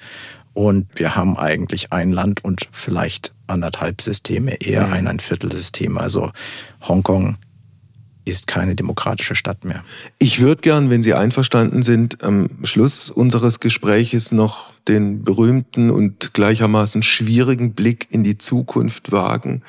Und 0.54 0.88
wir 0.96 1.16
haben 1.16 1.38
eigentlich 1.38 1.91
ein 1.91 2.12
Land 2.12 2.43
und 2.43 2.68
vielleicht 2.72 3.34
anderthalb 3.48 4.02
Systeme, 4.02 4.56
eher 4.62 4.88
mhm. 4.88 4.93
ein, 4.93 5.08
ein 5.08 5.20
Viertel 5.20 5.52
Systeme. 5.52 6.00
Also 6.00 6.32
Hongkong 6.88 7.38
ist 8.26 8.47
keine 8.47 8.76
demokratische 8.76 9.36
Stadt 9.36 9.63
mehr. 9.65 9.84
Ich 10.19 10.39
würde 10.41 10.61
gern, 10.61 10.89
wenn 10.89 11.03
Sie 11.03 11.13
einverstanden 11.13 11.84
sind, 11.84 12.23
am 12.23 12.49
Schluss 12.63 13.11
unseres 13.11 13.59
Gespräches 13.59 14.32
noch 14.32 14.73
den 14.88 15.23
berühmten 15.23 15.91
und 15.91 16.34
gleichermaßen 16.34 17.03
schwierigen 17.03 17.73
Blick 17.73 18.07
in 18.09 18.23
die 18.23 18.38
Zukunft 18.38 19.11
wagen. 19.11 19.61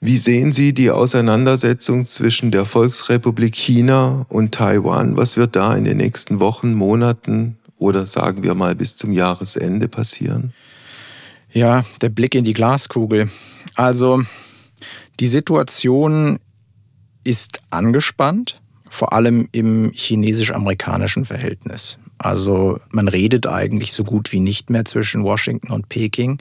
Wie 0.00 0.18
sehen 0.18 0.52
Sie 0.52 0.72
die 0.72 0.90
Auseinandersetzung 0.90 2.04
zwischen 2.06 2.50
der 2.50 2.64
Volksrepublik 2.64 3.54
China 3.54 4.26
und 4.28 4.52
Taiwan? 4.52 5.16
Was 5.16 5.36
wird 5.36 5.54
da 5.54 5.74
in 5.76 5.84
den 5.84 5.98
nächsten 5.98 6.40
Wochen, 6.40 6.74
Monaten 6.74 7.58
oder 7.76 8.06
sagen 8.06 8.42
wir 8.42 8.54
mal 8.54 8.74
bis 8.74 8.96
zum 8.96 9.12
Jahresende 9.12 9.88
passieren? 9.88 10.52
Ja, 11.52 11.84
der 12.00 12.08
Blick 12.08 12.34
in 12.34 12.44
die 12.44 12.54
Glaskugel. 12.54 13.30
Also 13.74 14.22
die 15.20 15.26
Situation 15.26 16.38
ist 17.24 17.60
angespannt, 17.70 18.60
vor 18.88 19.12
allem 19.12 19.48
im 19.52 19.90
chinesisch-amerikanischen 19.94 21.24
Verhältnis. 21.24 21.98
Also 22.18 22.78
man 22.90 23.08
redet 23.08 23.46
eigentlich 23.46 23.92
so 23.92 24.04
gut 24.04 24.32
wie 24.32 24.40
nicht 24.40 24.70
mehr 24.70 24.84
zwischen 24.84 25.24
Washington 25.24 25.72
und 25.72 25.88
Peking. 25.88 26.38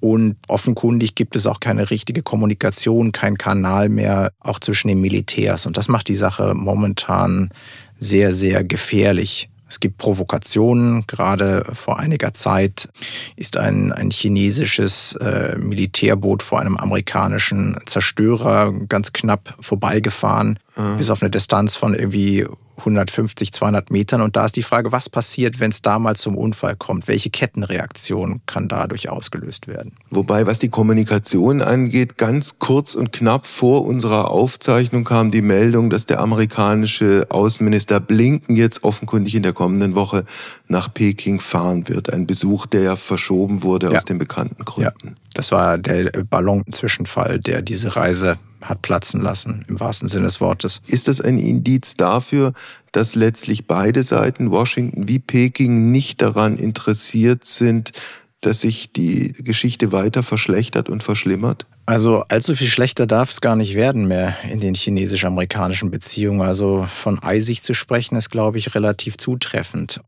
Und 0.00 0.36
offenkundig 0.46 1.16
gibt 1.16 1.34
es 1.34 1.46
auch 1.46 1.58
keine 1.58 1.90
richtige 1.90 2.22
Kommunikation, 2.22 3.10
kein 3.10 3.36
Kanal 3.36 3.88
mehr, 3.88 4.32
auch 4.38 4.60
zwischen 4.60 4.88
den 4.88 5.00
Militärs. 5.00 5.66
Und 5.66 5.76
das 5.76 5.88
macht 5.88 6.08
die 6.08 6.14
Sache 6.14 6.54
momentan 6.54 7.50
sehr, 7.98 8.32
sehr 8.32 8.62
gefährlich 8.62 9.48
Es 9.68 9.80
gibt 9.80 9.98
Provokationen. 9.98 11.06
Gerade 11.06 11.64
vor 11.72 11.98
einiger 11.98 12.32
Zeit 12.34 12.88
ist 13.36 13.56
ein, 13.56 13.92
ein 13.92 14.10
chinesisches 14.10 15.12
äh, 15.16 15.56
Militärboot 15.58 16.42
vor 16.42 16.60
einem 16.60 16.76
amerikanischen 16.76 17.76
Zerstörer 17.86 18.72
ganz 18.88 19.12
knapp 19.12 19.54
vorbeigefahren, 19.60 20.58
mhm. 20.76 20.96
bis 20.96 21.10
auf 21.10 21.22
eine 21.22 21.30
Distanz 21.30 21.76
von 21.76 21.94
irgendwie 21.94 22.46
150, 22.78 23.52
200 23.52 23.90
Metern. 23.90 24.20
Und 24.20 24.36
da 24.36 24.46
ist 24.46 24.56
die 24.56 24.62
Frage, 24.62 24.92
was 24.92 25.08
passiert, 25.08 25.60
wenn 25.60 25.70
es 25.70 25.82
da 25.82 25.98
mal 25.98 26.16
zum 26.16 26.36
Unfall 26.36 26.76
kommt? 26.76 27.08
Welche 27.08 27.30
Kettenreaktion 27.30 28.40
kann 28.46 28.68
dadurch 28.68 29.08
ausgelöst 29.08 29.68
werden? 29.68 29.92
Wobei, 30.10 30.46
was 30.46 30.58
die 30.58 30.68
Kommunikation 30.68 31.60
angeht, 31.60 32.16
ganz 32.16 32.58
kurz 32.58 32.94
und 32.94 33.12
knapp 33.12 33.46
vor 33.46 33.84
unserer 33.84 34.30
Aufzeichnung 34.30 35.04
kam 35.04 35.30
die 35.30 35.42
Meldung, 35.42 35.90
dass 35.90 36.06
der 36.06 36.20
amerikanische 36.20 37.26
Außenminister 37.30 38.00
Blinken 38.00 38.56
jetzt 38.56 38.84
offenkundig 38.84 39.34
in 39.34 39.42
der 39.42 39.52
kommenden 39.52 39.94
Woche 39.94 40.24
nach 40.68 40.92
Peking 40.92 41.40
fahren 41.40 41.88
wird. 41.88 42.12
Ein 42.12 42.26
Besuch, 42.26 42.66
der 42.66 42.82
ja 42.82 42.96
verschoben 42.96 43.62
wurde 43.62 43.90
ja. 43.90 43.96
aus 43.96 44.04
den 44.04 44.18
bekannten 44.18 44.64
Gründen. 44.64 45.08
Ja. 45.08 45.14
Das 45.34 45.52
war 45.52 45.78
der 45.78 46.10
Ballon-Zwischenfall, 46.10 47.38
der 47.38 47.62
diese 47.62 47.96
Reise 47.96 48.38
hat 48.62 48.82
platzen 48.82 49.20
lassen, 49.20 49.64
im 49.68 49.80
wahrsten 49.80 50.08
Sinne 50.08 50.24
des 50.24 50.40
Wortes. 50.40 50.80
Ist 50.86 51.08
das 51.08 51.20
ein 51.20 51.38
Indiz 51.38 51.94
dafür, 51.94 52.52
dass 52.92 53.14
letztlich 53.14 53.66
beide 53.66 54.02
Seiten, 54.02 54.50
Washington 54.50 55.08
wie 55.08 55.18
Peking, 55.18 55.90
nicht 55.90 56.20
daran 56.22 56.58
interessiert 56.58 57.44
sind, 57.44 57.92
dass 58.40 58.60
sich 58.60 58.92
die 58.92 59.32
Geschichte 59.32 59.92
weiter 59.92 60.22
verschlechtert 60.22 60.88
und 60.88 61.02
verschlimmert? 61.02 61.66
Also 61.86 62.24
allzu 62.28 62.54
viel 62.54 62.68
schlechter 62.68 63.06
darf 63.06 63.30
es 63.30 63.40
gar 63.40 63.56
nicht 63.56 63.74
werden 63.74 64.06
mehr 64.06 64.36
in 64.44 64.60
den 64.60 64.74
chinesisch-amerikanischen 64.74 65.90
Beziehungen. 65.90 66.42
Also 66.42 66.86
von 67.02 67.20
eisig 67.22 67.62
zu 67.62 67.74
sprechen 67.74 68.16
ist, 68.16 68.30
glaube 68.30 68.58
ich, 68.58 68.74
relativ 68.74 69.16
zutreffend. 69.16 70.00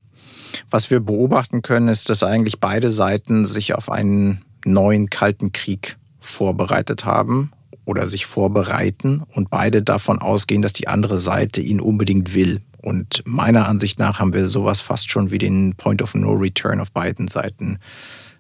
Was 0.71 0.91
wir 0.91 1.01
beobachten 1.01 1.63
können, 1.63 1.89
ist, 1.89 2.11
dass 2.11 2.23
eigentlich 2.23 2.61
beide 2.61 2.91
Seiten 2.91 3.47
sich 3.47 3.75
auf 3.75 3.91
einen 3.91 4.45
neuen 4.65 5.09
Kalten 5.09 5.53
Krieg 5.53 5.97
vorbereitet 6.21 7.05
haben 7.05 7.53
oder 7.91 8.07
sich 8.07 8.25
vorbereiten 8.25 9.25
und 9.35 9.51
beide 9.51 9.83
davon 9.83 10.21
ausgehen, 10.21 10.63
dass 10.63 10.73
die 10.73 10.87
andere 10.87 11.19
Seite 11.19 11.61
ihn 11.61 11.81
unbedingt 11.81 12.35
will. 12.35 12.61
Und 12.83 13.23
meiner 13.27 13.69
Ansicht 13.69 13.99
nach 13.99 14.21
haben 14.21 14.33
wir 14.33 14.49
sowas 14.49 14.81
fast 14.81 15.11
schon 15.11 15.33
wie 15.33 15.39
den 15.39 15.75
Point 15.75 16.01
of 16.01 16.15
No 16.15 16.31
Return 16.31 16.81
auf 16.81 16.93
beiden 16.93 17.27
Seiten 17.27 17.81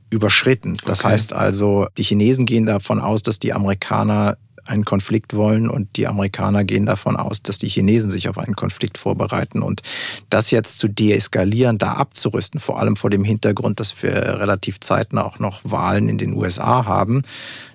überschritten. 0.08 0.78
Das 0.86 1.00
okay. 1.00 1.12
heißt 1.12 1.32
also, 1.32 1.88
die 1.98 2.04
Chinesen 2.04 2.46
gehen 2.46 2.66
davon 2.66 3.00
aus, 3.00 3.22
dass 3.22 3.40
die 3.40 3.52
Amerikaner 3.52 4.38
einen 4.66 4.84
Konflikt 4.84 5.34
wollen 5.34 5.68
und 5.68 5.96
die 5.96 6.06
Amerikaner 6.06 6.64
gehen 6.64 6.86
davon 6.86 7.16
aus, 7.16 7.42
dass 7.42 7.58
die 7.58 7.68
Chinesen 7.68 8.10
sich 8.10 8.28
auf 8.28 8.38
einen 8.38 8.56
Konflikt 8.56 8.98
vorbereiten. 8.98 9.62
Und 9.62 9.82
das 10.28 10.50
jetzt 10.50 10.78
zu 10.78 10.88
deeskalieren, 10.88 11.78
da 11.78 11.94
abzurüsten, 11.94 12.60
vor 12.60 12.78
allem 12.78 12.96
vor 12.96 13.10
dem 13.10 13.24
Hintergrund, 13.24 13.80
dass 13.80 14.02
wir 14.02 14.14
relativ 14.14 14.80
zeitnah 14.80 15.24
auch 15.24 15.38
noch 15.38 15.60
Wahlen 15.64 16.08
in 16.08 16.18
den 16.18 16.34
USA 16.34 16.84
haben, 16.84 17.22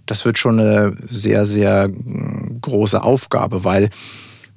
das 0.05 0.25
wird 0.25 0.37
schon 0.37 0.59
eine 0.59 0.95
sehr, 1.09 1.45
sehr 1.45 1.89
große 2.61 3.01
Aufgabe, 3.01 3.63
weil 3.63 3.89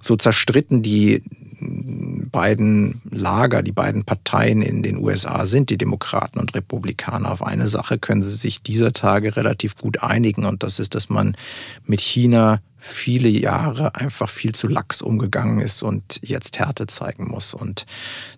so 0.01 0.17
zerstritten 0.17 0.83
die 0.83 1.23
beiden 1.61 3.01
Lager, 3.11 3.63
die 3.63 3.73
beiden 3.73 4.05
Parteien 4.05 4.63
in 4.63 4.83
den 4.83 4.97
USA 4.99 5.47
sind, 5.47 5.71
die 5.71 5.79
Demokraten 5.79 6.39
und 6.39 6.55
Republikaner. 6.55 7.31
Auf 7.31 7.43
eine 7.43 7.69
Sache 7.69 7.99
können 7.99 8.23
sie 8.23 8.37
sich 8.37 8.63
dieser 8.63 8.93
Tage 8.93 9.37
relativ 9.37 9.77
gut 9.77 10.03
einigen 10.03 10.45
und 10.45 10.63
das 10.63 10.79
ist, 10.79 10.95
dass 10.95 11.09
man 11.09 11.37
mit 11.85 12.01
China 12.01 12.61
viele 12.79 13.29
Jahre 13.29 13.95
einfach 13.97 14.29
viel 14.29 14.55
zu 14.55 14.69
lax 14.69 15.03
umgegangen 15.03 15.61
ist 15.61 15.83
und 15.83 16.21
jetzt 16.23 16.59
Härte 16.59 16.87
zeigen 16.87 17.29
muss. 17.29 17.55
Und 17.55 17.87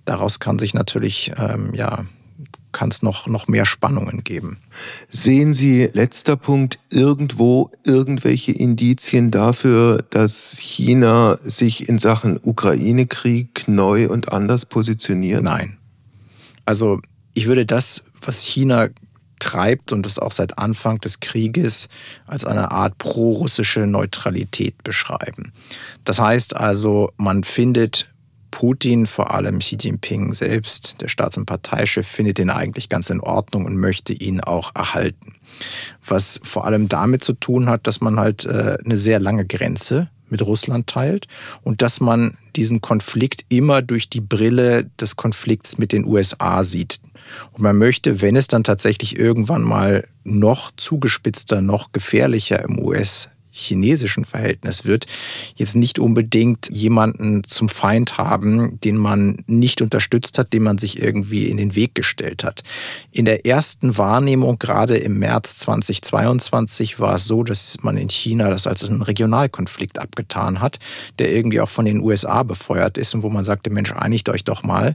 daraus 0.07 0.41
kann 0.41 0.59
sich 0.59 0.73
natürlich 0.73 1.33
ähm, 1.39 1.75
ja 1.75 2.05
kann 2.73 2.91
es 2.91 3.03
noch, 3.03 3.27
noch 3.27 3.49
mehr 3.49 3.67
Spannungen 3.67 4.25
geben. 4.25 4.59
Sehen 5.09 5.55
Sie, 5.55 5.89
letzter 5.93 6.37
Punkt, 6.37 6.79
irgendwo 6.91 7.71
irgendwelche 7.85 8.53
Indizien 8.53 9.31
dafür, 9.31 10.05
dass 10.11 10.59
China 10.59 11.39
sich 11.43 11.89
in 11.89 11.99
Sachen 11.99 12.39
Ukraine-Krieg 12.43 13.69
neu 13.69 14.09
und 14.09 14.33
anders 14.33 14.67
positioniert? 14.67 15.43
Nein. 15.43 15.79
Also 16.65 17.01
ich 17.35 17.47
würde 17.47 17.67
das, 17.67 18.03
was 18.23 18.45
China 18.45 18.89
treibt 19.41 19.93
und 19.93 20.07
das 20.07 20.19
auch 20.19 20.33
seit 20.33 20.59
Anfang 20.59 21.01
des 21.01 21.21
Krieges 21.21 21.89
als 22.27 22.45
eine 22.45 22.71
Art 22.71 22.99
pro-russische 22.99 23.87
Neutralität 23.87 24.83
beschreiben. 24.85 25.53
Das 26.05 26.21
heißt 26.21 26.55
also, 26.55 27.11
man 27.17 27.43
findet 27.43 28.07
Putin, 28.51 29.07
vor 29.07 29.33
allem 29.33 29.59
Xi 29.61 29.77
Jinping 29.81 30.33
selbst, 30.33 31.01
der 31.01 31.09
Staats- 31.09 31.37
und 31.37 31.47
Parteichef, 31.47 32.07
findet 32.07 32.39
ihn 32.39 32.51
eigentlich 32.51 32.89
ganz 32.89 33.11
in 33.11 33.21
Ordnung 33.21 33.65
und 33.65 33.77
möchte 33.77 34.13
ihn 34.13 34.41
auch 34.41 34.75
erhalten. 34.75 35.35
Was 36.05 36.41
vor 36.43 36.65
allem 36.65 36.89
damit 36.89 37.25
zu 37.25 37.33
tun 37.33 37.69
hat, 37.69 37.87
dass 37.87 38.01
man 38.01 38.19
halt 38.19 38.45
äh, 38.45 38.79
eine 38.85 38.97
sehr 38.97 39.19
lange 39.19 39.47
Grenze 39.47 40.09
mit 40.29 40.43
Russland 40.43 40.87
teilt 40.87 41.27
und 41.63 41.83
dass 41.83 42.01
man 42.01 42.37
diesen 42.57 42.81
Konflikt 42.81 43.45
immer 43.49 43.83
durch 43.83 44.09
die 44.09 44.21
Brille 44.21 44.89
des 45.01 45.17
Konflikts 45.17 45.79
mit 45.79 45.93
den 45.93 46.05
USA 46.05 46.63
sieht. 46.63 47.01
Und 47.53 47.63
man 47.63 47.77
möchte, 47.77 48.21
wenn 48.21 48.37
es 48.37 48.47
dann 48.47 48.65
tatsächlich 48.65 49.19
irgendwann 49.19 49.63
mal 49.63 50.07
noch 50.25 50.71
zugespitzter, 50.77 51.61
noch 51.61 51.93
gefährlicher 51.93 52.65
im 52.65 52.79
US 52.79 53.31
chinesischen 53.51 54.25
Verhältnis 54.25 54.85
wird, 54.85 55.07
jetzt 55.57 55.77
nicht 55.77 55.99
unbedingt 55.99 56.69
jemanden 56.71 57.45
zum 57.45 57.69
Feind 57.69 58.19
haben, 58.19 58.79
den 58.81 58.97
man 58.97 59.43
nicht 59.47 59.83
unterstützt 59.83 60.39
hat, 60.39 60.53
den 60.53 60.63
man 60.63 60.79
sich 60.79 61.03
irgendwie 61.03 61.49
in 61.49 61.57
den 61.57 61.75
Weg 61.75 61.95
gestellt 61.95 62.45
hat. 62.45 62.63
In 63.11 63.25
der 63.25 63.47
ersten 63.47 63.97
Wahrnehmung, 63.99 64.59
gerade 64.59 64.97
im 64.97 65.19
März 65.19 65.59
2022, 65.61 67.01
war 67.01 67.17
es 67.17 67.25
so, 67.25 67.43
dass 67.43 67.79
man 67.83 67.97
in 67.97 68.09
China 68.09 68.51
das 68.51 68.67
als 68.67 68.85
einen 68.85 69.03
Regionalkonflikt 69.03 69.99
abgetan 69.99 70.61
hat, 70.61 70.79
der 71.19 71.33
irgendwie 71.33 71.61
auch 71.61 71.69
von 71.69 71.85
den 71.85 72.01
USA 72.01 72.43
befeuert 72.43 72.99
ist 72.99 73.15
und 73.15 73.23
wo 73.23 73.31
man 73.31 73.45
sagte, 73.45 73.71
Mensch, 73.71 73.93
einigt 73.93 74.29
euch 74.29 74.45
doch 74.45 74.63
mal. 74.63 74.95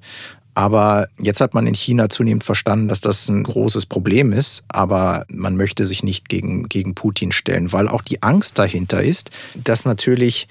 Aber 0.56 1.10
jetzt 1.20 1.42
hat 1.42 1.54
man 1.54 1.68
in 1.68 1.74
China 1.74 2.08
zunehmend 2.10 2.46
verstanden, 2.46 2.88
dass 2.88 3.02
das 3.02 3.28
ein 3.28 3.44
großes 3.44 3.86
Problem 3.86 4.32
ist. 4.32 4.64
Aber 4.70 5.26
man 5.30 5.58
möchte 5.58 5.86
sich 5.86 6.02
nicht 6.02 6.30
gegen, 6.30 6.70
gegen 6.70 6.96
Putin 6.96 7.34
stellen, 7.34 7.74
weil 7.74 7.90
auch 7.90 8.02
die 8.02 8.24
Angst 8.24 8.58
dahinter 8.58 9.04
ist, 9.04 9.32
dass 9.54 9.86
natürlich 9.86 10.48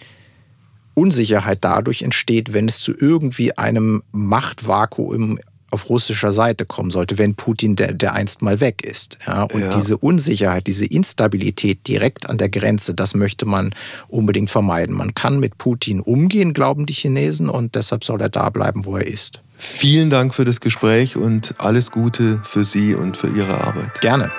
Unsicherheit 0.92 1.58
dadurch 1.62 2.02
entsteht, 2.02 2.52
wenn 2.52 2.68
es 2.68 2.80
zu 2.80 2.92
irgendwie 2.96 3.56
einem 3.56 4.02
Machtvakuum 4.12 5.38
auf 5.74 5.90
russischer 5.90 6.32
Seite 6.32 6.64
kommen 6.64 6.90
sollte, 6.90 7.18
wenn 7.18 7.34
Putin 7.34 7.76
der, 7.76 7.92
der 7.92 8.14
einst 8.14 8.40
mal 8.40 8.60
weg 8.60 8.82
ist. 8.82 9.18
Ja, 9.26 9.42
und 9.42 9.60
ja. 9.60 9.70
diese 9.70 9.98
Unsicherheit, 9.98 10.66
diese 10.66 10.86
Instabilität 10.86 11.86
direkt 11.86 12.30
an 12.30 12.38
der 12.38 12.48
Grenze, 12.48 12.94
das 12.94 13.14
möchte 13.14 13.44
man 13.44 13.74
unbedingt 14.08 14.50
vermeiden. 14.50 14.96
Man 14.96 15.14
kann 15.14 15.40
mit 15.40 15.58
Putin 15.58 16.00
umgehen, 16.00 16.54
glauben 16.54 16.86
die 16.86 16.94
Chinesen, 16.94 17.48
und 17.48 17.74
deshalb 17.74 18.04
soll 18.04 18.20
er 18.20 18.28
da 18.28 18.48
bleiben, 18.50 18.84
wo 18.84 18.96
er 18.96 19.06
ist. 19.06 19.42
Vielen 19.56 20.10
Dank 20.10 20.34
für 20.34 20.44
das 20.44 20.60
Gespräch 20.60 21.16
und 21.16 21.54
alles 21.58 21.90
Gute 21.90 22.40
für 22.44 22.64
Sie 22.64 22.94
und 22.94 23.16
für 23.16 23.28
Ihre 23.28 23.60
Arbeit. 23.60 24.00
Gerne. 24.00 24.30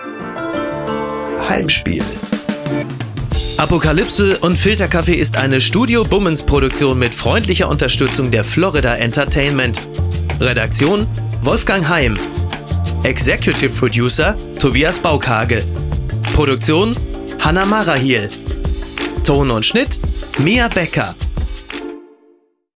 Heimspiel. 1.48 2.04
Apokalypse 3.58 4.40
und 4.40 4.58
Filterkaffee 4.58 5.14
ist 5.14 5.38
eine 5.38 5.62
Studio 5.62 6.04
Bummens 6.04 6.44
Produktion 6.44 7.00
mit 7.00 7.16
freundlicher 7.16 7.70
Unterstützung 7.70 8.30
der 8.30 8.44
Florida 8.44 8.96
Entertainment. 8.96 9.80
Redaktion 10.40 11.08
Wolfgang 11.44 11.88
Heim. 11.88 12.18
Executive 13.04 13.76
Producer 13.78 14.36
Tobias 14.60 15.00
Baukage. 15.00 15.64
Produktion 16.34 16.96
Hanna 17.40 17.66
Marahiel. 17.66 18.30
Ton 19.24 19.52
und 19.52 19.66
Schnitt 19.66 20.00
Mia 20.40 20.68
Becker. 20.68 21.16